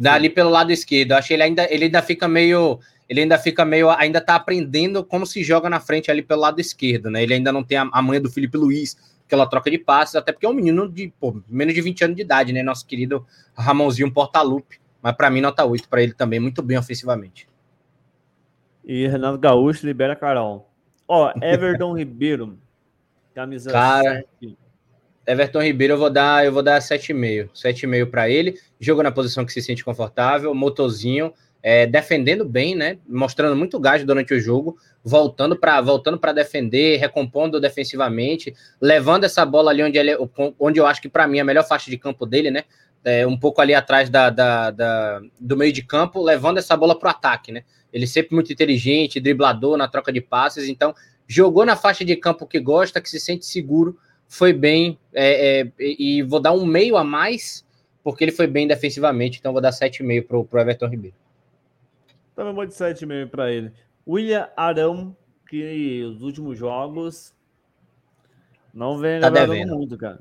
Dali 0.00 0.30
pelo 0.30 0.48
lado 0.48 0.72
esquerdo. 0.72 1.10
Eu 1.10 1.18
acho 1.18 1.28
que 1.28 1.34
ele 1.34 1.42
ainda, 1.42 1.66
ele 1.70 1.84
ainda 1.84 2.00
fica 2.00 2.26
meio. 2.26 2.80
Ele 3.06 3.20
ainda 3.20 3.38
fica 3.38 3.66
meio. 3.66 3.90
Ainda 3.90 4.18
tá 4.18 4.34
aprendendo 4.34 5.04
como 5.04 5.26
se 5.26 5.44
joga 5.44 5.68
na 5.68 5.78
frente 5.78 6.10
ali 6.10 6.22
pelo 6.22 6.40
lado 6.40 6.58
esquerdo, 6.58 7.10
né? 7.10 7.22
Ele 7.22 7.34
ainda 7.34 7.52
não 7.52 7.62
tem 7.62 7.76
a, 7.76 7.86
a 7.92 8.00
manha 8.00 8.18
do 8.18 8.30
Felipe 8.30 8.56
Luiz, 8.56 8.96
aquela 9.26 9.46
troca 9.46 9.70
de 9.70 9.76
passes, 9.76 10.16
até 10.16 10.32
porque 10.32 10.46
é 10.46 10.48
um 10.48 10.54
menino 10.54 10.90
de 10.90 11.12
pô, 11.20 11.38
menos 11.46 11.74
de 11.74 11.82
20 11.82 12.04
anos 12.04 12.16
de 12.16 12.22
idade, 12.22 12.50
né? 12.50 12.62
Nosso 12.62 12.86
querido 12.86 13.26
Ramonzinho 13.54 14.10
Portalupe. 14.10 14.80
Mas 15.02 15.14
para 15.14 15.28
mim, 15.28 15.42
nota 15.42 15.64
8 15.66 15.86
para 15.86 16.02
ele 16.02 16.14
também, 16.14 16.40
muito 16.40 16.62
bem 16.62 16.78
ofensivamente. 16.78 17.46
E 18.82 19.06
Renato 19.06 19.36
Gaúcho 19.36 19.84
libera 19.84 20.16
Carol. 20.16 20.66
Ó, 21.06 21.30
Everton 21.42 21.94
Ribeiro, 21.94 22.58
camisa 23.34 23.70
Cara, 23.70 24.24
7. 24.40 24.56
Everton 25.30 25.62
Ribeiro 25.62 25.94
eu 25.94 25.98
vou 25.98 26.10
dar, 26.10 26.44
eu 26.44 26.52
vou 26.52 26.62
dar 26.62 26.80
7,5. 26.80 27.50
7,5 27.54 28.06
para 28.10 28.28
ele. 28.28 28.58
Jogo 28.78 29.02
na 29.02 29.12
posição 29.12 29.44
que 29.44 29.52
se 29.52 29.62
sente 29.62 29.84
confortável, 29.84 30.54
motorzinho, 30.54 31.32
é, 31.62 31.86
defendendo 31.86 32.44
bem, 32.44 32.74
né? 32.74 32.98
Mostrando 33.08 33.56
muito 33.56 33.78
gás 33.78 34.04
durante 34.04 34.34
o 34.34 34.40
jogo, 34.40 34.76
voltando 35.04 35.56
para 35.56 35.80
voltando 35.80 36.18
para 36.18 36.32
defender, 36.32 36.98
recompondo 36.98 37.60
defensivamente, 37.60 38.54
levando 38.80 39.24
essa 39.24 39.44
bola 39.44 39.70
ali 39.70 39.82
onde 39.82 39.98
ele, 39.98 40.16
onde 40.58 40.80
eu 40.80 40.86
acho 40.86 41.02
que 41.02 41.08
para 41.08 41.26
mim 41.26 41.38
é 41.38 41.40
a 41.42 41.44
melhor 41.44 41.66
faixa 41.66 41.90
de 41.90 41.98
campo 41.98 42.24
dele, 42.26 42.50
né? 42.50 42.64
é, 43.04 43.26
um 43.26 43.38
pouco 43.38 43.60
ali 43.60 43.74
atrás 43.74 44.10
da, 44.10 44.30
da, 44.30 44.70
da, 44.70 45.20
do 45.38 45.56
meio 45.56 45.72
de 45.72 45.82
campo, 45.82 46.22
levando 46.22 46.58
essa 46.58 46.76
bola 46.76 46.98
para 46.98 47.08
o 47.08 47.10
ataque, 47.10 47.52
né? 47.52 47.64
Ele 47.92 48.06
sempre 48.06 48.34
muito 48.34 48.52
inteligente, 48.52 49.20
driblador 49.20 49.76
na 49.76 49.88
troca 49.88 50.12
de 50.12 50.20
passes, 50.20 50.68
então 50.68 50.94
jogou 51.26 51.64
na 51.64 51.76
faixa 51.76 52.04
de 52.04 52.14
campo 52.16 52.46
que 52.46 52.60
gosta, 52.60 53.00
que 53.00 53.08
se 53.08 53.18
sente 53.18 53.46
seguro, 53.46 53.98
foi 54.30 54.52
bem, 54.52 54.96
é, 55.12 55.62
é, 55.62 55.72
e 55.80 56.22
vou 56.22 56.38
dar 56.38 56.52
um 56.52 56.64
meio 56.64 56.96
a 56.96 57.02
mais, 57.02 57.66
porque 58.00 58.22
ele 58.22 58.30
foi 58.30 58.46
bem 58.46 58.64
defensivamente, 58.64 59.40
então 59.40 59.52
vou 59.52 59.60
dar 59.60 59.72
7,5 59.72 60.46
para 60.48 60.58
o 60.58 60.60
Everton 60.62 60.86
Ribeiro. 60.86 61.16
Também 62.36 62.54
vou 62.54 62.64
de 62.64 62.72
7,5 62.72 63.28
para 63.28 63.50
ele. 63.50 63.72
William 64.06 64.48
Arão, 64.56 65.16
que 65.48 66.04
os 66.04 66.22
últimos 66.22 66.56
jogos 66.56 67.34
não 68.72 68.98
vem 68.98 69.20
tá 69.20 69.30
muito, 69.66 69.98
cara. 69.98 70.20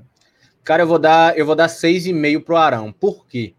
Cara, 0.63 0.81
eu 0.81 0.87
vou 0.87 0.97
dar, 0.97 1.37
eu 1.37 1.45
vou 1.45 1.55
dar 1.55 1.67
6,5 1.67 2.43
pro 2.43 2.57
Arão. 2.57 2.91
Por 2.91 3.27
quê? 3.27 3.53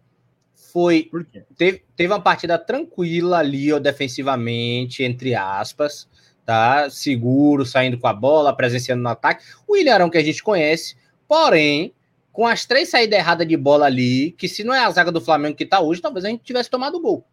Foi. 0.53 1.03
Por 1.03 1.23
quê? 1.23 1.43
Teve, 1.57 1.81
teve 1.95 2.11
uma 2.11 2.21
partida 2.21 2.59
tranquila 2.59 3.37
ali, 3.37 3.71
ó, 3.71 3.79
defensivamente, 3.79 5.01
entre 5.01 5.33
aspas, 5.33 6.09
tá? 6.45 6.89
Seguro, 6.89 7.65
saindo 7.65 7.97
com 7.97 8.07
a 8.07 8.13
bola, 8.13 8.55
presenciando 8.55 9.01
no 9.01 9.09
ataque. 9.09 9.43
O 9.67 9.73
William 9.73 9.93
Arão 9.93 10.09
que 10.09 10.17
a 10.17 10.23
gente 10.23 10.43
conhece, 10.43 10.95
porém, 11.27 11.93
com 12.31 12.47
as 12.47 12.65
três 12.65 12.89
saídas 12.89 13.19
erradas 13.19 13.47
de 13.47 13.57
bola 13.57 13.85
ali, 13.85 14.31
que 14.31 14.47
se 14.47 14.63
não 14.63 14.73
é 14.73 14.79
a 14.79 14.89
zaga 14.89 15.11
do 15.11 15.21
Flamengo 15.21 15.55
que 15.55 15.65
tá 15.65 15.79
hoje, 15.79 16.01
talvez 16.01 16.25
a 16.25 16.29
gente 16.29 16.43
tivesse 16.43 16.69
tomado 16.69 16.95
o 16.95 17.01
gol. 17.01 17.25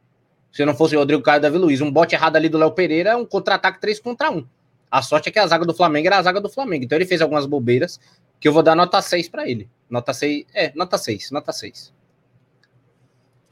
Se 0.50 0.64
não 0.64 0.74
fosse 0.74 0.96
o 0.96 0.98
Rodrigo 0.98 1.22
Caio 1.22 1.38
e 1.38 1.40
Davi 1.40 1.58
Luiz. 1.58 1.80
Um 1.80 1.90
bote 1.90 2.14
errado 2.14 2.36
ali 2.36 2.48
do 2.48 2.58
Léo 2.58 2.72
Pereira, 2.72 3.16
um 3.16 3.24
contra-ataque 3.24 3.80
3 3.80 4.00
contra 4.00 4.30
1. 4.30 4.46
A 4.90 5.02
sorte 5.02 5.28
é 5.28 5.32
que 5.32 5.38
a 5.38 5.46
zaga 5.46 5.66
do 5.66 5.74
Flamengo 5.74 6.06
era 6.06 6.18
a 6.18 6.22
zaga 6.22 6.40
do 6.40 6.48
Flamengo. 6.48 6.84
Então 6.84 6.96
ele 6.96 7.04
fez 7.04 7.20
algumas 7.20 7.44
bobeiras 7.46 8.00
que 8.40 8.48
eu 8.48 8.52
vou 8.52 8.62
dar 8.62 8.74
nota 8.74 9.00
6 9.00 9.28
para 9.28 9.48
ele. 9.48 9.68
Nota 9.90 10.12
6, 10.12 10.46
é, 10.54 10.72
nota 10.74 10.96
6, 10.96 11.30
nota 11.30 11.52
6. 11.52 11.92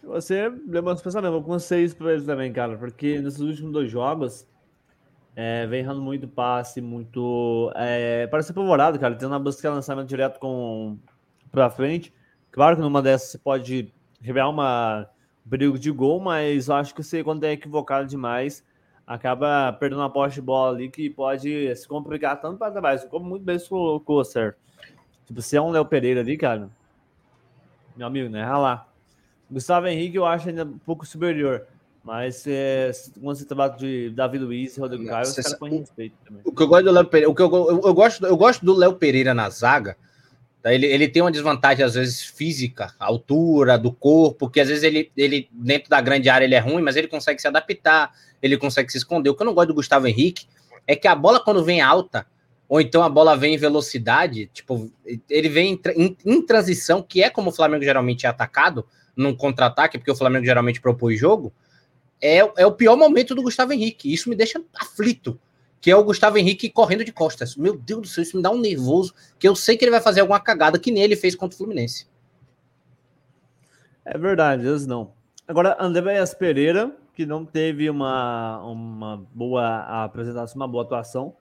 Você 0.05 0.49
lembra 0.69 0.95
os 0.95 1.03
pensamentos, 1.03 1.35
vou 1.35 1.43
com 1.43 1.59
6 1.59 1.95
para 1.95 2.15
ele 2.15 2.25
também, 2.25 2.53
cara, 2.53 2.77
porque 2.77 3.21
nesses 3.21 3.41
últimos 3.41 3.73
dois 3.73 3.91
jogos 3.91 4.47
é, 5.37 5.66
vem 5.66 5.80
errando 5.80 6.01
muito 6.01 6.26
passe, 6.26 6.80
muito. 6.80 7.70
É, 7.76 8.26
parece 8.28 8.53
apavorado, 8.53 8.99
cara, 8.99 9.14
tendo 9.14 9.30
uma 9.32 9.39
busca 9.39 9.70
lançamento 9.70 10.09
direto 10.09 10.41
com 10.41 10.99
para 11.53 11.68
frente. 11.68 12.12
Claro 12.51 12.76
que 12.76 12.82
numa 12.82 13.03
dessas 13.03 13.32
você 13.32 13.39
pode 13.39 13.93
revelar 14.22 14.49
uma 14.49 15.07
um 15.47 15.51
perigo 15.51 15.78
de 15.78 15.91
gol, 15.91 16.18
mas 16.18 16.68
eu 16.68 16.74
acho 16.74 16.95
que 16.95 17.03
você, 17.03 17.22
quando 17.22 17.45
é 17.45 17.53
equivocado 17.53 18.09
demais, 18.09 18.64
acaba 19.07 19.72
perdendo 19.74 20.01
uma 20.01 20.11
poste 20.11 20.37
de 20.37 20.43
bola 20.43 20.74
ali 20.74 20.91
que 20.91 21.11
pode 21.11 21.76
se 21.76 21.87
complicar 21.87 22.41
tanto 22.41 22.59
para 22.59 22.72
trás, 22.72 23.05
como 23.05 23.26
muito 23.26 23.45
bem 23.45 23.59
você 23.59 23.68
colocou, 23.68 24.24
certo? 24.24 24.59
Tipo, 25.26 25.43
se 25.43 25.57
é 25.57 25.61
um 25.61 25.70
Léo 25.70 25.84
Pereira 25.84 26.20
ali, 26.20 26.37
cara, 26.37 26.70
meu 27.95 28.07
amigo, 28.07 28.30
né? 28.30 28.43
Ralar. 28.43 28.89
Gustavo 29.51 29.87
Henrique 29.87 30.16
eu 30.16 30.24
acho 30.24 30.49
ainda 30.49 30.64
um 30.64 30.78
pouco 30.78 31.07
superior. 31.07 31.66
Mas 32.07 32.47
é, 32.47 32.93
quando 33.21 33.37
você 33.37 33.45
trabalha 33.45 33.73
de 33.73 34.11
Davi 34.11 34.39
Luiz 34.39 34.77
e 34.77 34.81
Rodrigo 34.81 35.07
Caio, 35.07 35.25
os 35.25 35.35
caras 35.35 35.55
põem 35.55 35.79
respeito 35.81 36.15
também. 36.25 36.41
O 36.45 36.53
que 36.53 36.63
eu 36.63 36.69
gosto 36.69 36.85
do 36.85 36.93
Léo 36.93 37.05
Pereira, 37.07 37.29
o 37.29 37.35
que 37.35 37.43
eu, 37.43 37.53
eu, 37.53 37.81
eu, 37.85 37.95
gosto, 37.95 38.25
eu 38.25 38.37
gosto 38.37 38.65
do 38.65 38.75
Léo 38.75 38.95
Pereira 38.95 39.35
na 39.35 39.51
zaga. 39.51 39.97
Tá? 40.63 40.73
Ele, 40.73 40.87
ele 40.87 41.09
tem 41.09 41.21
uma 41.21 41.33
desvantagem, 41.33 41.85
às 41.85 41.95
vezes, 41.95 42.23
física, 42.23 42.95
altura 43.01 43.77
do 43.77 43.91
corpo, 43.91 44.49
que 44.49 44.61
às 44.61 44.69
vezes 44.69 44.85
ele, 44.85 45.11
ele, 45.17 45.49
dentro 45.51 45.91
da 45.91 46.01
grande 46.01 46.29
área, 46.29 46.45
ele 46.45 46.55
é 46.55 46.61
ruim, 46.61 46.81
mas 46.81 46.95
ele 46.95 47.09
consegue 47.09 47.43
se 47.43 47.49
adaptar, 47.49 48.13
ele 48.41 48.57
consegue 48.57 48.93
se 48.93 48.99
esconder. 48.99 49.31
O 49.31 49.35
que 49.35 49.43
eu 49.43 49.47
não 49.47 49.55
gosto 49.55 49.69
do 49.69 49.75
Gustavo 49.75 50.07
Henrique 50.07 50.47
é 50.87 50.95
que 50.95 51.09
a 51.09 51.15
bola, 51.17 51.41
quando 51.41 51.65
vem 51.65 51.81
alta, 51.81 52.25
ou 52.69 52.81
então 52.81 53.03
a 53.03 53.09
bola 53.09 53.37
vem 53.37 53.57
em 53.57 53.59
velocidade, 53.59 54.49
tipo, 54.55 54.93
ele 55.29 55.49
vem 55.49 55.73
em, 55.73 56.05
em, 56.05 56.17
em 56.25 56.41
transição, 56.41 57.03
que 57.03 57.21
é 57.21 57.31
como 57.31 57.51
o 57.51 57.53
Flamengo 57.53 57.83
geralmente 57.83 58.27
é 58.27 58.29
atacado, 58.29 58.87
num 59.17 59.35
contra-ataque, 59.35 59.99
porque 59.99 60.13
o 60.13 60.17
Flamengo 60.17 60.45
geralmente 60.45 60.81
propõe 60.81 61.17
jogo, 61.17 61.53
é, 62.21 62.39
é 62.39 62.67
o 62.67 62.73
pior 62.73 62.97
momento 62.97 63.35
do 63.35 63.43
Gustavo 63.43 63.73
Henrique. 63.73 64.12
Isso 64.12 64.29
me 64.29 64.37
deixa 64.37 64.62
aflito, 64.75 65.39
que 65.81 65.91
é 65.91 65.97
o 65.97 66.05
Gustavo 66.05 66.39
Henrique 66.39 66.71
correndo 66.71 67.05
de 67.05 67.12
costas. 67.12 67.57
Meu 67.57 67.77
Deus 67.77 68.03
do 68.03 68.09
céu, 68.09 68.23
isso 68.23 68.37
me 68.37 68.43
dá 68.43 68.51
um 68.51 68.61
nervoso, 68.61 69.14
que 69.39 69.49
eu 69.49 69.55
sei 69.55 69.77
que 69.77 69.85
ele 69.85 69.93
vai 69.93 70.01
fazer 70.01 70.21
alguma 70.21 70.41
cagada 70.41 70.79
que 70.79 70.91
nem 70.91 71.03
ele 71.03 71.17
fez 71.17 71.35
contra 71.35 71.55
o 71.55 71.59
Fluminense. 71.59 72.07
É 74.05 74.17
verdade, 74.17 74.62
às 74.62 74.69
vezes 74.71 74.87
não. 74.87 75.12
Agora, 75.49 75.77
André 75.81 76.25
Pereira, 76.39 76.95
que 77.14 77.25
não 77.27 77.45
teve 77.45 77.89
uma, 77.89 78.62
uma 78.64 79.27
boa 79.33 80.05
apresentação, 80.05 80.57
uma 80.57 80.69
boa 80.69 80.85
atuação, 80.85 81.35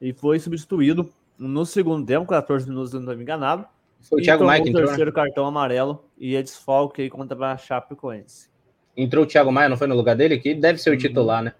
e 0.00 0.12
foi 0.12 0.38
substituído 0.38 1.12
no 1.38 1.64
segundo 1.64 2.06
tempo, 2.06 2.26
14 2.26 2.68
minutos, 2.68 2.92
não 2.92 3.00
estou 3.00 3.16
me 3.16 3.22
enganado. 3.22 3.66
Foi 4.02 4.20
o 4.20 4.24
Thiago 4.24 4.44
entrou. 4.52 4.76
O 4.76 4.80
né? 4.80 4.86
terceiro 4.86 5.10
né? 5.10 5.14
cartão 5.14 5.46
amarelo 5.46 6.04
e 6.18 6.36
é 6.36 6.42
desfalque 6.42 7.02
aí 7.02 7.10
contra 7.10 7.52
a 7.52 7.56
Chapecoense. 7.56 8.50
Entrou 8.96 9.24
o 9.24 9.26
Thiago 9.26 9.52
Maia, 9.52 9.68
não 9.68 9.76
foi 9.76 9.86
no 9.86 9.94
lugar 9.94 10.16
dele? 10.16 10.38
Que 10.38 10.54
deve 10.54 10.78
ser 10.80 10.90
o 10.90 10.92
uhum. 10.92 10.98
titular, 10.98 11.42
né? 11.42 11.52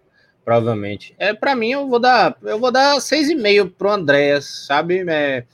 Provavelmente. 0.45 1.14
É, 1.18 1.33
para 1.33 1.55
mim, 1.55 1.72
eu 1.72 1.89
vou 1.89 1.99
dar, 1.99 2.37
eu 2.43 2.59
vou 2.59 2.72
dar 2.72 2.97
6,5 2.97 3.72
pro 3.76 3.91
Andréas, 3.91 4.66
sabe? 4.66 5.05
É, 5.09 5.45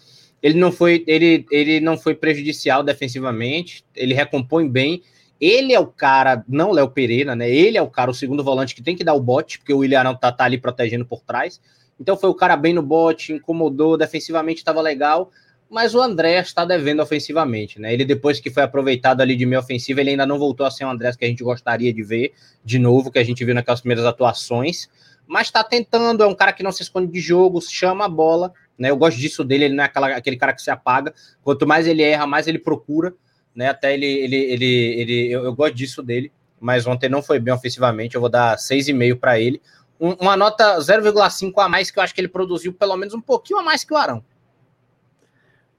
ele 0.42 0.58
não 0.58 0.70
foi, 0.70 1.04
ele, 1.06 1.44
ele 1.50 1.80
não 1.80 1.98
foi 1.98 2.14
prejudicial 2.14 2.82
defensivamente, 2.82 3.84
ele 3.94 4.14
recompõe 4.14 4.68
bem. 4.68 5.02
Ele 5.40 5.74
é 5.74 5.80
o 5.80 5.86
cara, 5.86 6.44
não 6.48 6.72
Léo 6.72 6.88
Pereira, 6.88 7.34
né? 7.34 7.50
Ele 7.50 7.76
é 7.76 7.82
o 7.82 7.90
cara, 7.90 8.10
o 8.10 8.14
segundo 8.14 8.42
volante 8.42 8.74
que 8.74 8.82
tem 8.82 8.96
que 8.96 9.04
dar 9.04 9.14
o 9.14 9.20
bote, 9.20 9.58
porque 9.58 9.72
o 9.72 9.78
William 9.78 10.00
Arão 10.00 10.14
tá, 10.14 10.32
tá 10.32 10.44
ali 10.44 10.56
protegendo 10.56 11.04
por 11.04 11.20
trás. 11.20 11.60
Então 12.00 12.16
foi 12.16 12.30
o 12.30 12.34
cara 12.34 12.56
bem 12.56 12.72
no 12.72 12.82
bote, 12.82 13.32
incomodou, 13.32 13.96
defensivamente 13.96 14.58
estava 14.58 14.80
legal, 14.80 15.30
mas 15.68 15.94
o 15.94 16.00
André 16.00 16.40
está 16.40 16.64
devendo 16.64 17.02
ofensivamente, 17.02 17.80
né? 17.80 17.92
Ele 17.92 18.04
depois 18.04 18.40
que 18.40 18.50
foi 18.50 18.62
aproveitado 18.62 19.20
ali 19.20 19.36
de 19.36 19.44
meio 19.44 19.60
ofensivo, 19.60 20.00
ele 20.00 20.10
ainda 20.10 20.26
não 20.26 20.38
voltou 20.38 20.66
a 20.66 20.70
ser 20.70 20.84
o 20.84 20.88
André 20.88 21.10
que 21.16 21.24
a 21.24 21.28
gente 21.28 21.42
gostaria 21.42 21.92
de 21.92 22.02
ver 22.02 22.32
de 22.64 22.78
novo, 22.78 23.10
que 23.10 23.18
a 23.18 23.24
gente 23.24 23.44
viu 23.44 23.54
naquelas 23.54 23.80
primeiras 23.80 24.04
atuações, 24.04 24.88
mas 25.26 25.48
está 25.48 25.64
tentando, 25.64 26.22
é 26.22 26.26
um 26.26 26.34
cara 26.34 26.52
que 26.52 26.62
não 26.62 26.70
se 26.70 26.82
esconde 26.82 27.10
de 27.12 27.20
jogo, 27.20 27.60
chama 27.60 28.04
a 28.04 28.08
bola, 28.08 28.52
né? 28.78 28.90
Eu 28.90 28.96
gosto 28.96 29.18
disso 29.18 29.42
dele, 29.42 29.64
ele 29.64 29.74
não 29.74 29.82
é 29.82 29.86
aquela, 29.86 30.08
aquele 30.08 30.36
cara 30.36 30.52
que 30.52 30.62
se 30.62 30.70
apaga. 30.70 31.12
Quanto 31.42 31.66
mais 31.66 31.86
ele 31.86 32.02
erra, 32.02 32.26
mais 32.26 32.46
ele 32.46 32.58
procura, 32.58 33.12
né? 33.54 33.68
Até 33.68 33.94
ele, 33.94 34.06
ele, 34.06 34.36
ele, 34.36 35.00
ele 35.00 35.32
eu, 35.32 35.44
eu 35.44 35.54
gosto 35.54 35.74
disso 35.74 36.02
dele, 36.02 36.30
mas 36.60 36.86
ontem 36.86 37.08
não 37.08 37.22
foi 37.22 37.40
bem 37.40 37.52
ofensivamente, 37.52 38.14
eu 38.14 38.20
vou 38.20 38.30
dar 38.30 38.56
6,5 38.56 39.18
para 39.18 39.38
ele 39.40 39.60
um, 40.00 40.12
uma 40.20 40.36
nota 40.36 40.78
0,5 40.78 41.52
a 41.56 41.68
mais, 41.68 41.90
que 41.90 41.98
eu 41.98 42.02
acho 42.02 42.14
que 42.14 42.20
ele 42.20 42.28
produziu 42.28 42.72
pelo 42.72 42.96
menos 42.96 43.14
um 43.14 43.20
pouquinho 43.20 43.58
a 43.58 43.62
mais 43.62 43.84
que 43.84 43.92
o 43.92 43.96
Arão. 43.96 44.22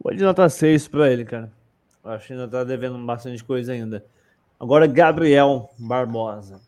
Vou 0.07 0.15
de 0.15 0.23
nota 0.23 0.47
6 0.47 0.87
para 0.87 1.11
ele, 1.11 1.25
cara. 1.25 1.51
Que 2.25 2.31
ainda 2.31 2.47
tá 2.47 2.63
devendo 2.63 2.97
bastante 2.99 3.43
coisa 3.43 3.73
ainda. 3.73 4.05
Agora, 4.57 4.87
Gabriel 4.87 5.69
Barbosa. 5.77 6.61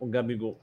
O 0.00 0.06
Gabigol. 0.06 0.58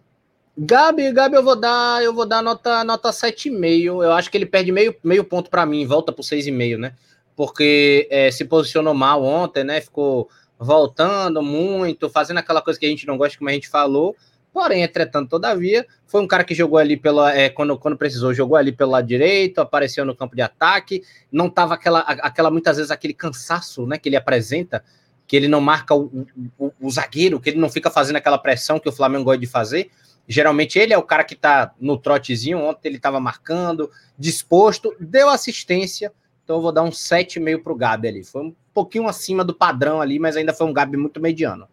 Gabi, 0.58 1.12
Gabi, 1.12 1.36
eu 1.36 1.44
vou 1.44 1.56
dar, 1.56 2.04
eu 2.04 2.12
vou 2.12 2.26
dar 2.26 2.42
nota, 2.42 2.84
nota 2.84 3.12
7,5. 3.12 4.04
Eu 4.04 4.12
acho 4.12 4.32
que 4.32 4.38
ele 4.40 4.48
perde 4.48 4.72
meio, 4.72 4.96
meio 5.04 5.24
ponto 5.24 5.52
para 5.52 5.68
mim, 5.68 5.86
volta 5.86 6.12
para 6.12 6.24
6,5, 6.24 6.78
né? 6.80 6.96
Porque 7.36 8.08
é, 8.10 8.32
se 8.32 8.44
posicionou 8.44 8.96
mal 8.96 9.24
ontem, 9.24 9.64
né? 9.64 9.80
Ficou 9.80 10.28
voltando 10.58 11.44
muito, 11.44 12.10
fazendo 12.10 12.40
aquela 12.40 12.64
coisa 12.64 12.80
que 12.80 12.88
a 12.88 12.90
gente 12.90 13.06
não 13.06 13.20
gosta, 13.20 13.38
como 13.38 13.52
a 13.52 13.54
gente 13.54 13.70
falou. 13.70 14.16
Porém, 14.56 14.84
entretanto, 14.84 15.32
todavia, 15.32 15.86
foi 16.08 16.22
um 16.22 16.28
cara 16.28 16.42
que 16.46 16.56
jogou 16.56 16.78
ali 16.78 16.96
pela. 16.96 17.36
É, 17.36 17.50
quando, 17.50 17.78
quando 17.78 17.98
precisou, 17.98 18.34
jogou 18.34 18.56
ali 18.56 18.72
pelo 18.72 18.92
lado 18.92 19.06
direito, 19.06 19.60
apareceu 19.60 20.06
no 20.06 20.16
campo 20.16 20.34
de 20.34 20.42
ataque, 20.42 21.04
não 21.30 21.50
tava 21.50 21.74
aquela, 21.74 22.00
aquela 22.00 22.50
muitas 22.50 22.78
vezes 22.78 22.90
aquele 22.90 23.14
cansaço 23.14 23.86
né, 23.86 23.98
que 23.98 24.08
ele 24.08 24.16
apresenta, 24.16 24.82
que 25.28 25.36
ele 25.36 25.50
não 25.50 25.60
marca 25.60 25.94
o, 25.94 26.26
o, 26.58 26.72
o, 26.80 26.90
zagueiro, 26.90 27.38
que 27.38 27.50
ele 27.50 27.60
não 27.60 27.70
fica 27.70 27.92
fazendo 27.92 28.16
aquela 28.16 28.38
pressão 28.38 28.80
que 28.80 28.88
o 28.88 28.94
Flamengo 28.94 29.26
gosta 29.26 29.40
de 29.40 29.46
fazer. 29.46 29.92
Geralmente 30.26 30.80
ele 30.80 30.94
é 30.94 30.98
o 30.98 31.04
cara 31.04 31.26
que 31.26 31.36
tá 31.36 31.74
no 31.78 31.98
trotezinho, 31.98 32.60
ontem 32.60 32.88
ele 32.88 32.96
estava 32.96 33.20
marcando, 33.20 33.92
disposto, 34.18 34.96
deu 34.98 35.28
assistência, 35.28 36.14
então 36.46 36.56
eu 36.56 36.62
vou 36.62 36.72
dar 36.72 36.84
um 36.84 36.92
7,5 36.92 37.62
para 37.62 37.74
o 37.74 37.76
Gabi 37.76 38.08
ali. 38.08 38.24
Foi 38.24 38.42
um 38.42 38.56
pouquinho 38.74 39.06
acima 39.10 39.44
do 39.44 39.54
padrão 39.54 40.00
ali, 40.00 40.18
mas 40.18 40.38
ainda 40.38 40.54
foi 40.54 40.66
um 40.66 40.72
Gabi 40.72 40.96
muito 40.96 41.20
mediano. 41.20 41.68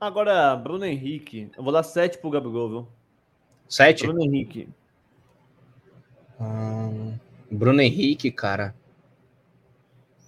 Agora, 0.00 0.56
Bruno 0.56 0.86
Henrique. 0.86 1.50
Eu 1.56 1.62
vou 1.62 1.72
dar 1.72 1.82
7 1.82 2.18
pro 2.18 2.30
Gabigol, 2.30 2.70
viu? 2.70 2.88
7? 3.68 4.06
Bruno 4.06 4.22
Henrique. 4.22 4.68
Hum, 6.40 7.18
Bruno 7.50 7.82
Henrique, 7.82 8.30
cara. 8.30 8.74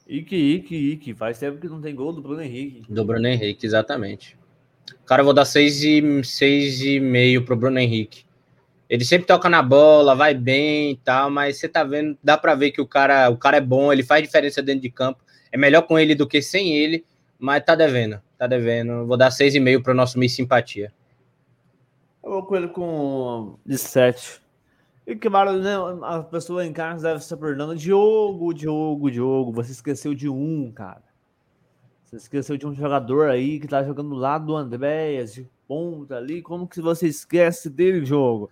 Ike, 0.06 0.36
Ike, 0.36 0.76
Ike. 0.76 1.14
Faz 1.14 1.38
tempo 1.38 1.58
que 1.58 1.68
não 1.68 1.80
tem 1.80 1.94
gol 1.94 2.12
do 2.12 2.20
Bruno 2.20 2.42
Henrique. 2.42 2.84
Do 2.86 3.02
Bruno 3.02 3.26
Henrique, 3.26 3.64
exatamente. 3.64 4.36
Cara, 5.06 5.22
eu 5.22 5.24
vou 5.24 5.32
dar 5.32 5.44
6,5 5.44 7.44
pro 7.44 7.56
Bruno 7.56 7.78
Henrique. 7.78 8.26
Ele 8.90 9.06
sempre 9.06 9.26
toca 9.26 9.48
na 9.48 9.62
bola, 9.62 10.14
vai 10.14 10.34
bem 10.34 10.90
e 10.90 10.96
tal, 10.96 11.30
mas 11.30 11.56
você 11.56 11.66
tá 11.66 11.82
vendo, 11.82 12.18
dá 12.22 12.36
para 12.36 12.54
ver 12.54 12.72
que 12.72 12.80
o 12.82 12.86
cara, 12.86 13.30
o 13.30 13.38
cara 13.38 13.56
é 13.56 13.60
bom, 13.60 13.90
ele 13.90 14.02
faz 14.02 14.22
diferença 14.22 14.60
dentro 14.60 14.82
de 14.82 14.90
campo. 14.90 15.24
É 15.50 15.56
melhor 15.56 15.82
com 15.82 15.98
ele 15.98 16.14
do 16.14 16.28
que 16.28 16.42
sem 16.42 16.76
ele, 16.76 17.02
mas 17.42 17.64
tá 17.64 17.74
devendo 17.74 18.20
tá 18.42 18.48
devendo. 18.48 19.06
Vou 19.06 19.16
dar 19.16 19.30
6,5 19.30 19.82
para 19.84 19.92
o 19.92 19.94
nosso 19.94 20.18
Miss 20.18 20.34
Simpatia. 20.34 20.92
Eu 22.22 22.32
vou 22.32 22.42
com 22.42 22.56
ele 22.56 22.68
com 22.68 23.56
de 23.64 23.78
7. 23.78 24.42
E 25.06 25.14
que 25.14 25.28
né, 25.28 25.74
a 26.02 26.22
pessoa 26.24 26.66
em 26.66 26.72
casa 26.72 27.08
deve 27.08 27.20
estar 27.20 27.36
perguntando: 27.36 27.76
Diogo, 27.76 28.52
Diogo, 28.52 29.10
Diogo, 29.10 29.52
você 29.52 29.70
esqueceu 29.70 30.12
de 30.12 30.28
um, 30.28 30.72
cara. 30.72 31.04
Você 32.04 32.16
esqueceu 32.16 32.56
de 32.56 32.66
um 32.66 32.74
jogador 32.74 33.30
aí 33.30 33.60
que 33.60 33.68
tá 33.68 33.84
jogando 33.84 34.14
lá 34.16 34.38
do 34.38 34.56
Andréas, 34.56 35.34
de 35.34 35.48
ponta 35.68 36.16
ali. 36.16 36.42
Como 36.42 36.66
que 36.66 36.80
você 36.80 37.06
esquece 37.06 37.70
dele, 37.70 38.04
jogo? 38.04 38.50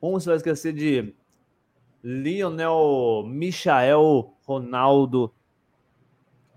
Como 0.00 0.20
você 0.20 0.26
vai 0.26 0.36
esquecer 0.36 0.72
de 0.72 1.14
Lionel 2.02 3.24
Michael 3.26 4.34
Ronaldo 4.44 5.32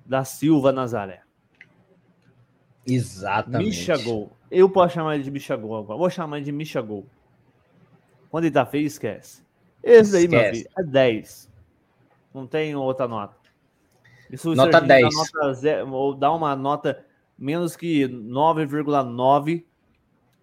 da 0.06 0.24
Silva 0.24 0.72
Nazaré? 0.72 1.27
Exatamente. 2.88 3.68
Michagol. 3.68 4.32
Eu 4.50 4.70
posso 4.70 4.96
chamar 4.96 5.16
ele 5.16 5.24
de 5.24 5.32
Michagol 5.32 5.78
agora. 5.78 6.00
Vou 6.00 6.10
chamar 6.10 6.38
ele 6.38 6.46
de 6.46 6.52
Michagol. 6.52 7.06
Quando 8.30 8.46
ele 8.46 8.54
tá 8.54 8.66
feio, 8.66 8.86
esquece. 8.86 9.44
Esse 9.84 10.16
aí, 10.16 10.28
meu 10.28 10.40
filho, 10.54 10.70
é 10.78 10.84
10. 10.84 11.50
Não 12.34 12.48
tem 12.48 12.76
outra 12.76 13.08
nota. 13.08 13.36
Isso 14.32 14.54
nota 14.54 14.82
10. 14.82 15.16
Nota 15.16 15.54
zero, 15.54 15.92
ou 15.92 16.14
dá 16.14 16.32
uma 16.32 16.56
nota 16.56 17.06
menos 17.38 17.76
que 17.76 18.08
9,9, 18.08 19.64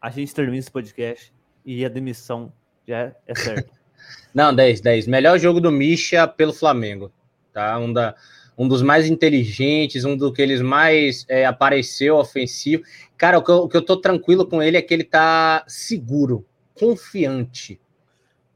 a 0.00 0.10
gente 0.10 0.34
termina 0.34 0.58
esse 0.58 0.70
podcast 0.70 1.32
e 1.64 1.84
a 1.84 1.88
demissão 1.88 2.52
já 2.86 2.98
é, 2.98 3.16
é 3.26 3.34
certa. 3.34 3.70
Não, 4.34 4.54
10, 4.54 4.80
10. 4.80 5.06
Melhor 5.06 5.38
jogo 5.38 5.60
do 5.60 5.70
Misha 5.70 6.26
pelo 6.26 6.52
Flamengo. 6.52 7.10
Tá? 7.52 7.78
Um, 7.78 7.92
da, 7.92 8.14
um 8.56 8.68
dos 8.68 8.82
mais 8.82 9.06
inteligentes, 9.06 10.04
um 10.04 10.16
dos 10.16 10.32
que 10.32 10.42
eles 10.42 10.60
mais 10.60 11.24
é, 11.28 11.44
apareceu 11.44 12.16
ofensivo. 12.16 12.82
Cara, 13.16 13.38
o 13.38 13.42
que, 13.42 13.50
eu, 13.50 13.56
o 13.56 13.68
que 13.68 13.76
eu 13.76 13.82
tô 13.82 13.96
tranquilo 13.96 14.46
com 14.46 14.62
ele 14.62 14.76
é 14.76 14.82
que 14.82 14.94
ele 14.94 15.04
tá 15.04 15.64
seguro 15.66 16.44
confiante. 16.74 17.80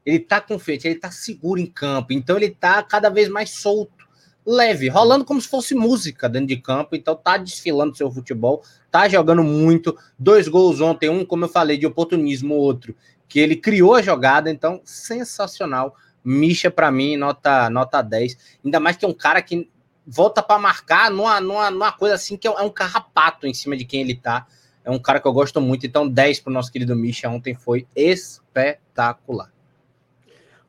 Ele 0.05 0.19
tá 0.19 0.41
confiante, 0.41 0.87
ele 0.87 0.99
tá 0.99 1.11
seguro 1.11 1.59
em 1.59 1.65
campo, 1.65 2.13
então 2.13 2.37
ele 2.37 2.49
tá 2.49 2.81
cada 2.81 3.09
vez 3.09 3.29
mais 3.29 3.51
solto, 3.51 4.07
leve, 4.45 4.87
rolando 4.87 5.25
como 5.25 5.39
se 5.39 5.47
fosse 5.47 5.75
música 5.75 6.27
dentro 6.27 6.47
de 6.47 6.57
campo, 6.57 6.95
então 6.95 7.15
tá 7.15 7.37
desfilando 7.37 7.95
seu 7.95 8.09
futebol, 8.09 8.63
tá 8.89 9.07
jogando 9.07 9.43
muito, 9.43 9.95
dois 10.17 10.47
gols 10.47 10.81
ontem, 10.81 11.09
um, 11.09 11.23
como 11.23 11.45
eu 11.45 11.49
falei, 11.49 11.77
de 11.77 11.85
oportunismo, 11.85 12.55
outro, 12.55 12.95
que 13.27 13.39
ele 13.39 13.55
criou 13.55 13.95
a 13.95 14.01
jogada, 14.01 14.49
então 14.49 14.81
sensacional. 14.83 15.95
Misha 16.23 16.69
para 16.69 16.91
mim, 16.91 17.15
nota 17.15 17.69
nota 17.69 18.01
10. 18.01 18.59
Ainda 18.65 18.79
mais 18.79 18.97
que 18.97 19.05
é 19.05 19.07
um 19.07 19.13
cara 19.13 19.41
que 19.41 19.69
volta 20.09 20.41
para 20.41 20.59
marcar 20.59 21.11
numa, 21.11 21.39
numa, 21.39 21.69
numa 21.69 21.91
coisa 21.91 22.15
assim 22.15 22.35
que 22.35 22.47
é 22.47 22.51
um 22.51 22.69
carrapato 22.69 23.45
em 23.45 23.53
cima 23.53 23.77
de 23.77 23.85
quem 23.85 24.01
ele 24.01 24.15
tá. 24.15 24.47
É 24.83 24.89
um 24.89 24.97
cara 24.97 25.19
que 25.19 25.27
eu 25.27 25.33
gosto 25.33 25.61
muito. 25.61 25.85
Então, 25.85 26.07
10 26.07 26.39
para 26.39 26.49
o 26.49 26.53
nosso 26.53 26.71
querido 26.71 26.95
Misha. 26.95 27.29
Ontem 27.29 27.53
foi 27.53 27.87
espetacular. 27.95 29.51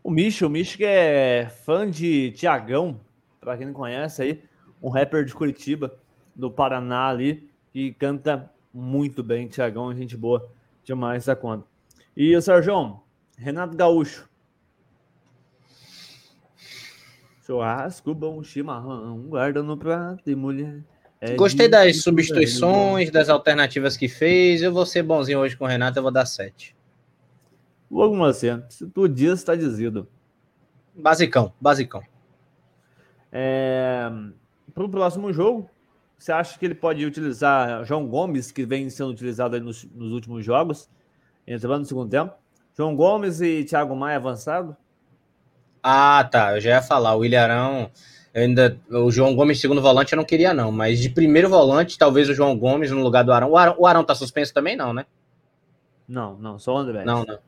O 0.03 0.11
Misha, 0.11 0.47
o 0.47 0.51
Misha 0.51 0.77
que 0.77 0.85
é 0.85 1.51
fã 1.65 1.91
de 1.91 2.33
Tiagão, 2.33 3.01
para 3.41 3.57
quem 3.57 3.67
não 3.67 3.73
conhece 3.73 4.23
aí, 4.23 4.43
um 4.83 4.89
rapper 4.89 5.25
de 5.25 5.35
Curitiba, 5.35 5.95
do 6.35 6.51
Paraná 6.51 7.09
ali, 7.09 7.51
que 7.73 7.93
canta 7.95 8.51
muito 8.73 9.23
bem. 9.23 9.49
Tiagão, 9.49 9.95
gente 9.95 10.17
boa 10.17 10.51
demais 10.85 11.25
da 11.25 11.37
conta. 11.37 11.67
E 12.17 12.37
o 12.37 12.43
Sérgio, 12.43 13.01
Renato 13.37 13.77
Gaúcho. 13.77 14.30
Churrasco, 17.51 18.15
bom 18.15 18.45
chimarrão, 18.45 19.23
guarda 19.23 19.61
no 19.61 19.77
prato 19.77 20.31
e 20.31 20.37
mulher. 20.37 20.85
É 21.21 21.35
Gostei 21.35 21.67
das 21.67 22.01
substituições, 22.01 23.11
das 23.11 23.29
alternativas 23.29 23.97
que 23.97 24.07
fez. 24.09 24.63
Eu 24.63 24.73
vou 24.73 24.87
ser 24.87 25.03
bonzinho 25.03 25.41
hoje 25.41 25.57
com 25.57 25.65
o 25.65 25.67
Renato, 25.67 25.99
eu 25.99 26.03
vou 26.05 26.13
dar 26.13 26.27
7. 26.27 26.77
Logo 27.91 28.25
assim, 28.25 28.63
se 28.69 28.87
tu 28.87 29.09
diz, 29.09 29.33
está 29.33 29.57
dizido. 29.57 30.07
Basicão, 30.95 31.53
basicão. 31.61 32.05
É... 33.33 34.09
Para 34.73 34.85
o 34.85 34.89
próximo 34.89 35.33
jogo, 35.33 35.69
você 36.17 36.31
acha 36.31 36.57
que 36.57 36.65
ele 36.65 36.77
pode 36.77 37.05
utilizar 37.05 37.85
João 37.85 38.07
Gomes, 38.07 38.53
que 38.53 38.65
vem 38.65 38.89
sendo 38.91 39.11
utilizado 39.11 39.61
nos, 39.61 39.83
nos, 39.93 40.13
últimos 40.13 40.45
jogos, 40.45 40.89
entrando 41.45 41.81
no 41.81 41.85
segundo 41.85 42.09
tempo? 42.09 42.33
João 42.77 42.95
Gomes 42.95 43.41
e 43.41 43.65
Thiago 43.65 43.97
Maia 43.97 44.19
avançado? 44.19 44.77
Ah, 45.83 46.29
tá. 46.31 46.57
Eu 46.57 46.61
já 46.61 46.71
ia 46.71 46.83
falar. 46.83 47.15
O 47.17 47.25
Ilharão 47.25 47.91
ainda 48.35 48.79
o 48.91 49.11
João 49.11 49.35
Gomes 49.35 49.61
segundo 49.61 49.83
volante 49.83 50.13
eu 50.13 50.17
não 50.17 50.25
queria 50.25 50.55
não, 50.55 50.71
mas 50.71 51.01
de 51.01 51.11
primeiro 51.11 51.49
volante 51.49 51.99
talvez 51.99 52.29
o 52.29 52.35
João 52.35 52.57
Gomes 52.57 52.91
no 52.91 53.03
lugar 53.03 53.25
do 53.25 53.33
Arão. 53.33 53.51
O 53.51 53.57
Arão, 53.57 53.75
o 53.79 53.87
Arão 53.87 54.05
tá 54.05 54.15
suspenso 54.15 54.55
também 54.55 54.77
não, 54.77 54.93
né? 54.93 55.05
Não, 56.09 56.37
não, 56.39 56.59
só 56.59 56.75
o 56.75 56.79
André. 56.79 57.05
Não, 57.05 57.25
não. 57.25 57.39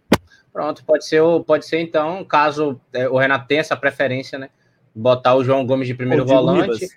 Pronto, 0.53 0.85
pode 0.85 1.07
ser, 1.07 1.23
pode 1.47 1.67
ser 1.67 1.81
então, 1.81 2.25
caso 2.25 2.81
é, 2.93 3.09
o 3.09 3.17
Renato 3.17 3.47
tenha 3.49 3.61
essa 3.61 3.77
preferência, 3.77 4.39
né? 4.39 4.51
Botar 4.95 5.35
o 5.35 5.43
João 5.43 5.65
Gomes 5.65 5.89
de 5.89 5.95
primeiro 5.95 6.27
volante. 6.27 6.89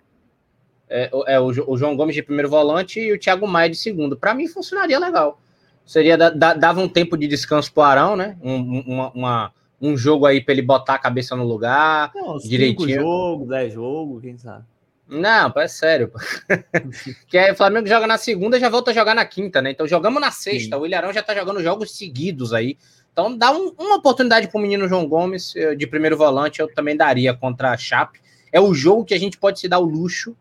É, 0.87 1.09
é 1.27 1.39
o, 1.39 1.47
o, 1.47 1.77
João 1.77 1.95
Gomes 1.95 2.13
de 2.13 2.21
primeiro 2.21 2.49
volante 2.49 2.99
e 2.99 3.13
o 3.13 3.19
Thiago 3.19 3.47
Maia 3.47 3.69
de 3.69 3.77
segundo. 3.77 4.17
Para 4.17 4.35
mim 4.35 4.47
funcionaria 4.47 4.99
legal. 4.99 5.39
Seria 5.85 6.17
da, 6.17 6.29
da, 6.29 6.53
dava 6.53 6.81
um 6.81 6.89
tempo 6.89 7.17
de 7.17 7.27
descanso 7.27 7.71
pro 7.73 7.83
Arão, 7.83 8.15
né? 8.15 8.37
Um, 8.41 8.81
uma, 8.85 9.11
uma 9.11 9.53
um 9.81 9.97
jogo 9.97 10.25
aí 10.25 10.41
para 10.41 10.53
ele 10.53 10.61
botar 10.61 10.95
a 10.95 10.99
cabeça 10.99 11.35
no 11.35 11.43
lugar, 11.43 12.11
Não, 12.15 12.37
direitinho. 12.37 13.01
jogo, 13.01 13.45
10 13.47 13.73
jogos, 13.73 14.21
quem 14.21 14.37
sabe. 14.37 14.63
Não, 15.07 15.53
é 15.55 15.67
sério. 15.67 16.11
que 17.27 17.37
aí 17.37 17.51
o 17.51 17.55
Flamengo 17.55 17.87
joga 17.87 18.07
na 18.07 18.17
segunda 18.17 18.59
já 18.59 18.69
volta 18.69 18.91
a 18.91 18.93
jogar 18.93 19.13
na 19.13 19.25
quinta, 19.25 19.61
né? 19.61 19.71
Então 19.71 19.87
jogamos 19.87 20.19
na 20.19 20.31
sexta. 20.31 20.75
Sim. 20.75 20.81
O 20.81 20.85
Ilharão 20.85 21.13
já 21.13 21.21
tá 21.21 21.35
jogando 21.35 21.61
jogos 21.61 21.95
seguidos 21.95 22.53
aí. 22.53 22.77
Então 23.13 23.37
dá 23.37 23.51
um, 23.51 23.73
uma 23.77 23.97
oportunidade 23.97 24.47
pro 24.47 24.59
menino 24.59 24.87
João 24.87 25.07
Gomes 25.07 25.53
de 25.77 25.87
primeiro 25.87 26.17
volante, 26.17 26.59
eu 26.59 26.73
também 26.73 26.97
daria 26.97 27.33
contra 27.33 27.71
a 27.71 27.77
Chape. 27.77 28.19
É 28.51 28.59
o 28.59 28.73
jogo 28.73 29.05
que 29.05 29.13
a 29.13 29.19
gente 29.19 29.37
pode 29.37 29.59
se 29.59 29.67
dar 29.67 29.79
o 29.79 29.85
luxo 29.85 30.35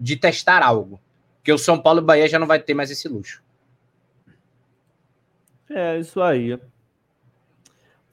de 0.00 0.16
testar 0.16 0.62
algo. 0.62 0.98
Porque 1.36 1.52
o 1.52 1.58
São 1.58 1.78
Paulo 1.78 2.00
e 2.00 2.02
o 2.02 2.04
Bahia 2.04 2.28
já 2.28 2.38
não 2.38 2.46
vai 2.46 2.58
ter 2.58 2.72
mais 2.72 2.90
esse 2.90 3.08
luxo. 3.08 3.42
É, 5.70 5.98
isso 5.98 6.20
aí. 6.22 6.58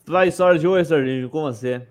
Fly 0.06 0.28
Story 0.28 0.60
de 0.60 0.68
hoje, 0.68 0.88
Serginho, 0.88 1.30
com 1.32 1.42
você. 1.42 1.82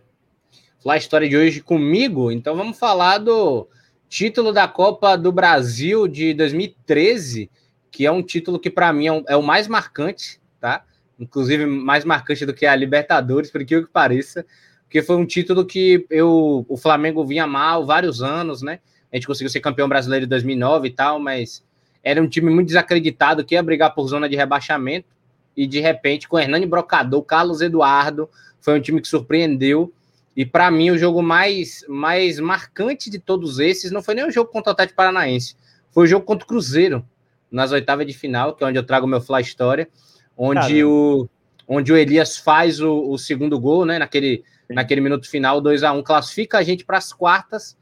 Fly 0.80 0.98
Story 0.98 1.28
de 1.28 1.36
hoje 1.36 1.60
comigo? 1.60 2.30
Então 2.30 2.56
vamos 2.56 2.78
falar 2.78 3.18
do 3.18 3.68
título 4.08 4.52
da 4.52 4.68
Copa 4.68 5.16
do 5.16 5.32
Brasil 5.32 6.06
de 6.06 6.32
2013, 6.32 7.50
que 7.90 8.06
é 8.06 8.12
um 8.12 8.22
título 8.22 8.60
que 8.60 8.70
para 8.70 8.92
mim 8.92 9.08
é, 9.08 9.12
um, 9.12 9.24
é, 9.26 9.36
o 9.36 9.42
mais 9.42 9.66
marcante, 9.66 10.40
tá? 10.60 10.84
Inclusive 11.18 11.66
mais 11.66 12.04
marcante 12.04 12.46
do 12.46 12.54
que 12.54 12.64
a 12.64 12.76
Libertadores, 12.76 13.50
por 13.50 13.64
que 13.64 13.84
pareça, 13.88 14.46
porque 14.84 15.02
foi 15.02 15.16
um 15.16 15.26
título 15.26 15.66
que 15.66 16.06
eu, 16.08 16.64
o 16.68 16.76
Flamengo 16.76 17.26
vinha 17.26 17.48
mal 17.48 17.84
vários 17.84 18.22
anos, 18.22 18.62
né? 18.62 18.78
A 19.12 19.16
gente 19.16 19.26
conseguiu 19.26 19.50
ser 19.50 19.58
campeão 19.58 19.88
brasileiro 19.88 20.24
em 20.24 20.28
2009 20.28 20.86
e 20.86 20.90
tal, 20.92 21.18
mas 21.18 21.64
era 22.00 22.22
um 22.22 22.28
time 22.28 22.48
muito 22.48 22.68
desacreditado 22.68 23.44
que 23.44 23.56
ia 23.56 23.62
brigar 23.62 23.92
por 23.92 24.06
zona 24.06 24.28
de 24.28 24.36
rebaixamento 24.36 25.08
e 25.56 25.66
de 25.66 25.80
repente 25.80 26.28
com 26.28 26.38
Hernani 26.38 26.66
Brocador, 26.66 27.22
Carlos 27.22 27.60
Eduardo, 27.60 28.28
foi 28.60 28.78
um 28.78 28.80
time 28.80 29.00
que 29.00 29.08
surpreendeu. 29.08 29.92
E 30.36 30.44
para 30.44 30.70
mim, 30.70 30.90
o 30.90 30.98
jogo 30.98 31.22
mais, 31.22 31.84
mais 31.88 32.40
marcante 32.40 33.08
de 33.08 33.18
todos 33.18 33.58
esses 33.58 33.92
não 33.92 34.02
foi 34.02 34.14
nem 34.14 34.26
o 34.26 34.30
jogo 34.30 34.50
contra 34.50 34.70
o 34.70 34.72
Atlético 34.72 34.96
Paranaense, 34.96 35.56
foi 35.92 36.04
o 36.04 36.06
jogo 36.06 36.26
contra 36.26 36.44
o 36.44 36.48
Cruzeiro, 36.48 37.04
nas 37.50 37.70
oitavas 37.70 38.04
de 38.04 38.12
final, 38.12 38.54
que 38.54 38.64
é 38.64 38.66
onde 38.66 38.78
eu 38.78 38.82
trago 38.82 39.06
meu 39.06 39.20
Fly 39.20 39.42
História, 39.42 39.88
onde, 40.36 40.82
o, 40.82 41.28
onde 41.68 41.92
o 41.92 41.96
Elias 41.96 42.36
faz 42.36 42.80
o, 42.80 43.10
o 43.10 43.16
segundo 43.16 43.60
gol, 43.60 43.84
né? 43.84 43.96
Naquele, 43.96 44.42
naquele 44.68 45.00
minuto 45.00 45.30
final, 45.30 45.60
2 45.60 45.84
a 45.84 45.92
1 45.92 46.02
classifica 46.02 46.58
a 46.58 46.62
gente 46.64 46.84
para 46.84 46.98
as 46.98 47.12
quartas. 47.12 47.76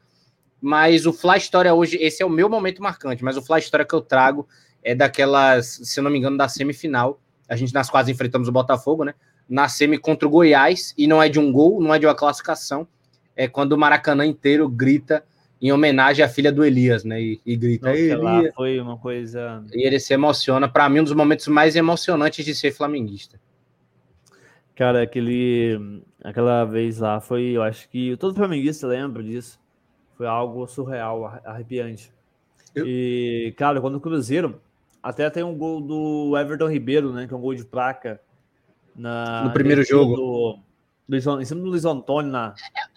Mas 0.61 1.07
o 1.07 1.11
Fly 1.11 1.37
História 1.37 1.73
hoje, 1.73 1.97
esse 1.99 2.21
é 2.21 2.25
o 2.25 2.29
meu 2.29 2.47
momento 2.47 2.83
marcante, 2.83 3.23
mas 3.23 3.35
o 3.35 3.41
Fly 3.41 3.59
História 3.59 3.85
que 3.85 3.95
eu 3.95 4.01
trago 4.01 4.47
é 4.83 4.93
daquelas, 4.93 5.79
se 5.83 5.99
eu 5.99 6.03
não 6.03 6.11
me 6.11 6.19
engano, 6.19 6.37
da 6.37 6.47
semifinal, 6.47 7.19
a 7.47 7.55
gente 7.55 7.73
nas 7.73 7.89
quase 7.89 8.11
enfrentamos 8.11 8.47
o 8.47 8.51
Botafogo, 8.51 9.03
né? 9.03 9.13
Na 9.47 9.67
semi 9.67 9.97
contra 9.97 10.27
o 10.27 10.31
Goiás, 10.31 10.93
e 10.97 11.07
não 11.07 11.21
é 11.21 11.29
de 11.29 11.39
um 11.39 11.51
gol, 11.51 11.81
não 11.81 11.93
é 11.93 11.99
de 11.99 12.05
uma 12.05 12.15
classificação, 12.15 12.87
é 13.35 13.47
quando 13.47 13.73
o 13.73 13.77
Maracanã 13.77 14.25
inteiro 14.25 14.69
grita 14.69 15.23
em 15.61 15.71
homenagem 15.71 16.23
à 16.23 16.27
filha 16.27 16.51
do 16.51 16.65
Elias, 16.65 17.05
né? 17.05 17.21
E, 17.21 17.41
e 17.45 17.55
grita. 17.55 17.89
Nossa, 17.89 18.17
lá 18.17 18.43
foi 18.53 18.79
uma 18.81 18.97
coisa. 18.97 19.63
E 19.73 19.87
ele 19.87 19.97
se 19.97 20.13
emociona. 20.13 20.67
Para 20.67 20.89
mim, 20.89 20.99
um 20.99 21.03
dos 21.05 21.13
momentos 21.13 21.47
mais 21.47 21.75
emocionantes 21.75 22.45
de 22.45 22.53
ser 22.53 22.71
flamenguista. 22.71 23.39
Cara, 24.75 25.03
aquele, 25.03 26.01
aquela 26.21 26.65
vez 26.65 26.99
lá 26.99 27.21
foi, 27.21 27.51
eu 27.51 27.61
acho 27.61 27.87
que 27.89 28.17
todo 28.17 28.35
flamenguista 28.35 28.87
lembra 28.87 29.23
disso. 29.23 29.57
Foi 30.17 30.27
algo 30.27 30.67
surreal, 30.67 31.25
arrepiante. 31.45 32.11
Eu... 32.75 32.85
E, 32.85 33.53
cara, 33.55 33.79
quando 33.79 33.95
o 33.95 34.01
Cruzeiro 34.01 34.59
até 35.03 35.29
tem 35.29 35.43
um 35.43 35.55
gol 35.55 35.81
do 35.81 36.37
Everton 36.37 36.69
Ribeiro, 36.69 37.11
né? 37.11 37.27
Que 37.27 37.33
é 37.33 37.37
um 37.37 37.41
gol 37.41 37.53
de 37.53 37.65
placa. 37.65 38.21
Na, 38.95 39.43
no 39.43 39.51
primeiro 39.51 39.83
jogo. 39.83 40.15
Do, 40.15 40.59
do, 41.09 41.41
em 41.41 41.45
cima 41.45 41.59
do 41.59 41.67
Luiz 41.67 41.83
Antônio. 41.83 42.31
Na... 42.31 42.55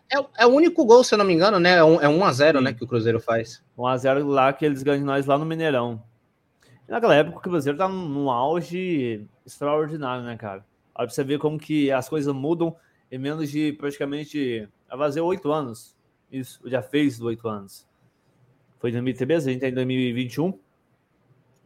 É, 0.09 0.17
é, 0.17 0.27
é, 0.39 0.47
o 0.47 0.51
único 0.51 0.85
gol, 0.85 1.03
se 1.03 1.13
eu 1.13 1.19
não 1.19 1.25
me 1.25 1.35
engano, 1.35 1.59
né? 1.59 1.79
É 1.79 1.85
1 1.85 2.01
é 2.01 2.07
1x0, 2.07 2.61
né? 2.61 2.73
Que 2.73 2.85
o 2.85 2.87
Cruzeiro 2.87 3.19
faz. 3.19 3.61
1x0 3.77 4.25
lá 4.25 4.53
que 4.53 4.65
eles 4.65 4.85
ganham 4.85 5.05
nós 5.05 5.27
lá 5.27 5.37
no 5.37 5.45
Mineirão. 5.45 6.01
E 6.89 6.93
naquela 6.93 7.17
época 7.17 7.39
o 7.39 7.41
Cruzeiro 7.41 7.77
tá 7.77 7.89
num 7.89 8.31
auge 8.31 9.27
extraordinário, 9.45 10.25
né, 10.25 10.37
cara? 10.37 10.65
Olha 10.95 11.09
pra 11.09 11.15
você 11.15 11.25
ver 11.25 11.41
como 11.41 11.59
que 11.59 11.91
as 11.91 12.09
coisas 12.09 12.33
mudam 12.33 12.77
em 13.11 13.19
menos 13.19 13.51
de 13.51 13.73
praticamente. 13.73 14.69
Vai 14.89 14.99
fazer 14.99 15.23
oito 15.23 15.51
anos. 15.51 15.97
Isso, 16.31 16.61
já 16.67 16.83
fez 16.83 17.21
oito 17.21 17.49
anos. 17.49 17.85
Foi 18.79 18.91
em 18.91 18.93
2013, 18.93 19.49
a 19.49 19.53
gente 19.53 19.61
tá 19.61 19.69
em 19.69 19.75
2021. 19.75 20.57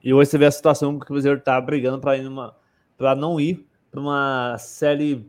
E 0.02 0.14
hoje 0.14 0.30
você 0.30 0.38
vê 0.38 0.46
a 0.46 0.50
situação 0.50 0.98
que 0.98 1.04
o 1.04 1.06
Cruzeiro 1.06 1.40
tá 1.40 1.60
brigando 1.60 2.00
para 2.00 3.14
não 3.14 3.38
ir 3.38 3.66
para 3.90 4.00
uma 4.00 4.56
série 4.58 5.26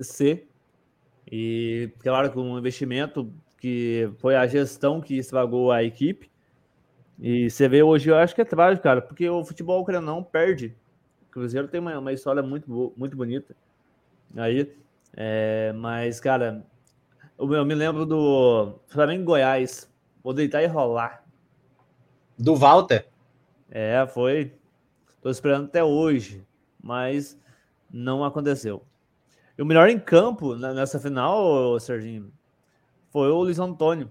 C. 0.00 0.46
E 1.30 1.90
claro, 2.00 2.30
com 2.32 2.42
um 2.42 2.58
investimento 2.58 3.32
que 3.58 4.10
foi 4.18 4.34
a 4.34 4.46
gestão 4.46 5.00
que 5.00 5.16
estragou 5.18 5.70
a 5.70 5.82
equipe. 5.82 6.30
E 7.18 7.50
você 7.50 7.68
vê 7.68 7.82
hoje, 7.82 8.10
eu 8.10 8.16
acho 8.16 8.34
que 8.34 8.40
é 8.40 8.44
trágico, 8.44 8.82
cara, 8.82 9.02
porque 9.02 9.28
o 9.28 9.44
futebol, 9.44 9.84
querendo 9.84 10.06
não, 10.06 10.22
perde. 10.22 10.74
O 11.28 11.32
Cruzeiro 11.32 11.68
tem 11.68 11.80
uma, 11.80 11.98
uma 11.98 12.12
história 12.12 12.42
muito, 12.42 12.94
muito 12.96 13.16
bonita. 13.16 13.54
Aí, 14.36 14.74
é, 15.14 15.72
mas, 15.74 16.18
cara, 16.18 16.64
eu, 17.38 17.52
eu 17.52 17.64
me 17.64 17.74
lembro 17.74 18.06
do 18.06 18.74
Flamengo 18.88 19.24
Goiás. 19.24 19.90
Vou 20.22 20.32
deitar 20.32 20.62
e 20.62 20.66
rolar. 20.66 21.24
Do 22.38 22.56
Walter? 22.56 23.09
É, 23.70 24.06
foi. 24.06 24.52
Tô 25.22 25.30
esperando 25.30 25.66
até 25.66 25.84
hoje, 25.84 26.44
mas 26.82 27.38
não 27.90 28.24
aconteceu. 28.24 28.82
E 29.56 29.62
o 29.62 29.66
melhor 29.66 29.88
em 29.88 29.98
campo 29.98 30.56
nessa 30.56 30.98
final, 30.98 31.78
Serginho, 31.78 32.32
foi 33.10 33.28
o 33.28 33.42
Luiz 33.42 33.58
Antônio. 33.58 34.10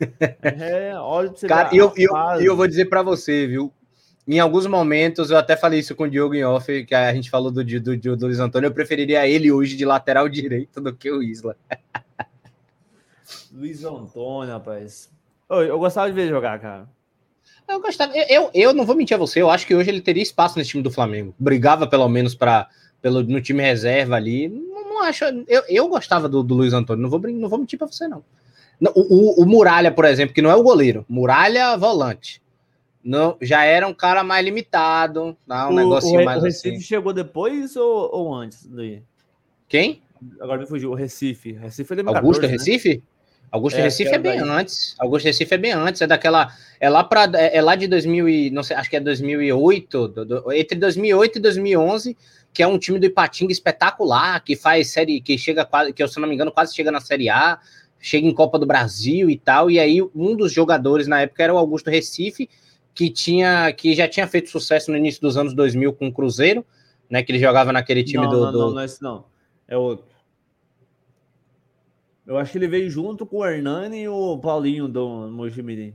É, 0.40 0.94
olha 0.96 1.30
você 1.30 1.48
Cara, 1.48 1.74
eu, 1.74 1.92
eu, 1.96 2.12
eu 2.40 2.56
vou 2.56 2.68
dizer 2.68 2.84
para 2.84 3.02
você, 3.02 3.48
viu? 3.48 3.72
Em 4.28 4.38
alguns 4.38 4.64
momentos, 4.66 5.28
eu 5.28 5.36
até 5.36 5.56
falei 5.56 5.80
isso 5.80 5.96
com 5.96 6.04
o 6.04 6.08
Diogo 6.08 6.36
em 6.36 6.44
off, 6.44 6.84
que 6.84 6.94
a 6.94 7.12
gente 7.12 7.28
falou 7.28 7.50
do, 7.50 7.64
do, 7.64 7.96
do, 7.96 8.16
do 8.16 8.26
Luiz 8.26 8.38
Antônio, 8.38 8.68
eu 8.68 8.72
preferiria 8.72 9.26
ele 9.26 9.50
hoje 9.50 9.76
de 9.76 9.84
lateral 9.84 10.28
direito 10.30 10.80
do 10.80 10.94
que 10.94 11.10
o 11.10 11.20
Isla. 11.20 11.56
Luiz 13.50 13.84
Antônio, 13.84 14.52
rapaz. 14.52 15.10
Eu, 15.50 15.62
eu 15.62 15.78
gostava 15.80 16.08
de 16.08 16.14
ver 16.14 16.28
jogar, 16.28 16.60
cara. 16.60 16.88
Eu 17.68 17.80
gostava. 17.80 18.16
Eu, 18.16 18.24
eu, 18.28 18.50
eu, 18.54 18.74
não 18.74 18.86
vou 18.86 18.96
mentir 18.96 19.14
a 19.14 19.18
você, 19.18 19.42
eu 19.42 19.50
acho 19.50 19.66
que 19.66 19.74
hoje 19.74 19.90
ele 19.90 20.00
teria 20.00 20.22
espaço 20.22 20.58
nesse 20.58 20.70
time 20.70 20.82
do 20.82 20.90
Flamengo. 20.90 21.34
Brigava 21.38 21.86
pelo 21.86 22.08
menos 22.08 22.34
para 22.34 22.68
pelo, 23.00 23.22
no 23.22 23.40
time 23.40 23.62
reserva 23.62 24.16
ali. 24.16 24.48
Não, 24.48 24.88
não 24.88 25.02
acho. 25.02 25.24
Eu, 25.46 25.62
eu 25.68 25.88
gostava 25.88 26.28
do, 26.28 26.42
do 26.42 26.54
Luiz 26.54 26.72
Antônio, 26.72 27.02
não 27.02 27.10
vou, 27.10 27.20
não 27.20 27.48
vou 27.48 27.58
mentir 27.58 27.78
para 27.78 27.86
você, 27.86 28.08
não. 28.08 28.24
O, 28.94 29.40
o, 29.40 29.42
o, 29.42 29.46
Muralha, 29.46 29.90
por 29.90 30.04
exemplo, 30.04 30.34
que 30.34 30.40
não 30.40 30.50
é 30.50 30.54
o 30.54 30.62
goleiro, 30.62 31.04
Muralha 31.08 31.76
volante. 31.76 32.40
Não, 33.02 33.36
já 33.40 33.64
era 33.64 33.86
um 33.86 33.94
cara 33.94 34.22
mais 34.22 34.44
limitado, 34.44 35.36
tá? 35.46 35.68
um 35.68 35.72
o, 35.72 35.76
negocinho 35.76 36.20
o, 36.20 36.24
mais. 36.24 36.40
O 36.40 36.44
Recife 36.44 36.76
assim. 36.76 36.80
chegou 36.80 37.12
depois 37.12 37.76
ou, 37.76 38.10
ou 38.12 38.34
antes 38.34 38.66
daí? 38.66 39.02
Quem? 39.68 40.02
Agora 40.40 40.60
me 40.60 40.66
fugiu, 40.66 40.90
o 40.90 40.94
Recife. 40.94 41.52
Recife 41.52 41.94
é 41.94 42.00
Augusto 42.00 42.42
14, 42.42 42.42
né? 42.42 42.48
Recife? 42.48 42.96
Né? 42.96 43.02
Augusto 43.50 43.78
é, 43.78 43.82
Recife 43.82 44.14
é 44.14 44.18
bem 44.18 44.38
daí. 44.38 44.48
antes. 44.48 44.94
Augusto 44.98 45.24
Recife 45.24 45.54
é 45.54 45.58
bem 45.58 45.72
antes, 45.72 46.02
é 46.02 46.06
daquela 46.06 46.52
é 46.78 46.88
lá 46.88 47.02
para 47.02 47.30
é, 47.38 47.56
é, 47.56 47.62
lá 47.62 47.74
de 47.74 47.86
2000 47.86 48.28
e, 48.28 48.50
não 48.50 48.62
sei, 48.62 48.76
acho 48.76 48.90
que 48.90 48.96
é 48.96 49.00
2008, 49.00 50.08
do, 50.08 50.24
do, 50.24 50.52
entre 50.52 50.78
2008 50.78 51.38
e 51.38 51.40
2011, 51.40 52.16
que 52.52 52.62
é 52.62 52.66
um 52.66 52.78
time 52.78 52.98
do 52.98 53.06
Ipatinga 53.06 53.52
espetacular, 53.52 54.42
que 54.44 54.54
faz 54.54 54.90
série 54.90 55.20
que 55.20 55.38
chega 55.38 55.64
quase, 55.64 55.92
que 55.92 56.06
se 56.06 56.20
não 56.20 56.28
me 56.28 56.34
engano, 56.34 56.52
quase 56.52 56.74
chega 56.74 56.90
na 56.90 57.00
Série 57.00 57.28
A, 57.28 57.58
chega 58.00 58.26
em 58.26 58.34
Copa 58.34 58.58
do 58.58 58.66
Brasil 58.66 59.28
e 59.30 59.36
tal, 59.36 59.70
e 59.70 59.78
aí 59.78 60.02
um 60.14 60.36
dos 60.36 60.52
jogadores 60.52 61.06
na 61.06 61.20
época 61.22 61.42
era 61.42 61.54
o 61.54 61.58
Augusto 61.58 61.90
Recife, 61.90 62.48
que 62.94 63.10
tinha 63.10 63.72
que 63.72 63.94
já 63.94 64.08
tinha 64.08 64.26
feito 64.26 64.50
sucesso 64.50 64.90
no 64.90 64.96
início 64.96 65.20
dos 65.20 65.36
anos 65.36 65.54
2000 65.54 65.92
com 65.94 66.08
o 66.08 66.12
Cruzeiro, 66.12 66.64
né, 67.08 67.22
que 67.22 67.32
ele 67.32 67.38
jogava 67.38 67.72
naquele 67.72 68.04
time 68.04 68.24
não, 68.24 68.30
do, 68.30 68.40
não, 68.40 68.52
do... 68.52 68.58
Não, 68.58 68.70
não 68.72 68.80
é 68.80 68.84
esse 68.84 69.02
não. 69.02 69.24
É 69.66 69.76
outro. 69.76 70.17
Eu 72.28 72.36
acho 72.36 72.52
que 72.52 72.58
ele 72.58 72.68
veio 72.68 72.90
junto 72.90 73.24
com 73.24 73.38
o 73.38 73.46
Hernani 73.46 74.02
e 74.02 74.08
o 74.08 74.36
Paulinho 74.36 74.86
do 74.86 75.30
Mojimirim. 75.30 75.94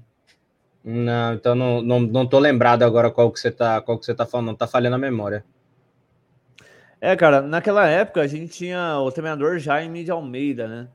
Não, 0.84 1.36
então 1.36 1.53
não, 1.53 1.79
não, 1.79 1.99
não 1.99 2.25
tô 2.25 2.39
lembrado 2.39 2.81
agora 2.81 3.11
qual 3.11 3.31
que 3.31 3.39
você 3.39 3.51
tá, 3.51 3.79
qual 3.79 3.99
que 3.99 4.05
você 4.07 4.15
tá 4.15 4.25
falando, 4.25 4.57
tá 4.57 4.65
falhando 4.65 4.95
a 4.95 4.99
memória. 4.99 5.45
É, 6.99 7.15
cara, 7.15 7.39
naquela 7.43 7.88
época 7.88 8.19
a 8.19 8.25
gente 8.25 8.51
tinha 8.51 8.97
o 8.97 9.11
treinador 9.11 9.59
Jaime 9.59 10.03
de 10.03 10.09
Almeida, 10.09 10.67
né? 10.67 10.88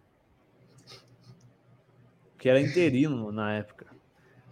Que 2.36 2.49
era 2.49 2.61
interino 2.61 3.30
na 3.30 3.53
época. 3.53 3.86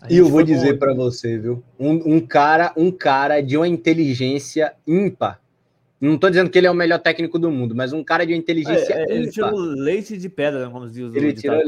E 0.09 0.18
eu 0.18 0.28
vou 0.28 0.45
dizer 0.45 0.78
para 0.78 0.95
você, 0.95 1.37
viu? 1.37 1.64
Um, 1.80 2.14
um, 2.14 2.20
cara, 2.20 2.72
um 2.76 2.93
cara 2.93 3.41
de 3.41 3.57
uma 3.57 3.66
inteligência 3.66 4.74
ímpar. 4.87 5.41
Não 6.01 6.18
tô 6.18 6.28
dizendo 6.28 6.51
que 6.51 6.59
ele 6.59 6.66
é 6.66 6.70
o 6.70 6.74
melhor 6.74 6.99
técnico 6.99 7.38
do 7.38 7.51
mundo, 7.51 7.74
mas 7.74 7.92
um 7.92 8.05
cara 8.05 8.26
de 8.26 8.34
inteligência 8.34 8.92
é, 8.92 9.03
é, 9.03 9.14
Ele 9.14 9.30
tirou 9.30 9.59
leite 9.59 10.16
de 10.16 10.28
pedra, 10.28 10.68
como 10.68 10.88
diz 10.88 11.11
o 11.11 11.16
ele 11.16 11.32
tirou 11.32 11.59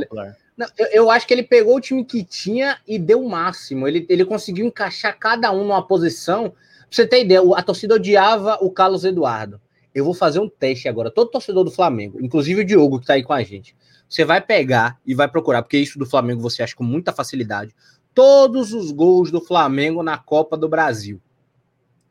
Não, 0.56 0.66
eu, 0.76 0.86
eu, 0.92 1.10
acho 1.10 1.26
que 1.26 1.32
ele 1.32 1.42
pegou 1.42 1.76
o 1.76 1.80
time 1.80 2.04
que 2.04 2.22
tinha 2.22 2.78
e 2.86 2.98
deu 2.98 3.22
o 3.22 3.28
máximo. 3.28 3.88
Ele, 3.88 4.04
ele 4.08 4.24
conseguiu 4.26 4.66
encaixar 4.66 5.18
cada 5.18 5.50
um 5.50 5.64
numa 5.64 5.86
posição. 5.86 6.50
Pra 6.50 6.56
você 6.90 7.06
ter 7.06 7.24
ideia, 7.24 7.40
a 7.56 7.62
torcida 7.62 7.94
odiava 7.94 8.58
o 8.60 8.70
Carlos 8.70 9.04
Eduardo. 9.04 9.58
Eu 9.94 10.04
vou 10.04 10.12
fazer 10.12 10.40
um 10.40 10.48
teste 10.48 10.88
agora. 10.88 11.10
Todo 11.10 11.30
torcedor 11.30 11.64
do 11.64 11.70
Flamengo, 11.70 12.18
inclusive 12.20 12.60
o 12.60 12.64
Diogo 12.64 13.00
que 13.00 13.06
tá 13.06 13.14
aí 13.14 13.22
com 13.22 13.32
a 13.32 13.42
gente, 13.42 13.74
você 14.08 14.24
vai 14.24 14.40
pegar 14.40 14.98
e 15.06 15.14
vai 15.14 15.28
procurar, 15.28 15.62
porque 15.62 15.78
isso 15.78 15.98
do 15.98 16.06
Flamengo 16.06 16.40
você 16.40 16.62
acha 16.62 16.76
com 16.76 16.84
muita 16.84 17.12
facilidade. 17.12 17.74
Todos 18.14 18.72
os 18.74 18.90
gols 18.90 19.30
do 19.30 19.40
Flamengo 19.40 20.02
na 20.02 20.18
Copa 20.18 20.56
do 20.56 20.68
Brasil. 20.68 21.20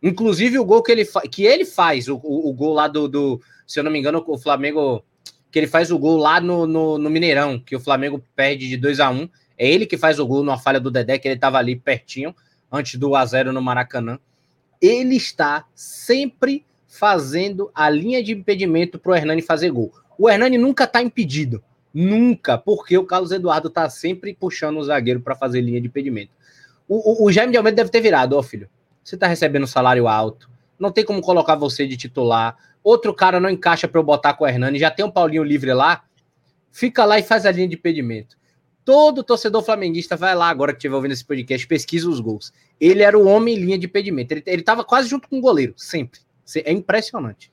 Inclusive 0.02 0.60
o 0.60 0.66
gol 0.66 0.84
que 0.84 0.92
ele, 0.92 1.06
que 1.32 1.46
ele 1.46 1.66
faz, 1.66 2.08
o, 2.08 2.16
o, 2.18 2.50
o, 2.50 2.54
gol 2.54 2.74
lá 2.74 2.88
do, 2.88 3.08
do, 3.08 3.42
se 3.66 3.80
eu 3.80 3.84
não 3.84 3.92
me 3.92 4.00
engano, 4.00 4.24
o 4.28 4.38
Flamengo, 4.38 5.04
que 5.52 5.58
ele 5.58 5.68
faz 5.68 5.92
o 5.92 5.98
gol 5.98 6.18
lá 6.18 6.40
no, 6.40 6.68
no, 6.68 6.98
no 6.98 7.10
Mineirão, 7.10 7.60
que 7.60 7.76
o 7.76 7.80
Flamengo 7.80 8.24
perde 8.36 8.68
de 8.68 8.78
2 8.78 9.00
a 9.00 9.10
1 9.10 9.30
É 9.58 9.70
ele 9.70 9.86
que 9.86 9.98
faz 9.98 10.20
o 10.20 10.28
gol 10.28 10.44
numa 10.44 10.60
falha 10.60 10.80
do 10.80 10.92
Dedé, 10.92 11.18
que 11.18 11.28
ele 11.28 11.36
estava 11.36 11.58
ali 11.58 11.76
pertinho, 11.76 12.36
antes 12.72 13.00
do 13.00 13.16
a 13.16 13.26
0 13.26 13.52
no 13.52 13.62
Maracanã. 13.62 14.20
Ele 14.80 15.16
está 15.16 15.66
sempre 15.74 16.64
fazendo 16.88 17.72
a 17.74 17.90
linha 17.90 18.24
de 18.24 18.34
impedimento 18.34 19.00
para 19.00 19.12
o 19.12 19.16
Hernani 19.16 19.42
fazer 19.42 19.72
gol. 19.72 19.92
O 20.18 20.30
Hernani 20.30 20.58
nunca 20.58 20.84
está 20.84 21.02
impedido. 21.02 21.64
Nunca, 21.94 22.58
porque 22.58 22.98
o 22.98 23.06
Carlos 23.06 23.32
Eduardo 23.32 23.70
está 23.70 23.90
sempre 23.90 24.36
puxando 24.36 24.78
o 24.78 24.84
zagueiro 24.84 25.20
para 25.20 25.36
fazer 25.36 25.62
linha 25.62 25.82
de 25.82 25.88
impedimento. 25.88 26.32
O, 26.88 27.24
o, 27.24 27.26
o 27.26 27.32
Jaime 27.32 27.52
de 27.52 27.58
Almeida 27.58 27.78
deve 27.78 27.90
ter 27.90 28.02
virado, 28.02 28.38
ó, 28.38 28.44
filho. 28.44 28.70
Você 29.08 29.16
está 29.16 29.26
recebendo 29.26 29.66
salário 29.66 30.06
alto, 30.06 30.50
não 30.78 30.92
tem 30.92 31.06
como 31.06 31.22
colocar 31.22 31.56
você 31.56 31.88
de 31.88 31.96
titular. 31.96 32.58
Outro 32.84 33.14
cara 33.14 33.40
não 33.40 33.50
encaixa 33.50 33.88
para 33.88 34.02
eu 34.02 34.04
botar 34.04 34.34
com 34.34 34.44
o 34.44 34.48
Hernani, 34.48 34.78
já 34.78 34.92
tem 34.92 35.06
um 35.06 35.10
Paulinho 35.10 35.46
livre 35.46 35.74
lá. 35.74 36.04
Fica 36.74 37.06
lá 37.06 37.18
e 37.18 37.24
faz 37.24 37.46
a 37.46 37.52
linha 37.52 37.70
de 37.70 37.76
impedimento. 37.76 38.38
Todo 38.84 39.24
torcedor 39.24 39.64
flamenguista 39.64 40.18
vai 40.18 40.36
lá 40.36 40.50
agora 40.50 40.74
que 40.74 40.80
estiver 40.80 40.94
ouvindo 40.94 41.14
esse 41.14 41.24
podcast, 41.24 41.66
pesquisa 41.66 42.10
os 42.10 42.20
gols. 42.20 42.52
Ele 42.82 43.02
era 43.02 43.18
o 43.18 43.26
homem 43.26 43.56
em 43.56 43.60
linha 43.60 43.80
de 43.80 43.86
impedimento. 43.86 44.34
Ele, 44.34 44.44
ele 44.46 44.62
tava 44.62 44.84
quase 44.84 45.08
junto 45.08 45.30
com 45.30 45.38
o 45.38 45.42
goleiro, 45.42 45.74
sempre. 45.78 46.20
É 46.66 46.74
impressionante. 46.74 47.50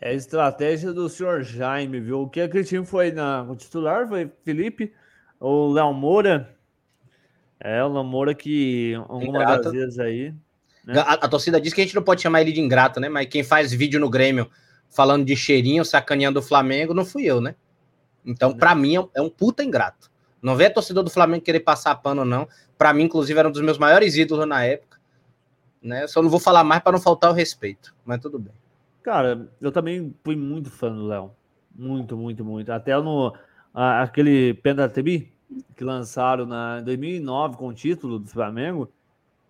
É 0.00 0.10
a 0.10 0.14
estratégia 0.14 0.92
do 0.92 1.08
senhor 1.08 1.42
Jaime, 1.42 1.98
viu? 1.98 2.20
O 2.20 2.30
que 2.30 2.40
aquele 2.40 2.62
time 2.62 2.86
foi 2.86 3.10
na 3.10 3.42
o 3.42 3.56
titular 3.56 4.06
foi 4.06 4.30
Felipe, 4.44 4.92
o 5.40 5.72
Léo 5.72 5.92
Moura, 5.92 6.56
é, 7.64 7.82
o 7.84 7.88
Lamoura 7.88 8.34
que 8.34 8.94
algumas 9.08 9.62
das 9.62 9.72
vezes 9.72 9.98
aí. 9.98 10.34
Né? 10.84 10.98
A, 10.98 11.14
a, 11.14 11.28
torcida 11.28 11.60
diz 11.60 11.72
que 11.72 11.80
a 11.80 11.84
gente 11.84 11.94
não 11.94 12.02
pode 12.02 12.20
chamar 12.20 12.40
ele 12.40 12.52
de 12.52 12.60
ingrato, 12.60 12.98
né? 12.98 13.08
Mas 13.08 13.26
quem 13.26 13.44
faz 13.44 13.72
vídeo 13.72 14.00
no 14.00 14.10
Grêmio 14.10 14.50
falando 14.90 15.24
de 15.24 15.36
cheirinho, 15.36 15.84
sacaneando 15.84 16.40
o 16.40 16.42
Flamengo, 16.42 16.92
não 16.92 17.04
fui 17.04 17.24
eu, 17.24 17.40
né? 17.40 17.54
Então, 18.24 18.52
para 18.52 18.74
mim, 18.74 18.96
é, 18.96 19.08
é 19.14 19.22
um 19.22 19.30
puta 19.30 19.62
ingrato. 19.62 20.10
Não 20.40 20.56
vê 20.56 20.66
a 20.66 20.72
torcedor 20.72 21.04
do 21.04 21.10
Flamengo 21.10 21.44
querer 21.44 21.60
passar 21.60 21.94
pano, 21.94 22.24
não. 22.24 22.48
Para 22.76 22.92
mim, 22.92 23.04
inclusive, 23.04 23.38
era 23.38 23.48
um 23.48 23.52
dos 23.52 23.62
meus 23.62 23.78
maiores 23.78 24.16
ídolos 24.16 24.46
na 24.46 24.64
época. 24.64 24.98
Né? 25.80 26.06
Só 26.08 26.20
não 26.20 26.28
vou 26.28 26.40
falar 26.40 26.64
mais 26.64 26.82
para 26.82 26.92
não 26.92 27.00
faltar 27.00 27.30
o 27.30 27.34
respeito, 27.34 27.94
mas 28.04 28.20
tudo 28.20 28.38
bem. 28.38 28.52
Cara, 29.02 29.48
eu 29.60 29.70
também 29.70 30.14
fui 30.24 30.36
muito 30.36 30.70
fã 30.70 30.92
do 30.92 31.06
Léo. 31.06 31.32
Muito, 31.74 32.16
muito, 32.16 32.44
muito. 32.44 32.70
Até 32.70 32.96
no 33.00 33.34
a, 33.72 34.02
aquele 34.02 34.54
Pendatebi, 34.54 35.31
que 35.76 35.84
lançaram 35.84 36.46
na 36.46 36.80
2009 36.80 37.56
com 37.56 37.68
o 37.68 37.74
título 37.74 38.18
do 38.18 38.28
Flamengo. 38.28 38.88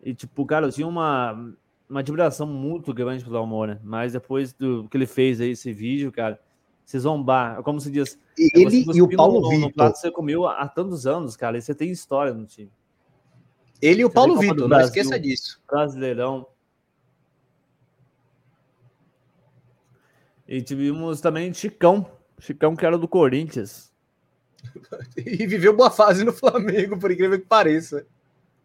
E, 0.03 0.15
tipo, 0.15 0.45
cara, 0.45 0.67
eu 0.67 0.73
tinha 0.73 0.87
uma, 0.87 1.55
uma 1.89 2.01
admiração 2.01 2.47
muito 2.47 2.93
grande 2.93 3.25
pelo 3.25 3.37
Almora. 3.37 3.81
Mas 3.85 4.13
depois 4.13 4.53
do 4.53 4.89
que 4.89 4.97
ele 4.97 5.07
fez 5.07 5.41
aí, 5.41 5.51
esse 5.51 5.73
vídeo, 5.73 6.11
cara, 6.11 6.41
se 6.85 6.99
zombar, 6.99 7.59
é 7.59 7.63
como 7.63 7.81
se 7.81 7.91
diz. 7.91 8.19
Ele 8.37 8.85
e 8.93 9.03
o 9.03 9.09
Paulo 9.17 9.41
no, 9.41 9.49
Vitor. 9.49 9.69
No 9.69 9.73
prato 9.73 9.99
você 9.99 10.11
comeu 10.11 10.47
há 10.47 10.67
tantos 10.69 11.07
anos, 11.07 11.37
cara, 11.37 11.57
e 11.57 11.63
você 11.63 11.75
tem 11.75 11.91
história 11.91 12.33
no 12.33 12.47
time. 12.47 12.71
Ele 13.81 14.03
e 14.03 14.05
o 14.05 14.09
você 14.09 14.15
Paulo 14.15 14.39
Vitor, 14.39 14.69
não 14.69 14.81
esqueça 14.81 15.19
disso. 15.19 15.61
Brasileirão. 15.67 16.47
E 20.49 20.61
tivemos 20.63 21.21
também 21.21 21.53
Chicão. 21.55 22.07
Chicão 22.39 22.75
que 22.75 22.85
era 22.85 22.99
do 22.99 23.07
Corinthians. 23.07 23.92
e 25.17 25.47
viveu 25.47 25.77
boa 25.77 25.91
fase 25.91 26.25
no 26.25 26.33
Flamengo, 26.33 26.99
por 26.99 27.11
incrível 27.11 27.39
que 27.39 27.47
pareça. 27.47 28.07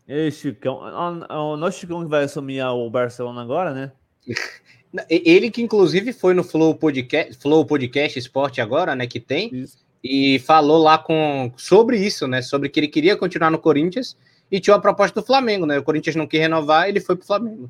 Ei, 0.07 0.31
Chicão. 0.31 0.79
O 0.79 1.57
nosso 1.57 1.79
Chicão 1.79 2.03
que 2.03 2.09
vai 2.09 2.23
assumir 2.23 2.63
o 2.63 2.89
Barcelona 2.89 3.41
agora, 3.41 3.73
né? 3.73 3.91
Ele 5.09 5.51
que 5.51 5.61
inclusive 5.61 6.13
foi 6.13 6.33
no 6.33 6.43
Flow 6.43 6.73
Podcast, 6.73 7.37
Flow 7.37 7.65
Podcast 7.65 8.17
Esporte 8.17 8.61
agora, 8.61 8.95
né, 8.95 9.05
que 9.05 9.19
tem, 9.19 9.53
isso. 9.53 9.77
e 10.01 10.39
falou 10.39 10.81
lá 10.81 10.97
com 10.97 11.51
sobre 11.57 11.97
isso, 11.97 12.25
né, 12.25 12.41
sobre 12.41 12.69
que 12.69 12.79
ele 12.79 12.87
queria 12.87 13.17
continuar 13.17 13.51
no 13.51 13.59
Corinthians 13.59 14.17
e 14.49 14.61
tinha 14.61 14.75
a 14.75 14.79
proposta 14.79 15.19
do 15.19 15.25
Flamengo, 15.25 15.65
né? 15.65 15.77
O 15.77 15.83
Corinthians 15.83 16.15
não 16.15 16.25
quis 16.25 16.39
renovar, 16.39 16.87
ele 16.87 17.01
foi 17.01 17.17
pro 17.17 17.27
Flamengo. 17.27 17.69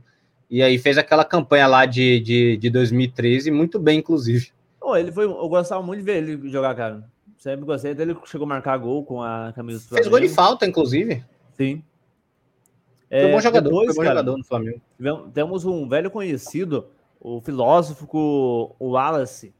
E 0.49 0.61
aí 0.61 0.77
fez 0.77 0.97
aquela 0.97 1.25
campanha 1.25 1.67
lá 1.67 1.85
de, 1.85 2.19
de, 2.19 2.57
de 2.57 2.69
2013, 2.69 3.49
muito 3.51 3.79
bem, 3.79 3.99
inclusive. 3.99 4.51
Oh, 4.79 4.95
ele 4.95 5.11
foi, 5.11 5.25
eu 5.25 5.49
gostava 5.49 5.81
muito 5.81 5.99
de 5.99 6.05
ver 6.05 6.23
ele 6.23 6.49
jogar, 6.49 6.75
cara. 6.75 7.03
Sempre 7.37 7.65
gostei 7.65 7.93
dele, 7.93 8.17
chegou 8.25 8.45
a 8.45 8.49
marcar 8.49 8.77
gol 8.77 9.05
com 9.05 9.21
a 9.21 9.53
camisa 9.55 9.79
do 9.79 9.87
Flamengo. 9.87 10.03
Fez 10.03 10.07
gol 10.07 10.19
de 10.19 10.33
falta, 10.33 10.65
inclusive. 10.65 11.23
Sim. 11.55 11.83
Foi 13.09 13.17
é, 13.19 13.31
bom 13.31 13.39
jogador, 13.39 13.69
depois, 13.69 13.85
foi 13.87 13.95
bom 13.95 14.01
cara, 14.01 14.19
jogador 14.19 14.37
no 14.37 14.43
Flamengo. 14.43 14.81
Temos 15.33 15.63
um 15.63 15.87
velho 15.87 16.11
conhecido, 16.11 16.87
o 17.21 17.39
filósofo, 17.39 18.07
o 18.79 18.89
Wallace. 18.89 19.53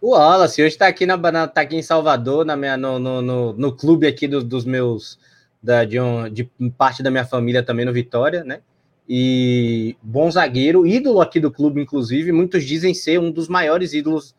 O 0.00 0.10
Wallace, 0.10 0.62
hoje 0.62 0.72
está 0.72 0.86
aqui, 0.86 1.04
na, 1.06 1.46
tá 1.46 1.60
aqui 1.60 1.76
em 1.76 1.82
Salvador, 1.82 2.44
na 2.44 2.56
minha, 2.56 2.76
no, 2.76 2.98
no, 2.98 3.20
no, 3.20 3.52
no 3.52 3.76
clube 3.76 4.06
aqui 4.06 4.26
do, 4.26 4.42
dos 4.42 4.64
meus 4.64 5.18
da, 5.62 5.84
de, 5.84 6.00
um, 6.00 6.28
de 6.28 6.44
parte 6.76 7.02
da 7.02 7.10
minha 7.10 7.24
família 7.24 7.62
também 7.62 7.84
no 7.84 7.92
Vitória, 7.92 8.44
né? 8.44 8.60
E 9.08 9.96
bom 10.02 10.30
zagueiro, 10.30 10.86
ídolo 10.86 11.20
aqui 11.20 11.40
do 11.40 11.50
clube, 11.50 11.80
inclusive. 11.80 12.30
Muitos 12.30 12.64
dizem 12.64 12.94
ser 12.94 13.18
um 13.18 13.30
dos 13.30 13.48
maiores 13.48 13.92
ídolos 13.92 14.34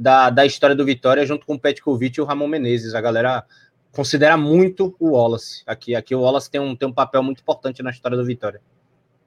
da, 0.00 0.30
da 0.30 0.46
história 0.46 0.74
do 0.74 0.82
Vitória, 0.82 1.26
junto 1.26 1.44
com 1.44 1.54
o 1.54 1.60
Petkovic 1.60 2.18
e 2.18 2.22
o 2.22 2.24
Ramon 2.24 2.48
Menezes. 2.48 2.94
A 2.94 3.02
galera 3.02 3.44
considera 3.92 4.34
muito 4.34 4.96
o 4.98 5.10
Wallace. 5.10 5.62
Aqui, 5.66 5.94
aqui 5.94 6.14
o 6.14 6.22
Wallace 6.22 6.50
tem 6.50 6.58
um, 6.58 6.74
tem 6.74 6.88
um 6.88 6.92
papel 6.92 7.22
muito 7.22 7.42
importante 7.42 7.82
na 7.82 7.90
história 7.90 8.16
do 8.16 8.24
Vitória. 8.24 8.62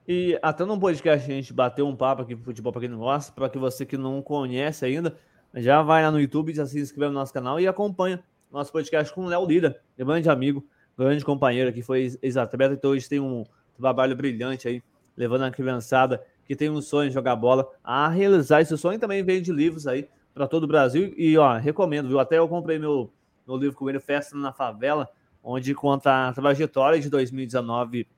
E 0.06 0.36
até 0.42 0.64
num 0.64 0.76
podcast 0.76 1.30
a 1.30 1.34
gente 1.34 1.52
bateu 1.52 1.86
um 1.86 1.94
papo 1.94 2.22
aqui 2.22 2.34
futebol 2.34 2.72
para 2.72 2.80
quem 2.80 2.90
não 2.90 2.98
gosta, 2.98 3.32
para 3.32 3.48
que 3.48 3.56
você 3.56 3.86
que 3.86 3.96
não 3.96 4.20
conhece 4.20 4.84
ainda, 4.84 5.16
já 5.54 5.80
vai 5.80 6.02
lá 6.02 6.10
no 6.10 6.20
YouTube, 6.20 6.52
já 6.52 6.66
se 6.66 6.80
inscreve 6.80 7.12
no 7.12 7.20
nosso 7.20 7.32
canal 7.32 7.60
e 7.60 7.68
acompanha 7.68 8.20
nosso 8.50 8.72
podcast 8.72 9.14
com 9.14 9.26
o 9.26 9.28
Léo 9.28 9.46
Lira, 9.46 9.80
grande 9.96 10.28
amigo, 10.28 10.66
grande 10.98 11.24
companheiro 11.24 11.70
aqui, 11.70 11.82
foi 11.82 12.12
ex-atleta, 12.20 12.74
então 12.74 12.90
hoje 12.90 13.08
tem 13.08 13.20
um 13.20 13.44
trabalho 13.76 14.14
brilhante 14.16 14.66
aí, 14.66 14.82
levando 15.16 15.42
a 15.42 15.50
criançada 15.52 16.20
que 16.44 16.56
tem 16.56 16.68
um 16.68 16.82
sonho 16.82 17.08
de 17.08 17.14
jogar 17.14 17.36
bola 17.36 17.66
a 17.82 18.08
realizar 18.08 18.60
esse 18.60 18.76
sonho. 18.76 18.98
Também 18.98 19.24
vende 19.24 19.52
livros 19.52 19.86
aí 19.86 20.08
para 20.34 20.48
todo 20.48 20.64
o 20.64 20.66
Brasil 20.66 21.14
e, 21.16 21.38
ó, 21.38 21.56
recomendo, 21.56 22.08
viu? 22.08 22.18
Até 22.18 22.38
eu 22.38 22.48
comprei 22.48 22.78
meu, 22.78 23.10
meu 23.46 23.56
livro 23.56 23.76
com 23.76 23.88
ele, 23.88 24.00
Festa 24.00 24.36
na 24.36 24.52
Favela, 24.52 25.08
onde 25.42 25.74
conta 25.74 26.28
a 26.28 26.32
trajetória 26.32 27.00
de 27.00 27.08
2019 27.08 28.08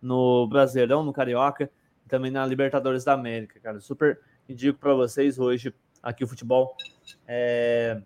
no 0.00 0.46
Brasileirão, 0.46 1.02
no 1.02 1.12
Carioca, 1.12 1.70
e 2.04 2.08
também 2.08 2.30
na 2.30 2.46
Libertadores 2.46 3.04
da 3.04 3.14
América, 3.14 3.58
cara. 3.60 3.80
Super 3.80 4.20
indico 4.48 4.78
para 4.78 4.94
vocês 4.94 5.38
hoje 5.38 5.74
aqui 6.02 6.22
o 6.22 6.28
futebol 6.28 6.76
é, 7.26 8.00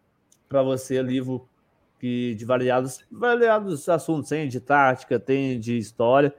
para 0.48 0.62
você 0.62 1.02
livro 1.02 1.48
que 1.98 2.34
de 2.36 2.44
variados, 2.44 3.04
variados 3.10 3.88
assuntos, 3.88 4.28
tem 4.28 4.48
de 4.48 4.60
tática, 4.60 5.18
tem 5.18 5.58
de 5.58 5.76
história. 5.76 6.32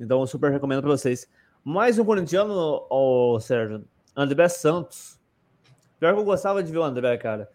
Então, 0.00 0.20
eu 0.20 0.26
super 0.26 0.50
recomendo 0.50 0.80
para 0.80 0.90
vocês. 0.90 1.28
Mais 1.62 1.98
um 1.98 2.04
corintiano, 2.04 2.86
oh, 2.88 3.38
Sérgio, 3.38 3.84
André 4.16 4.48
Santos. 4.48 5.20
Pior 6.02 6.14
que 6.14 6.18
eu 6.18 6.24
gostava 6.24 6.64
de 6.64 6.72
ver 6.72 6.78
o 6.78 6.82
André, 6.82 7.16
cara. 7.16 7.48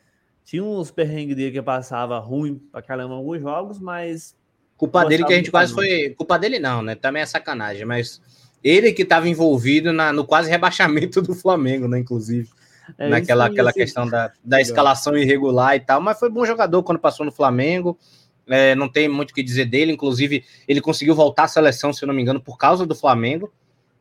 Tinha 0.45 0.64
uns 0.64 0.89
perrengues 0.89 1.36
dele 1.36 1.52
que 1.52 1.62
passava 1.62 2.18
ruim 2.18 2.56
pra 2.72 2.82
caramba 2.82 3.14
em 3.14 3.18
alguns 3.18 3.41
jogos, 3.41 3.78
mas. 3.78 4.38
Culpa 4.78 5.04
dele 5.04 5.26
que 5.26 5.34
a 5.34 5.36
gente 5.36 5.52
quase 5.52 5.74
foi. 5.74 6.16
Culpa 6.18 6.39
dele 6.39 6.58
não, 6.58 6.82
né? 6.82 6.95
Também 6.95 7.22
é 7.22 7.26
sacanagem, 7.26 7.84
mas 7.84 8.22
ele 8.64 8.93
que 8.93 9.02
estava 9.02 9.28
envolvido 9.28 9.91
na, 9.91 10.14
no 10.14 10.26
quase 10.26 10.48
rebaixamento 10.50 11.22
do 11.22 11.36
Flamengo, 11.36 11.89
né? 11.89 12.00
Inclusive. 12.00 12.48
É, 12.98 13.10
naquela 13.10 13.48
aquela 13.48 13.74
questão 13.74 14.08
da, 14.08 14.32
da 14.41 14.62
escalação 14.62 15.18
irregular 15.18 15.76
e 15.76 15.82
tal, 15.82 16.00
mas 16.00 16.18
foi 16.18 16.30
bom 16.30 16.45
jogador 16.45 16.82
quando 16.84 17.00
passou 17.00 17.26
no 17.26 17.34
Flamengo. 17.34 18.00
É, 18.48 18.74
não 18.76 18.88
tem 18.88 19.10
muito 19.10 19.32
o 19.32 19.34
que 19.34 19.43
dizer 19.43 19.66
dele, 19.66 19.91
inclusive 19.91 20.45
ele 20.66 20.80
conseguiu 20.80 21.14
voltar 21.14 21.43
à 21.43 21.48
seleção, 21.50 21.91
se 21.91 22.02
eu 22.02 22.08
não 22.08 22.16
me 22.16 22.22
engano, 22.22 22.39
por 22.39 22.58
causa 22.58 22.86
do 22.86 22.95
Flamengo. 22.95 23.52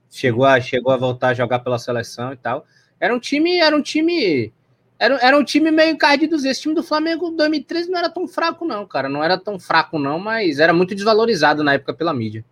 Chegou 0.08 0.44
a, 0.44 0.60
chegou 0.60 0.92
a 0.92 0.96
voltar 0.96 1.30
a 1.30 1.34
jogar 1.34 1.58
pela 1.58 1.80
seleção 1.80 2.32
e 2.32 2.36
tal. 2.36 2.64
Era 3.00 3.14
um 3.14 3.18
time, 3.18 3.58
era 3.58 3.76
um 3.76 3.82
time. 3.82 4.52
Era, 4.98 5.16
era 5.16 5.38
um 5.38 5.44
time 5.44 5.70
meio 5.70 5.90
encardido. 5.92 6.36
Esse 6.36 6.62
time 6.62 6.74
do 6.74 6.82
Flamengo 6.82 7.30
2013 7.30 7.90
não 7.90 7.98
era 7.98 8.08
tão 8.08 8.26
fraco, 8.26 8.64
não, 8.64 8.86
cara. 8.86 9.08
Não 9.08 9.22
era 9.22 9.38
tão 9.38 9.58
fraco, 9.58 9.98
não, 9.98 10.18
mas 10.18 10.58
era 10.58 10.72
muito 10.72 10.94
desvalorizado 10.94 11.62
na 11.62 11.74
época 11.74 11.94
pela 11.94 12.14
mídia. 12.14 12.44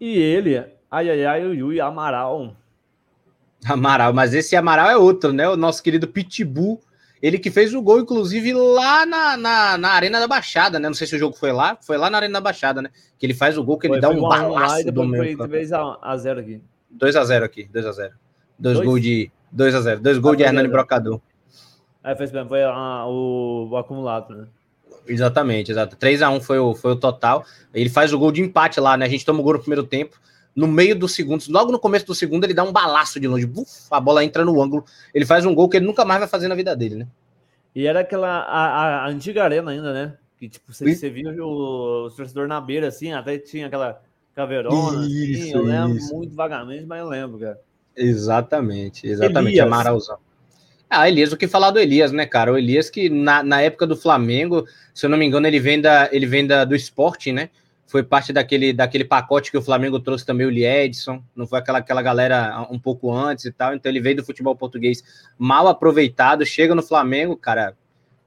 E 0.00 0.16
ele, 0.16 0.56
ai 0.90 1.10
ai 1.10 1.24
ai, 1.24 1.44
o 1.44 1.54
Yui 1.54 1.80
Amaral, 1.80 2.54
Amaral, 3.66 4.12
mas 4.12 4.34
esse 4.34 4.54
Amaral 4.54 4.90
é 4.90 4.96
outro, 4.96 5.32
né? 5.32 5.48
O 5.48 5.56
nosso 5.56 5.82
querido 5.82 6.06
Pitbull. 6.06 6.80
Ele 7.20 7.36
que 7.36 7.50
fez 7.50 7.74
o 7.74 7.82
gol, 7.82 7.98
inclusive, 7.98 8.52
lá 8.52 9.04
na, 9.04 9.36
na, 9.36 9.76
na, 9.76 9.88
Arena 9.90 10.20
da 10.20 10.28
Baixada, 10.28 10.78
né? 10.78 10.86
Não 10.86 10.94
sei 10.94 11.04
se 11.04 11.16
o 11.16 11.18
jogo 11.18 11.36
foi 11.36 11.50
lá. 11.50 11.76
Foi 11.82 11.96
lá 11.96 12.08
na 12.08 12.18
Arena 12.18 12.34
da 12.34 12.40
Baixada, 12.40 12.80
né? 12.80 12.90
Que 13.18 13.26
ele 13.26 13.34
faz 13.34 13.58
o 13.58 13.64
gol, 13.64 13.76
que 13.76 13.88
foi, 13.88 13.96
ele 13.96 14.00
dá 14.00 14.08
um 14.08 14.20
balaço 14.20 14.84
do 14.92 15.04
meu. 15.04 15.36
Foi 15.36 15.48
3x0 15.48 16.38
aqui. 16.38 16.62
2x0 16.96 17.42
aqui, 17.42 17.68
2x0. 17.74 18.12
Dois, 18.58 18.80
gols 18.80 19.00
de. 19.00 19.30
2x0. 19.54 19.98
Dois 19.98 20.18
gols 20.18 20.36
de 20.36 20.42
Hernani 20.42 20.68
Brocador. 20.68 21.20
É, 22.02 22.14
fez 22.14 22.30
bem, 22.30 22.46
foi 22.46 22.62
a, 22.62 23.06
o, 23.06 23.68
o, 23.70 23.76
acumulado, 23.76 24.34
né? 24.34 24.46
Exatamente, 25.06 25.70
exato. 25.70 25.96
3x1 25.96 26.40
foi 26.40 26.58
o, 26.58 26.74
foi 26.74 26.92
o 26.92 26.96
total. 26.96 27.44
Ele 27.72 27.88
faz 27.88 28.12
o 28.12 28.18
gol 28.18 28.32
de 28.32 28.42
empate 28.42 28.80
lá, 28.80 28.96
né? 28.96 29.06
A 29.06 29.08
gente 29.08 29.24
toma 29.24 29.40
o 29.40 29.42
gol 29.42 29.54
no 29.54 29.60
primeiro 29.60 29.84
tempo 29.84 30.18
no 30.58 30.66
meio 30.66 30.98
dos 30.98 31.14
segundos, 31.14 31.46
logo 31.46 31.70
no 31.70 31.78
começo 31.78 32.04
do 32.04 32.16
segundo, 32.16 32.42
ele 32.42 32.52
dá 32.52 32.64
um 32.64 32.72
balaço 32.72 33.20
de 33.20 33.28
longe, 33.28 33.46
buf, 33.46 33.86
a 33.92 34.00
bola 34.00 34.24
entra 34.24 34.44
no 34.44 34.60
ângulo, 34.60 34.84
ele 35.14 35.24
faz 35.24 35.46
um 35.46 35.54
gol 35.54 35.68
que 35.68 35.76
ele 35.76 35.86
nunca 35.86 36.04
mais 36.04 36.18
vai 36.18 36.28
fazer 36.28 36.48
na 36.48 36.56
vida 36.56 36.74
dele, 36.74 36.96
né? 36.96 37.06
E 37.76 37.86
era 37.86 38.00
aquela 38.00 38.40
a, 38.40 39.04
a 39.04 39.08
antiga 39.08 39.44
arena 39.44 39.70
ainda, 39.70 39.92
né? 39.92 40.16
Que 40.36 40.48
tipo, 40.48 40.72
você, 40.72 40.96
você 40.96 41.08
via 41.08 41.30
o, 41.44 42.06
o 42.06 42.10
torcedor 42.10 42.48
na 42.48 42.60
beira, 42.60 42.88
assim, 42.88 43.12
até 43.12 43.38
tinha 43.38 43.68
aquela 43.68 44.02
caveirona, 44.34 45.06
isso, 45.06 45.42
assim, 45.42 45.52
eu 45.52 45.62
lembro 45.62 45.96
isso. 45.96 46.12
muito 46.16 46.34
vagamente, 46.34 46.86
mas 46.86 46.98
eu 46.98 47.08
lembro, 47.08 47.38
cara. 47.38 47.60
Exatamente, 47.98 49.06
exatamente, 49.06 49.52
Elias. 49.52 49.66
Amaralzão. 49.66 50.18
Ah, 50.88 51.08
Elias, 51.08 51.32
o 51.32 51.36
que 51.36 51.46
falar 51.46 51.70
do 51.70 51.78
Elias, 51.78 52.12
né, 52.12 52.24
cara? 52.24 52.52
O 52.52 52.56
Elias 52.56 52.88
que 52.88 53.10
na, 53.10 53.42
na 53.42 53.60
época 53.60 53.86
do 53.86 53.96
Flamengo, 53.96 54.66
se 54.94 55.04
eu 55.04 55.10
não 55.10 55.18
me 55.18 55.26
engano, 55.26 55.46
ele 55.46 55.60
vem, 55.60 55.80
da, 55.80 56.08
ele 56.10 56.26
vem 56.26 56.46
da, 56.46 56.64
do 56.64 56.74
esporte, 56.74 57.30
né? 57.32 57.50
foi 57.88 58.02
parte 58.02 58.34
daquele, 58.34 58.70
daquele 58.70 59.04
pacote 59.04 59.50
que 59.50 59.56
o 59.56 59.62
Flamengo 59.62 59.98
trouxe 59.98 60.24
também 60.24 60.46
o 60.46 60.50
Liedson, 60.50 61.22
não 61.34 61.46
foi 61.46 61.58
aquela, 61.58 61.78
aquela 61.78 62.02
galera 62.02 62.66
um 62.70 62.78
pouco 62.78 63.10
antes 63.10 63.46
e 63.46 63.50
tal, 63.50 63.74
então 63.74 63.90
ele 63.90 63.98
veio 63.98 64.16
do 64.16 64.24
futebol 64.24 64.54
português 64.54 65.02
mal 65.38 65.66
aproveitado, 65.66 66.44
chega 66.44 66.74
no 66.74 66.82
Flamengo, 66.82 67.34
cara, 67.34 67.74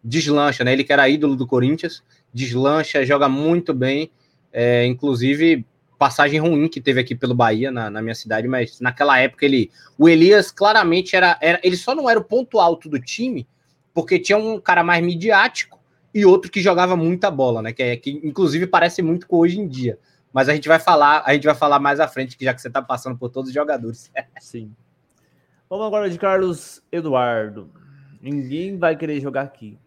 deslancha, 0.03 0.63
né? 0.63 0.73
Ele 0.73 0.83
que 0.83 0.91
era 0.91 1.07
ídolo 1.07 1.35
do 1.35 1.45
Corinthians, 1.45 2.01
deslancha, 2.33 3.05
joga 3.05 3.29
muito 3.29 3.71
bem, 3.71 4.09
é, 4.51 4.83
inclusive 4.87 5.63
passagem 6.01 6.39
ruim 6.39 6.67
que 6.67 6.81
teve 6.81 6.99
aqui 6.99 7.13
pelo 7.13 7.35
Bahia, 7.35 7.69
na, 7.69 7.87
na, 7.87 8.01
minha 8.01 8.15
cidade, 8.15 8.47
mas 8.47 8.79
naquela 8.79 9.19
época 9.19 9.45
ele, 9.45 9.69
o 9.99 10.09
Elias 10.09 10.49
claramente 10.49 11.15
era, 11.15 11.37
era, 11.39 11.61
ele 11.63 11.77
só 11.77 11.93
não 11.93 12.09
era 12.09 12.19
o 12.19 12.23
ponto 12.23 12.59
alto 12.59 12.89
do 12.89 12.99
time, 12.99 13.47
porque 13.93 14.17
tinha 14.17 14.35
um 14.35 14.59
cara 14.59 14.83
mais 14.83 15.05
midiático, 15.05 15.79
e 16.11 16.25
outro 16.25 16.49
que 16.49 16.59
jogava 16.59 16.97
muita 16.97 17.29
bola, 17.29 17.61
né? 17.61 17.71
Que, 17.71 17.83
é, 17.83 17.95
que 17.95 18.19
inclusive 18.23 18.65
parece 18.65 19.03
muito 19.03 19.27
com 19.27 19.37
hoje 19.37 19.59
em 19.59 19.67
dia. 19.67 19.99
Mas 20.33 20.49
a 20.49 20.55
gente 20.55 20.67
vai 20.67 20.79
falar, 20.79 21.21
a 21.23 21.35
gente 21.35 21.45
vai 21.45 21.53
falar 21.53 21.79
mais 21.79 21.99
à 21.99 22.07
frente, 22.07 22.35
que 22.35 22.45
já 22.45 22.53
que 22.53 22.59
você 22.59 22.67
está 22.67 22.81
passando 22.81 23.15
por 23.15 23.29
todos 23.29 23.49
os 23.49 23.53
jogadores. 23.53 24.11
Sim. 24.41 24.73
Vamos 25.69 25.85
agora 25.85 26.09
de 26.09 26.17
Carlos 26.17 26.81
Eduardo. 26.91 27.69
Ninguém 28.19 28.75
vai 28.75 28.95
querer 28.95 29.21
jogar 29.21 29.43
aqui. 29.43 29.77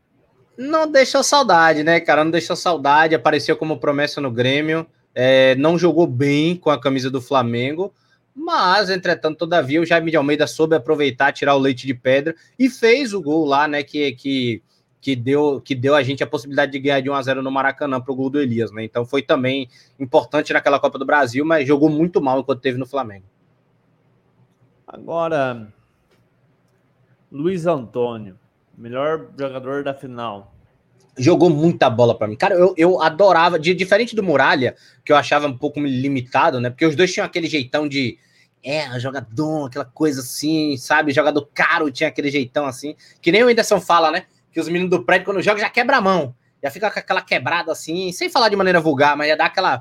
Não 0.57 0.89
deixou 0.89 1.25
saudade, 1.25 1.83
né, 1.83 1.99
cara? 1.99 2.23
Não 2.23 2.31
deixou 2.31 2.55
saudade. 2.55 3.17
Apareceu 3.17 3.57
como 3.57 3.81
promessa 3.81 4.21
no 4.21 4.31
Grêmio. 4.31 4.87
É, 5.15 5.55
não 5.57 5.79
jogou 5.79 6.07
bem 6.07 6.57
com 6.57 6.71
a 6.71 6.81
camisa 6.81 7.11
do 7.11 7.21
Flamengo. 7.21 7.93
Mas, 8.35 8.91
entretanto, 8.91 9.39
todavia, 9.39 9.81
o 9.81 9.87
Jaime 9.87 10.11
de 10.11 10.17
Almeida 10.17 10.47
soube 10.47 10.75
aproveitar, 10.75 11.33
tirar 11.33 11.55
o 11.55 11.59
leite 11.59 11.87
de 11.87 11.95
pedra 11.95 12.35
e 12.59 12.69
fez 12.69 13.15
o 13.15 13.23
gol 13.23 13.45
lá, 13.45 13.69
né? 13.69 13.83
Que, 13.85 14.13
que 14.13 14.63
que 15.05 15.15
deu, 15.15 15.61
que 15.61 15.75
deu 15.75 15.95
a 15.95 16.03
gente 16.03 16.25
a 16.25 16.27
possibilidade 16.27 16.73
de 16.73 16.79
ganhar 16.79 16.99
de 16.99 17.11
1 17.11 17.15
a 17.15 17.21
0 17.21 17.43
no 17.43 17.51
Maracanã 17.51 18.01
para 18.01 18.11
o 18.11 18.17
gol 18.17 18.31
do 18.31 18.41
Elias, 18.41 18.73
né? 18.73 18.83
Então 18.83 19.05
foi 19.05 19.21
também 19.21 19.69
importante 20.01 20.51
naquela 20.51 20.81
Copa 20.81 20.99
do 20.99 21.05
Brasil, 21.05 21.45
mas 21.45 21.69
jogou 21.69 21.91
muito 21.91 22.23
mal 22.23 22.41
enquanto 22.41 22.63
teve 22.63 22.79
no 22.79 22.87
Flamengo. 22.87 23.27
Agora, 24.87 25.71
Luiz 27.31 27.67
Antônio, 27.67 28.39
melhor 28.79 29.29
jogador 29.39 29.85
da 29.85 29.93
final. 29.93 30.54
Jogou 31.17 31.51
muita 31.51 31.89
bola 31.89 32.17
para 32.17 32.27
mim. 32.27 32.37
Cara, 32.37 32.55
eu, 32.55 32.75
eu 32.77 33.01
adorava, 33.01 33.59
de, 33.59 33.75
diferente 33.75 34.17
do 34.17 34.23
Muralha, 34.23 34.75
que 35.05 35.13
eu 35.13 35.17
achava 35.17 35.47
um 35.47 35.57
pouco 35.57 35.81
limitado, 35.81 36.61
né? 36.61 36.71
Porque 36.71 36.87
os 36.87 36.97
dois 36.97 37.13
tinham 37.13 37.27
aquele 37.27 37.47
jeitão 37.47 37.89
de 37.89 38.19
é, 38.63 38.99
jogador, 38.99 39.67
aquela 39.67 39.85
coisa 39.85 40.21
assim, 40.21 40.77
sabe? 40.77 41.13
Jogador 41.13 41.49
caro 41.55 41.91
tinha 41.91 42.09
aquele 42.09 42.31
jeitão 42.31 42.67
assim, 42.67 42.97
que 43.23 43.31
nem 43.31 43.45
o 43.45 43.49
Anderson 43.49 43.81
fala, 43.81 44.11
né? 44.11 44.25
que 44.55 44.61
os 44.61 44.69
meninos 44.69 44.89
do 44.89 45.05
prédio, 45.05 45.27
quando 45.27 45.43
jogam, 45.43 45.61
já 45.61 45.69
quebra 45.69 45.97
a 45.97 46.01
mão. 46.01 46.35
Já 46.63 46.71
fica 46.71 46.91
com 46.91 46.99
aquela 46.99 47.21
quebrada 47.21 47.73
assim, 47.73 48.13
sem 48.13 48.31
falar 48.31 48.49
de 48.49 48.57
maneira 48.57 48.81
vulgar, 48.81 49.17
mas 49.17 49.29
já 49.29 49.35
dá 49.35 49.47
aquela, 49.47 49.81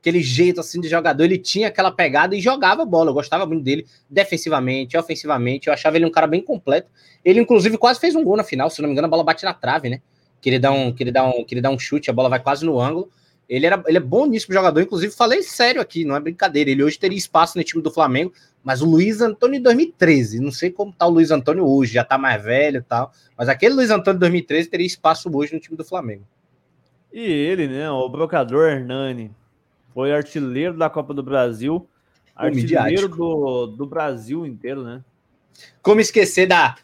aquele 0.00 0.22
jeito 0.22 0.60
assim 0.60 0.80
de 0.80 0.88
jogador, 0.88 1.24
ele 1.24 1.36
tinha 1.36 1.68
aquela 1.68 1.90
pegada 1.90 2.34
e 2.36 2.40
jogava 2.40 2.84
bola. 2.86 3.10
Eu 3.10 3.14
gostava 3.14 3.44
muito 3.44 3.64
dele, 3.64 3.84
defensivamente, 4.08 4.96
ofensivamente. 4.96 5.66
Eu 5.66 5.74
achava 5.74 5.96
ele 5.96 6.06
um 6.06 6.10
cara 6.10 6.28
bem 6.28 6.40
completo. 6.40 6.88
Ele, 7.24 7.40
inclusive, 7.40 7.76
quase 7.76 7.98
fez 7.98 8.14
um 8.14 8.22
gol 8.22 8.36
na 8.36 8.44
final. 8.44 8.70
Se 8.70 8.80
não 8.80 8.88
me 8.88 8.92
engano, 8.92 9.06
a 9.06 9.10
bola 9.10 9.24
bate 9.24 9.44
na 9.44 9.52
trave, 9.52 9.90
né? 9.90 10.00
Que 10.44 10.50
ele 10.50 10.58
dá 10.58 10.70
um, 10.70 10.92
que 10.92 11.02
ele 11.02 11.10
dá 11.10 11.24
um, 11.24 11.42
que 11.42 11.54
ele 11.54 11.62
dá 11.62 11.70
um 11.70 11.78
chute, 11.78 12.10
a 12.10 12.12
bola 12.12 12.28
vai 12.28 12.38
quase 12.38 12.66
no 12.66 12.78
ângulo. 12.78 13.08
Ele, 13.48 13.64
era, 13.64 13.82
ele 13.86 13.96
é 13.96 14.00
bom 14.00 14.26
nisso 14.26 14.46
pro 14.46 14.54
jogador, 14.54 14.78
inclusive 14.78 15.10
falei 15.10 15.42
sério 15.42 15.80
aqui, 15.80 16.04
não 16.04 16.14
é 16.14 16.20
brincadeira. 16.20 16.68
Ele 16.68 16.84
hoje 16.84 16.98
teria 16.98 17.16
espaço 17.16 17.56
no 17.56 17.64
time 17.64 17.82
do 17.82 17.90
Flamengo, 17.90 18.30
mas 18.62 18.82
o 18.82 18.84
Luiz 18.84 19.22
Antônio 19.22 19.58
em 19.58 19.62
2013, 19.62 20.40
não 20.40 20.52
sei 20.52 20.70
como 20.70 20.92
tá 20.92 21.06
o 21.06 21.10
Luiz 21.10 21.30
Antônio 21.30 21.66
hoje, 21.66 21.94
já 21.94 22.04
tá 22.04 22.18
mais 22.18 22.44
velho 22.44 22.76
e 22.76 22.82
tal, 22.82 23.10
mas 23.38 23.48
aquele 23.48 23.74
Luiz 23.74 23.88
Antônio 23.88 24.18
de 24.18 24.20
2013 24.20 24.68
teria 24.68 24.86
espaço 24.86 25.34
hoje 25.34 25.54
no 25.54 25.60
time 25.60 25.78
do 25.78 25.84
Flamengo. 25.84 26.26
E 27.10 27.22
ele, 27.22 27.66
né, 27.66 27.90
o 27.90 28.06
brocador 28.06 28.68
Hernani, 28.68 29.30
foi 29.94 30.12
artilheiro 30.12 30.76
da 30.76 30.90
Copa 30.90 31.14
do 31.14 31.22
Brasil, 31.22 31.88
artilheiro 32.36 33.08
do, 33.08 33.66
do 33.66 33.86
Brasil 33.86 34.44
inteiro, 34.44 34.84
né? 34.84 35.02
Como 35.80 36.02
esquecer 36.02 36.46
da, 36.46 36.76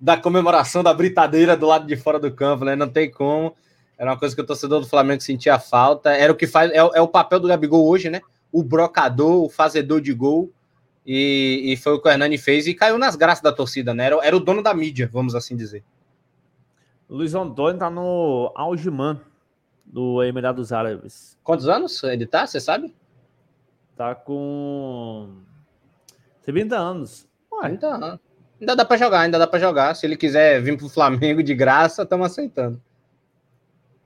da 0.00 0.16
comemoração 0.16 0.82
da 0.82 0.94
britadeira 0.94 1.56
do 1.56 1.66
lado 1.66 1.86
de 1.86 1.96
fora 1.96 2.18
do 2.18 2.32
campo, 2.32 2.64
né? 2.64 2.76
Não 2.76 2.88
tem 2.88 3.10
como. 3.10 3.54
Era 3.96 4.12
uma 4.12 4.18
coisa 4.18 4.34
que 4.34 4.40
o 4.40 4.46
torcedor 4.46 4.80
do 4.80 4.86
Flamengo 4.86 5.20
sentia 5.20 5.58
falta. 5.58 6.10
Era 6.10 6.32
o 6.32 6.36
que 6.36 6.46
faz. 6.46 6.70
É, 6.70 6.76
é 6.76 7.00
o 7.00 7.08
papel 7.08 7.40
do 7.40 7.48
Gabigol 7.48 7.86
hoje, 7.86 8.08
né? 8.08 8.20
O 8.52 8.62
brocador, 8.62 9.44
o 9.44 9.48
fazedor 9.48 10.00
de 10.00 10.12
gol. 10.14 10.52
E, 11.04 11.72
e, 11.72 11.76
foi 11.76 11.94
o 11.94 12.00
que 12.00 12.06
o 12.06 12.10
Hernani 12.10 12.36
fez 12.36 12.66
e 12.66 12.74
caiu 12.74 12.98
nas 12.98 13.16
graças 13.16 13.42
da 13.42 13.50
torcida, 13.50 13.94
né? 13.94 14.06
Era, 14.06 14.16
era 14.22 14.36
o 14.36 14.40
dono 14.40 14.62
da 14.62 14.74
mídia, 14.74 15.08
vamos 15.10 15.34
assim 15.34 15.56
dizer. 15.56 15.82
Luiz 17.08 17.34
Antônio 17.34 17.78
tá 17.78 17.88
no 17.88 18.52
Algiman, 18.54 19.18
do 19.86 20.22
Emirados 20.22 20.70
Árabes. 20.70 21.38
Quantos 21.42 21.66
anos 21.66 22.02
ele 22.02 22.26
tá, 22.26 22.46
você 22.46 22.60
sabe? 22.60 22.94
Tá 23.96 24.14
com 24.14 25.38
30 26.42 26.76
anos. 26.76 27.26
Ué. 27.50 27.68
30 27.70 27.86
anos. 27.86 28.20
Ainda 28.60 28.74
dá 28.74 28.84
para 28.84 28.96
jogar, 28.96 29.20
ainda 29.20 29.38
dá 29.38 29.46
para 29.46 29.58
jogar. 29.58 29.94
Se 29.94 30.06
ele 30.06 30.16
quiser 30.16 30.60
vir 30.60 30.76
pro 30.76 30.88
Flamengo 30.88 31.42
de 31.42 31.54
graça, 31.54 32.02
estamos 32.02 32.26
aceitando. 32.26 32.80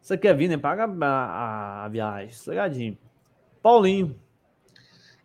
Você 0.01 0.19
quer 0.19 0.37
vir, 0.37 0.49
né? 0.49 0.59
Paga 0.59 0.85
a, 0.85 1.85
a, 1.85 1.89
viagem, 1.89 2.31
sossegadinho. 2.33 2.99
Paulinho. 3.63 4.17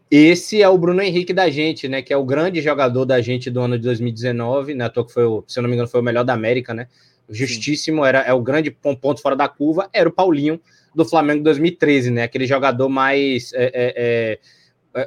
Esse 0.09 0.61
é 0.61 0.69
o 0.69 0.77
Bruno 0.77 1.01
Henrique 1.01 1.33
da 1.33 1.49
gente, 1.49 1.87
né? 1.89 2.01
Que 2.01 2.13
é 2.13 2.17
o 2.17 2.23
grande 2.23 2.61
jogador 2.61 3.03
da 3.03 3.19
gente 3.19 3.49
do 3.49 3.59
ano 3.59 3.77
de 3.77 3.83
2019, 3.83 4.75
né? 4.75 4.89
que 4.89 5.11
foi 5.11 5.25
o, 5.25 5.43
se 5.47 5.59
eu 5.59 5.63
não 5.63 5.69
me 5.69 5.75
engano, 5.75 5.89
foi 5.89 5.99
o 5.99 6.03
melhor 6.03 6.23
da 6.23 6.33
América, 6.33 6.73
né? 6.73 6.87
Justíssimo, 7.29 8.05
era 8.05 8.19
é 8.19 8.31
o 8.31 8.41
grande 8.41 8.71
ponto 8.71 9.21
fora 9.21 9.35
da 9.35 9.49
curva, 9.49 9.89
era 9.91 10.07
o 10.07 10.11
Paulinho 10.11 10.61
do 10.95 11.03
Flamengo 11.03 11.43
2013, 11.43 12.11
né? 12.11 12.23
Aquele 12.23 12.47
jogador 12.47 12.87
mais 12.87 13.51
é, 13.53 13.65
é 13.65 13.93
é, 13.97 14.39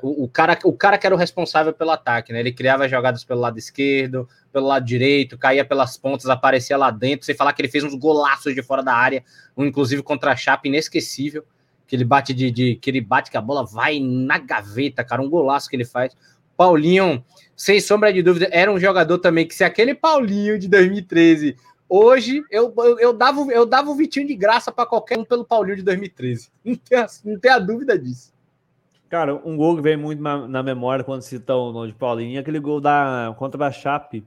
o, 0.03 0.25
o, 0.25 0.29
cara, 0.29 0.59
o 0.65 0.73
cara 0.73 0.97
que 0.99 1.07
era 1.07 1.15
o 1.15 1.19
responsável 1.19 1.73
pelo 1.73 1.91
ataque, 1.91 2.33
né? 2.33 2.41
Ele 2.41 2.53
criava 2.53 2.89
jogadas 2.89 3.25
pelo 3.25 3.41
lado 3.41 3.59
esquerdo, 3.59 4.29
pelo 4.53 4.67
lado 4.67 4.85
direito, 4.85 5.39
caía 5.39 5.65
pelas 5.65 5.97
pontas, 5.97 6.27
aparecia 6.27 6.77
lá 6.77 6.91
dentro, 6.91 7.27
sem 7.27 7.35
falar 7.35 7.53
que 7.53 7.63
ele 7.63 7.69
fez 7.69 7.85
uns 7.85 7.95
golaços 7.95 8.55
de 8.55 8.63
fora 8.63 8.83
da 8.83 8.95
área, 8.95 9.25
um 9.57 9.65
inclusive 9.65 10.03
contra 10.03 10.33
a 10.33 10.37
Chapa 10.37 10.69
inesquecível, 10.69 11.45
que 11.87 11.97
ele 11.97 12.05
bate 12.05 12.33
de, 12.33 12.51
de, 12.51 12.77
que 12.77 12.91
ele 12.91 13.01
bate 13.01 13.31
que 13.31 13.37
a 13.37 13.41
bola 13.41 13.65
vai 13.65 13.99
na 14.01 14.39
gaveta, 14.39 15.03
cara, 15.03 15.23
um 15.23 15.29
golaço 15.29 15.69
que 15.69 15.77
ele 15.77 15.85
faz. 15.85 16.17
Paulinho, 16.57 17.25
sem 17.57 17.81
sombra 17.81 18.13
de 18.13 18.23
dúvida, 18.23 18.49
era 18.53 18.71
um 18.71 18.79
jogador 18.79 19.19
também 19.19 19.47
que 19.47 19.55
se 19.55 19.65
aquele 19.65 19.95
Paulinho 19.95 20.59
de 20.59 20.69
2013 20.69 21.57
Hoje 21.93 22.45
eu, 22.53 22.73
eu, 22.79 22.99
eu, 23.01 23.13
dava, 23.13 23.41
eu 23.51 23.67
dava 23.67 23.91
o 23.91 23.97
Vitinho 23.97 24.25
de 24.25 24.37
graça 24.37 24.71
para 24.71 24.87
qualquer 24.87 25.19
um 25.19 25.25
pelo 25.25 25.45
Paulinho 25.45 25.79
de 25.79 25.83
2013. 25.83 26.49
Não 26.65 26.77
tem, 26.77 27.07
não 27.25 27.41
tem 27.41 27.51
a 27.51 27.59
dúvida 27.59 27.99
disso. 27.99 28.33
Cara, 29.11 29.35
um 29.45 29.57
gol 29.57 29.75
que 29.75 29.83
vem 29.83 29.97
muito 29.97 30.23
na, 30.23 30.47
na 30.47 30.63
memória 30.63 31.05
quando 31.05 31.23
cita 31.23 31.53
o 31.53 31.73
nome 31.73 31.89
de 31.89 31.95
Paulinho 31.95 32.37
é 32.37 32.41
aquele 32.41 32.61
gol 32.61 32.81
da, 32.81 33.35
contra 33.37 33.67
a 33.67 33.73
Chape. 33.73 34.25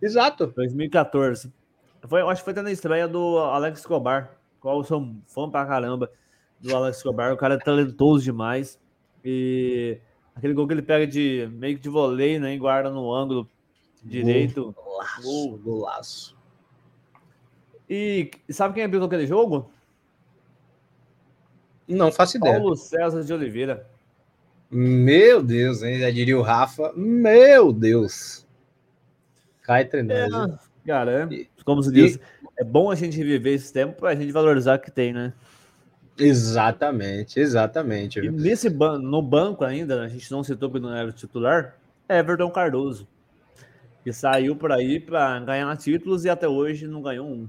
Exato. 0.00 0.46
2014. 0.56 1.52
Foi, 2.08 2.22
acho 2.22 2.40
que 2.40 2.44
foi 2.44 2.52
até 2.52 2.62
na 2.62 2.72
estreia 2.72 3.06
do 3.06 3.38
Alex 3.38 3.80
Escobar. 3.80 4.38
Qual 4.60 4.78
eu 4.78 4.84
sou 4.84 5.14
fã 5.26 5.50
pra 5.50 5.66
caramba 5.66 6.10
do 6.58 6.74
Alex 6.74 6.96
Escobar. 6.96 7.34
O 7.34 7.36
cara 7.36 7.54
é 7.54 7.58
talentoso 7.58 8.24
demais. 8.24 8.80
E 9.22 10.00
aquele 10.34 10.54
gol 10.54 10.66
que 10.66 10.72
ele 10.72 10.82
pega 10.82 11.06
de 11.06 11.46
meio 11.52 11.76
que 11.76 11.82
de 11.82 11.90
voleio, 11.90 12.40
né? 12.40 12.54
E 12.54 12.58
guarda 12.58 12.88
no 12.88 13.12
ângulo 13.12 13.46
direito. 14.02 14.74
Golaço, 14.74 15.60
golaço. 15.62 16.36
E 17.88 18.30
sabe 18.48 18.72
quem 18.72 18.84
abriu 18.84 19.04
aquele 19.04 19.26
jogo? 19.26 19.70
Não 21.86 22.10
faço 22.10 22.38
ideia. 22.38 22.56
Paulo 22.56 22.74
César 22.74 23.22
de 23.22 23.32
Oliveira. 23.34 23.92
Meu 24.76 25.40
Deus, 25.40 25.84
hein? 25.84 26.00
Já 26.00 26.10
diria 26.10 26.36
o 26.36 26.42
Rafa. 26.42 26.92
Meu 26.96 27.72
Deus. 27.72 28.44
Cai 29.62 29.88
nós. 30.02 30.52
É, 30.52 30.88
cara, 30.88 31.28
como 31.64 31.80
se 31.80 31.92
diz, 31.92 32.16
e... 32.16 32.20
é 32.58 32.64
bom 32.64 32.90
a 32.90 32.96
gente 32.96 33.22
viver 33.22 33.54
esse 33.54 33.72
tempo 33.72 34.00
para 34.00 34.10
a 34.10 34.14
gente 34.16 34.32
valorizar 34.32 34.76
o 34.76 34.80
que 34.80 34.90
tem, 34.90 35.12
né? 35.12 35.32
Exatamente, 36.18 37.38
exatamente. 37.38 38.18
E 38.18 38.28
nesse 38.28 38.68
ban 38.68 38.98
no 38.98 39.22
banco 39.22 39.64
ainda, 39.64 40.02
a 40.02 40.08
gente 40.08 40.28
não 40.32 40.42
citou 40.42 40.68
que 40.68 40.80
não 40.80 40.92
era 40.92 41.12
titular, 41.12 41.76
Everton 42.08 42.50
Cardoso, 42.50 43.06
que 44.02 44.12
saiu 44.12 44.56
por 44.56 44.72
aí 44.72 44.98
para 44.98 45.38
ganhar 45.38 45.76
títulos 45.76 46.24
e 46.24 46.28
até 46.28 46.48
hoje 46.48 46.88
não 46.88 47.00
ganhou 47.00 47.28
um. 47.28 47.48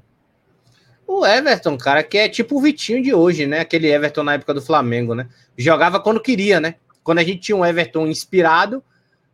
O 1.07 1.26
Everton, 1.26 1.76
cara, 1.76 2.03
que 2.03 2.19
é 2.19 2.30
tipo 2.30 2.57
o 2.57 2.61
Vitinho 2.61 3.01
de 3.01 3.15
hoje, 3.15 3.47
né? 3.47 3.61
Aquele 3.61 3.91
Everton 3.91 4.23
na 4.23 4.36
época 4.36 4.53
do 4.53 4.61
Flamengo, 4.61 5.15
né? 5.15 5.28
Jogava 5.57 5.99
quando 5.99 6.21
queria, 6.21 6.59
né? 6.59 6.76
Quando 7.05 7.19
a 7.19 7.23
gente 7.23 7.39
tinha 7.39 7.55
um 7.55 7.63
Everton 7.63 8.07
inspirado, 8.07 8.83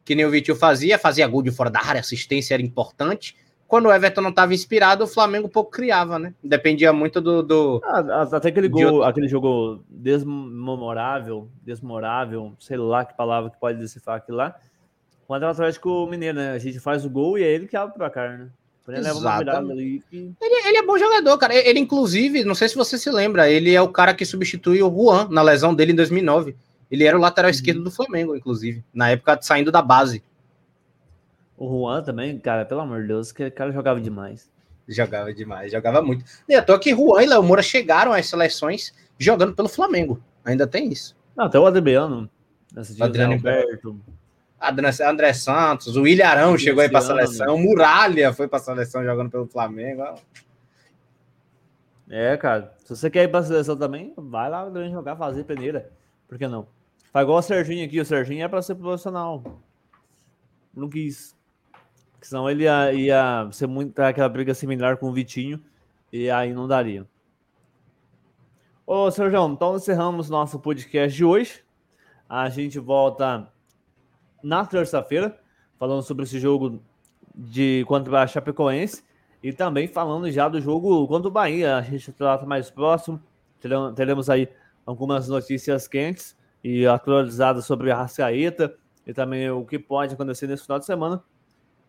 que 0.04 0.14
nem 0.14 0.26
o 0.26 0.30
Vitinho 0.30 0.58
fazia, 0.58 1.00
fazia 1.00 1.26
gol 1.26 1.42
de 1.42 1.52
fora 1.52 1.70
da 1.70 1.80
área, 1.80 2.02
assistência 2.02 2.54
era 2.54 2.62
importante. 2.62 3.34
Quando 3.66 3.86
o 3.86 3.94
Everton 3.94 4.20
não 4.20 4.30
estava 4.30 4.54
inspirado, 4.54 5.06
o 5.06 5.08
Flamengo 5.08 5.48
pouco 5.48 5.72
criava, 5.72 6.20
né? 6.20 6.34
Dependia 6.44 6.92
muito 6.92 7.22
do. 7.22 7.42
do 7.42 7.82
ah, 7.86 8.24
até 8.34 8.50
aquele 8.50 8.68
gol, 8.68 8.84
outro... 8.84 9.04
aquele 9.04 9.30
jogo 9.30 9.82
desmemorável, 9.88 11.48
desmorável, 11.64 12.54
sei 12.60 12.76
lá 12.76 13.06
que 13.06 13.16
palavra 13.16 13.50
que 13.50 13.58
pode 13.58 13.80
decifrar 13.80 14.18
aquilo 14.18 14.40
lá. 14.40 14.54
Quando 15.26 15.44
é 15.44 15.48
o 15.48 15.52
Atlético 15.52 16.06
Mineiro, 16.08 16.38
né? 16.38 16.52
A 16.52 16.60
gente 16.60 16.78
faz 16.78 17.06
o 17.06 17.10
gol 17.10 17.38
e 17.38 17.44
é 17.44 17.48
ele 17.48 17.68
que 17.68 17.78
abre 17.78 17.96
pra 17.96 18.10
cá, 18.10 18.28
né? 18.28 18.50
Ele, 18.86 19.08
ali 19.72 20.04
ele, 20.12 20.68
ele, 20.68 20.78
é 20.78 20.84
bom 20.84 20.98
jogador, 20.98 21.38
cara. 21.38 21.56
Ele, 21.56 21.80
inclusive, 21.80 22.44
não 22.44 22.54
sei 22.54 22.68
se 22.68 22.76
você 22.76 22.98
se 22.98 23.10
lembra, 23.10 23.50
ele 23.50 23.74
é 23.74 23.82
o 23.82 23.88
cara 23.88 24.14
que 24.14 24.26
substitui 24.26 24.84
o 24.84 24.92
Juan 24.92 25.30
na 25.30 25.42
lesão 25.42 25.74
dele 25.74 25.94
em 25.94 25.96
2009. 25.96 26.54
Ele 26.92 27.06
era 27.06 27.18
o 27.18 27.22
lateral 27.22 27.50
uhum. 27.50 27.56
esquerdo 27.56 27.84
do 27.84 27.90
Flamengo, 27.90 28.36
inclusive, 28.36 28.84
na 28.94 29.10
época 29.10 29.40
saindo 29.42 29.72
da 29.72 29.82
base. 29.82 30.22
O 31.58 31.68
Juan 31.70 32.04
também, 32.04 32.38
cara, 32.38 32.66
pelo 32.66 32.82
amor 32.82 33.02
de 33.02 33.08
Deus, 33.08 33.32
que 33.32 33.50
cara 33.50 33.72
jogava 33.72 34.02
demais. 34.02 34.52
Jogava 34.88 35.34
demais, 35.34 35.72
jogava 35.72 36.02
muito. 36.02 36.26
E 36.50 36.54
à 36.54 36.62
toa 36.62 36.80
que 36.80 36.94
Juan 36.94 37.24
e 37.24 37.28
Léo 37.28 37.42
Moura 37.42 37.62
chegaram 37.62 38.12
às 38.12 38.28
seleções 38.28 38.94
jogando 39.18 39.56
pelo 39.56 39.70
Flamengo. 39.70 40.22
Ainda 40.44 40.68
tem 40.68 40.92
isso. 40.92 41.16
Não, 41.36 41.46
até 41.46 41.58
o 41.58 41.66
Adriano. 41.66 42.30
Adriano 43.00 43.34
Alberto. 43.34 44.02
André 45.08 45.34
Santos, 45.34 45.96
o 45.96 46.06
Ilharão 46.06 46.58
chegou 46.58 46.84
aí 46.84 46.90
para 46.90 47.00
a 47.00 47.04
seleção, 47.04 47.58
Muralha 47.58 48.32
foi 48.32 48.48
para 48.48 48.60
a 48.60 48.62
seleção 48.62 49.04
jogando 49.04 49.32
pelo 49.32 49.48
Flamengo. 49.48 50.04
É, 52.10 52.38
cara, 52.38 52.76
se 52.84 52.96
você 52.96 53.10
quer 53.10 53.24
ir 53.24 53.30
para 53.30 53.40
a 53.40 53.44
seleção 53.44 53.76
também, 53.76 54.14
vai 54.16 54.50
lá 54.50 54.70
jogar, 54.90 55.16
fazer 55.16 55.46
peneira. 55.46 55.90
Por 56.28 56.38
que 56.38 56.48
não? 56.48 56.68
Faz 57.12 57.24
igual 57.24 57.40
o 57.40 57.42
Serginho 57.42 57.86
aqui. 57.86 58.00
O 58.00 58.06
Serginho 58.06 58.44
é 58.44 58.48
para 58.48 58.62
ser 58.62 58.76
profissional. 58.76 59.44
Não 60.74 60.90
quis. 60.90 61.36
Porque 62.14 62.26
senão 62.26 62.50
ele 62.50 62.64
ia, 62.64 62.94
ia 62.94 63.50
ser 63.52 63.68
muito 63.68 64.00
aquela 64.00 64.30
briga 64.30 64.54
similar 64.54 64.98
com 64.98 65.10
o 65.10 65.14
Vitinho. 65.14 65.62
E 66.12 66.30
aí 66.30 66.54
não 66.54 66.68
daria. 66.68 67.06
Ô, 68.88 69.12
Sérgio, 69.12 69.46
então 69.48 69.76
encerramos 69.76 70.30
nosso 70.30 70.60
podcast 70.60 71.16
de 71.16 71.26
hoje. 71.26 71.64
A 72.30 72.48
gente 72.48 72.80
volta 72.80 73.52
na 74.42 74.66
terça-feira, 74.66 75.38
falando 75.78 76.04
sobre 76.04 76.24
esse 76.24 76.40
jogo 76.40 76.82
de 77.36 77.84
contra 77.88 78.22
a 78.22 78.28
Chapecoense. 78.28 79.04
E 79.44 79.52
também 79.52 79.88
falando 79.88 80.32
já 80.32 80.48
do 80.48 80.62
jogo 80.62 81.06
contra 81.08 81.28
o 81.28 81.32
Bahia. 81.32 81.76
A 81.76 81.82
gente 81.82 82.12
trata 82.14 82.46
mais 82.46 82.70
próximo. 82.70 83.22
Teremos 83.96 84.30
aí 84.30 84.48
algumas 84.86 85.28
notícias 85.28 85.90
quentes 85.90 86.40
e 86.64 86.86
atualizadas 86.86 87.66
sobre 87.66 87.92
a 87.92 87.98
Rascaeta 87.98 88.76
e 89.06 89.14
também 89.14 89.50
o 89.50 89.66
que 89.66 89.80
pode 89.80 90.14
acontecer 90.14 90.48
nesse 90.48 90.64
final 90.64 90.80
de 90.80 90.86
semana. 90.86 91.24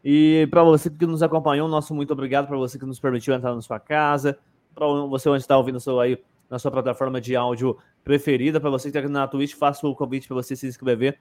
E 0.04 0.48
para 0.50 0.62
você 0.62 0.90
que 0.90 1.06
nos 1.06 1.22
acompanhou, 1.22 1.68
nosso 1.68 1.94
muito 1.94 2.12
obrigado 2.12 2.48
para 2.48 2.56
você 2.56 2.78
que 2.78 2.84
nos 2.84 2.98
permitiu 2.98 3.34
entrar 3.34 3.54
na 3.54 3.60
sua 3.60 3.78
casa, 3.78 4.38
para 4.74 4.86
você 4.86 5.28
onde 5.28 5.42
está 5.42 5.56
ouvindo 5.56 5.78
seu 5.78 6.00
aí 6.00 6.18
na 6.50 6.58
sua 6.58 6.70
plataforma 6.70 7.20
de 7.20 7.36
áudio 7.36 7.78
preferida, 8.02 8.60
para 8.60 8.68
você 8.68 8.84
que 8.84 8.88
está 8.88 9.00
aqui 9.00 9.08
na 9.08 9.28
Twitch, 9.28 9.54
faça 9.54 9.86
o 9.86 9.94
convite 9.94 10.26
para 10.26 10.34
você 10.34 10.56
se 10.56 10.66
inscrever 10.66 11.18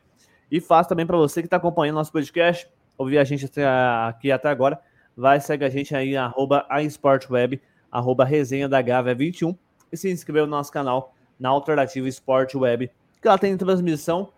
e 0.52 0.60
faça 0.60 0.90
também 0.90 1.06
para 1.06 1.16
você 1.16 1.42
que 1.42 1.48
está 1.48 1.58
acompanhando 1.58 1.96
nosso 1.96 2.12
podcast, 2.12 2.68
ouvir 2.98 3.18
a 3.18 3.24
gente 3.24 3.46
até 3.46 3.66
aqui 3.66 4.32
até 4.32 4.50
agora, 4.50 4.80
vai 5.16 5.40
segue 5.40 5.64
a 5.64 5.70
gente 5.70 5.96
aí 5.96 6.18
arroba 6.18 6.66
a 6.70 6.80
Web, 7.30 7.62
arroba 7.92 8.26
resenha 8.26 8.68
da 8.68 8.82
Gávea 8.82 9.14
21 9.14 9.56
e 9.92 9.98
se 9.98 10.12
inscrever 10.12 10.44
no 10.44 10.50
nosso 10.50 10.72
canal 10.72 11.14
na 11.40 11.50
Alternativa 11.50 12.08
Esporte 12.08 12.58
Web 12.58 12.92
que 13.22 13.28
ela 13.28 13.38
tem 13.38 13.56
transmissão 13.56 14.30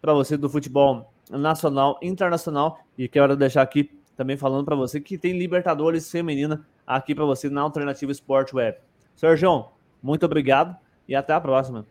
para 0.00 0.12
você 0.12 0.36
do 0.36 0.50
futebol 0.50 1.12
nacional, 1.30 1.98
internacional. 2.02 2.80
E 2.98 3.08
quero 3.08 3.36
deixar 3.36 3.62
aqui 3.62 3.90
também 4.16 4.36
falando 4.36 4.64
para 4.64 4.76
você 4.76 5.00
que 5.00 5.16
tem 5.16 5.38
Libertadores 5.38 6.10
feminina 6.10 6.66
aqui 6.86 7.14
para 7.14 7.24
você 7.24 7.48
na 7.48 7.60
Alternativa 7.60 8.10
Sport 8.12 8.52
Web. 8.52 8.78
Sérgio, 9.14 9.66
muito 10.02 10.26
obrigado 10.26 10.76
e 11.08 11.14
até 11.14 11.32
a 11.32 11.40
próxima. 11.40 11.86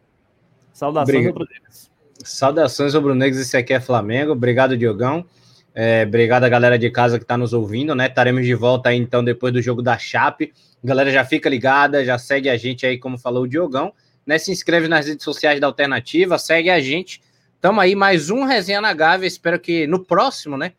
Saudações 0.73 1.25
rubro-negras. 1.25 1.91
Saudações 2.23 2.93
rubro-negras, 2.93 3.41
esse 3.41 3.57
aqui 3.57 3.73
é 3.73 3.79
Flamengo. 3.79 4.33
Obrigado, 4.33 4.77
Diogão. 4.77 5.25
É, 5.73 6.03
obrigado 6.05 6.43
a 6.43 6.49
galera 6.49 6.77
de 6.77 6.89
casa 6.89 7.17
que 7.17 7.23
está 7.23 7.37
nos 7.37 7.53
ouvindo, 7.53 7.95
né? 7.95 8.07
Estaremos 8.07 8.45
de 8.45 8.53
volta 8.53 8.89
aí 8.89 8.97
então 8.97 9.23
depois 9.23 9.53
do 9.53 9.61
jogo 9.61 9.81
da 9.81 9.97
Chape. 9.97 10.53
Galera, 10.83 11.11
já 11.11 11.23
fica 11.23 11.49
ligada, 11.49 12.03
já 12.03 12.17
segue 12.17 12.49
a 12.49 12.57
gente 12.57 12.85
aí, 12.85 12.97
como 12.97 13.17
falou 13.17 13.43
o 13.43 13.47
Diogão. 13.47 13.93
Né? 14.31 14.37
Se 14.37 14.49
inscreve 14.49 14.87
nas 14.87 15.07
redes 15.07 15.25
sociais 15.25 15.59
da 15.59 15.67
Alternativa, 15.67 16.37
segue 16.37 16.69
a 16.69 16.79
gente. 16.79 17.21
Tamo 17.59 17.81
aí, 17.81 17.95
mais 17.95 18.29
um 18.29 18.45
Resenha 18.45 18.79
na 18.79 18.93
Gávea. 18.93 19.27
Espero 19.27 19.59
que 19.59 19.85
no 19.87 20.05
próximo, 20.05 20.55
né? 20.55 20.71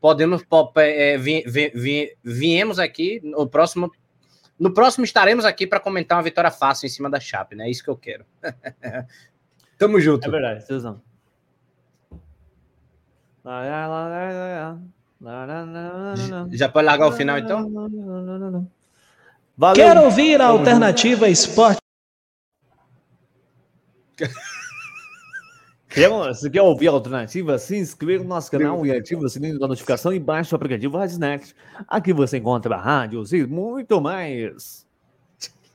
Podemos 0.00 0.42
é, 0.74 1.16
vi, 1.16 1.44
vi, 1.46 1.70
vi, 1.72 2.16
viemos 2.24 2.80
aqui. 2.80 3.20
No 3.22 3.46
próximo, 3.46 3.92
no 4.58 4.74
próximo 4.74 5.04
estaremos 5.04 5.44
aqui 5.44 5.68
para 5.68 5.78
comentar 5.78 6.18
uma 6.18 6.24
vitória 6.24 6.50
fácil 6.50 6.86
em 6.86 6.88
cima 6.88 7.08
da 7.08 7.20
Chape, 7.20 7.54
né? 7.54 7.68
É 7.68 7.70
isso 7.70 7.84
que 7.84 7.90
eu 7.90 7.96
quero. 7.96 8.24
Tamo 9.78 10.00
junto. 10.00 10.26
É 10.26 10.30
verdade, 10.30 10.66
Suzão. 10.66 11.00
Já 16.50 16.68
pode 16.68 16.86
largar 16.86 17.06
o 17.06 17.12
final, 17.12 17.38
então? 17.38 17.70
Valeu. 19.56 19.76
Quer 19.76 19.96
ouvir 19.96 20.40
a 20.40 20.48
alternativa 20.48 21.28
esporte? 21.28 21.85
Se 26.34 26.50
quer 26.50 26.62
ouvir 26.62 26.88
a 26.88 26.92
alternativa, 26.92 27.58
se 27.58 27.76
inscreva 27.76 28.22
no 28.22 28.28
nosso 28.28 28.50
canal 28.50 28.84
e 28.84 28.92
ative 28.92 29.24
o 29.24 29.28
sininho 29.28 29.58
da 29.58 29.66
notificação 29.66 30.12
e 30.12 30.18
baixe 30.18 30.54
o 30.54 30.56
aplicativo 30.56 30.98
Radionet. 30.98 31.54
Aqui 31.88 32.12
você 32.12 32.38
encontra 32.38 32.76
rádios 32.76 33.32
e 33.32 33.46
muito 33.46 34.00
mais. 34.00 34.86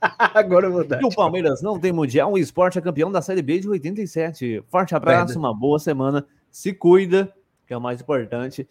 Agora 0.00 0.66
eu 0.66 0.72
vou 0.72 0.84
dar. 0.84 1.00
E 1.00 1.04
o 1.04 1.10
Palmeiras 1.10 1.62
não 1.62 1.78
tem 1.78 1.92
mundial, 1.92 2.32
o 2.32 2.38
esporte 2.38 2.78
é 2.78 2.80
campeão 2.80 3.10
da 3.10 3.20
Série 3.22 3.42
B 3.42 3.58
de 3.58 3.68
87. 3.68 4.62
Forte 4.68 4.94
abraço, 4.94 5.38
uma 5.38 5.52
boa 5.52 5.78
semana. 5.78 6.24
Se 6.50 6.72
cuida 6.72 7.32
que 7.72 7.74
é 7.74 7.76
o 7.76 7.80
mais 7.80 8.00
importante. 8.02 8.68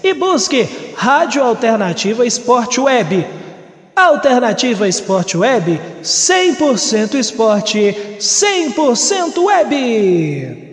e 0.03 0.15
busque 0.15 0.69
Rádio 0.97 1.43
Alternativa 1.43 2.27
Esporte 2.27 2.81
Web. 2.81 3.27
Alternativa 3.95 4.87
Esporte 4.87 5.39
Web, 5.39 5.81
100% 6.03 7.15
esporte, 7.15 7.97
100% 8.19 9.39
web. 9.39 10.66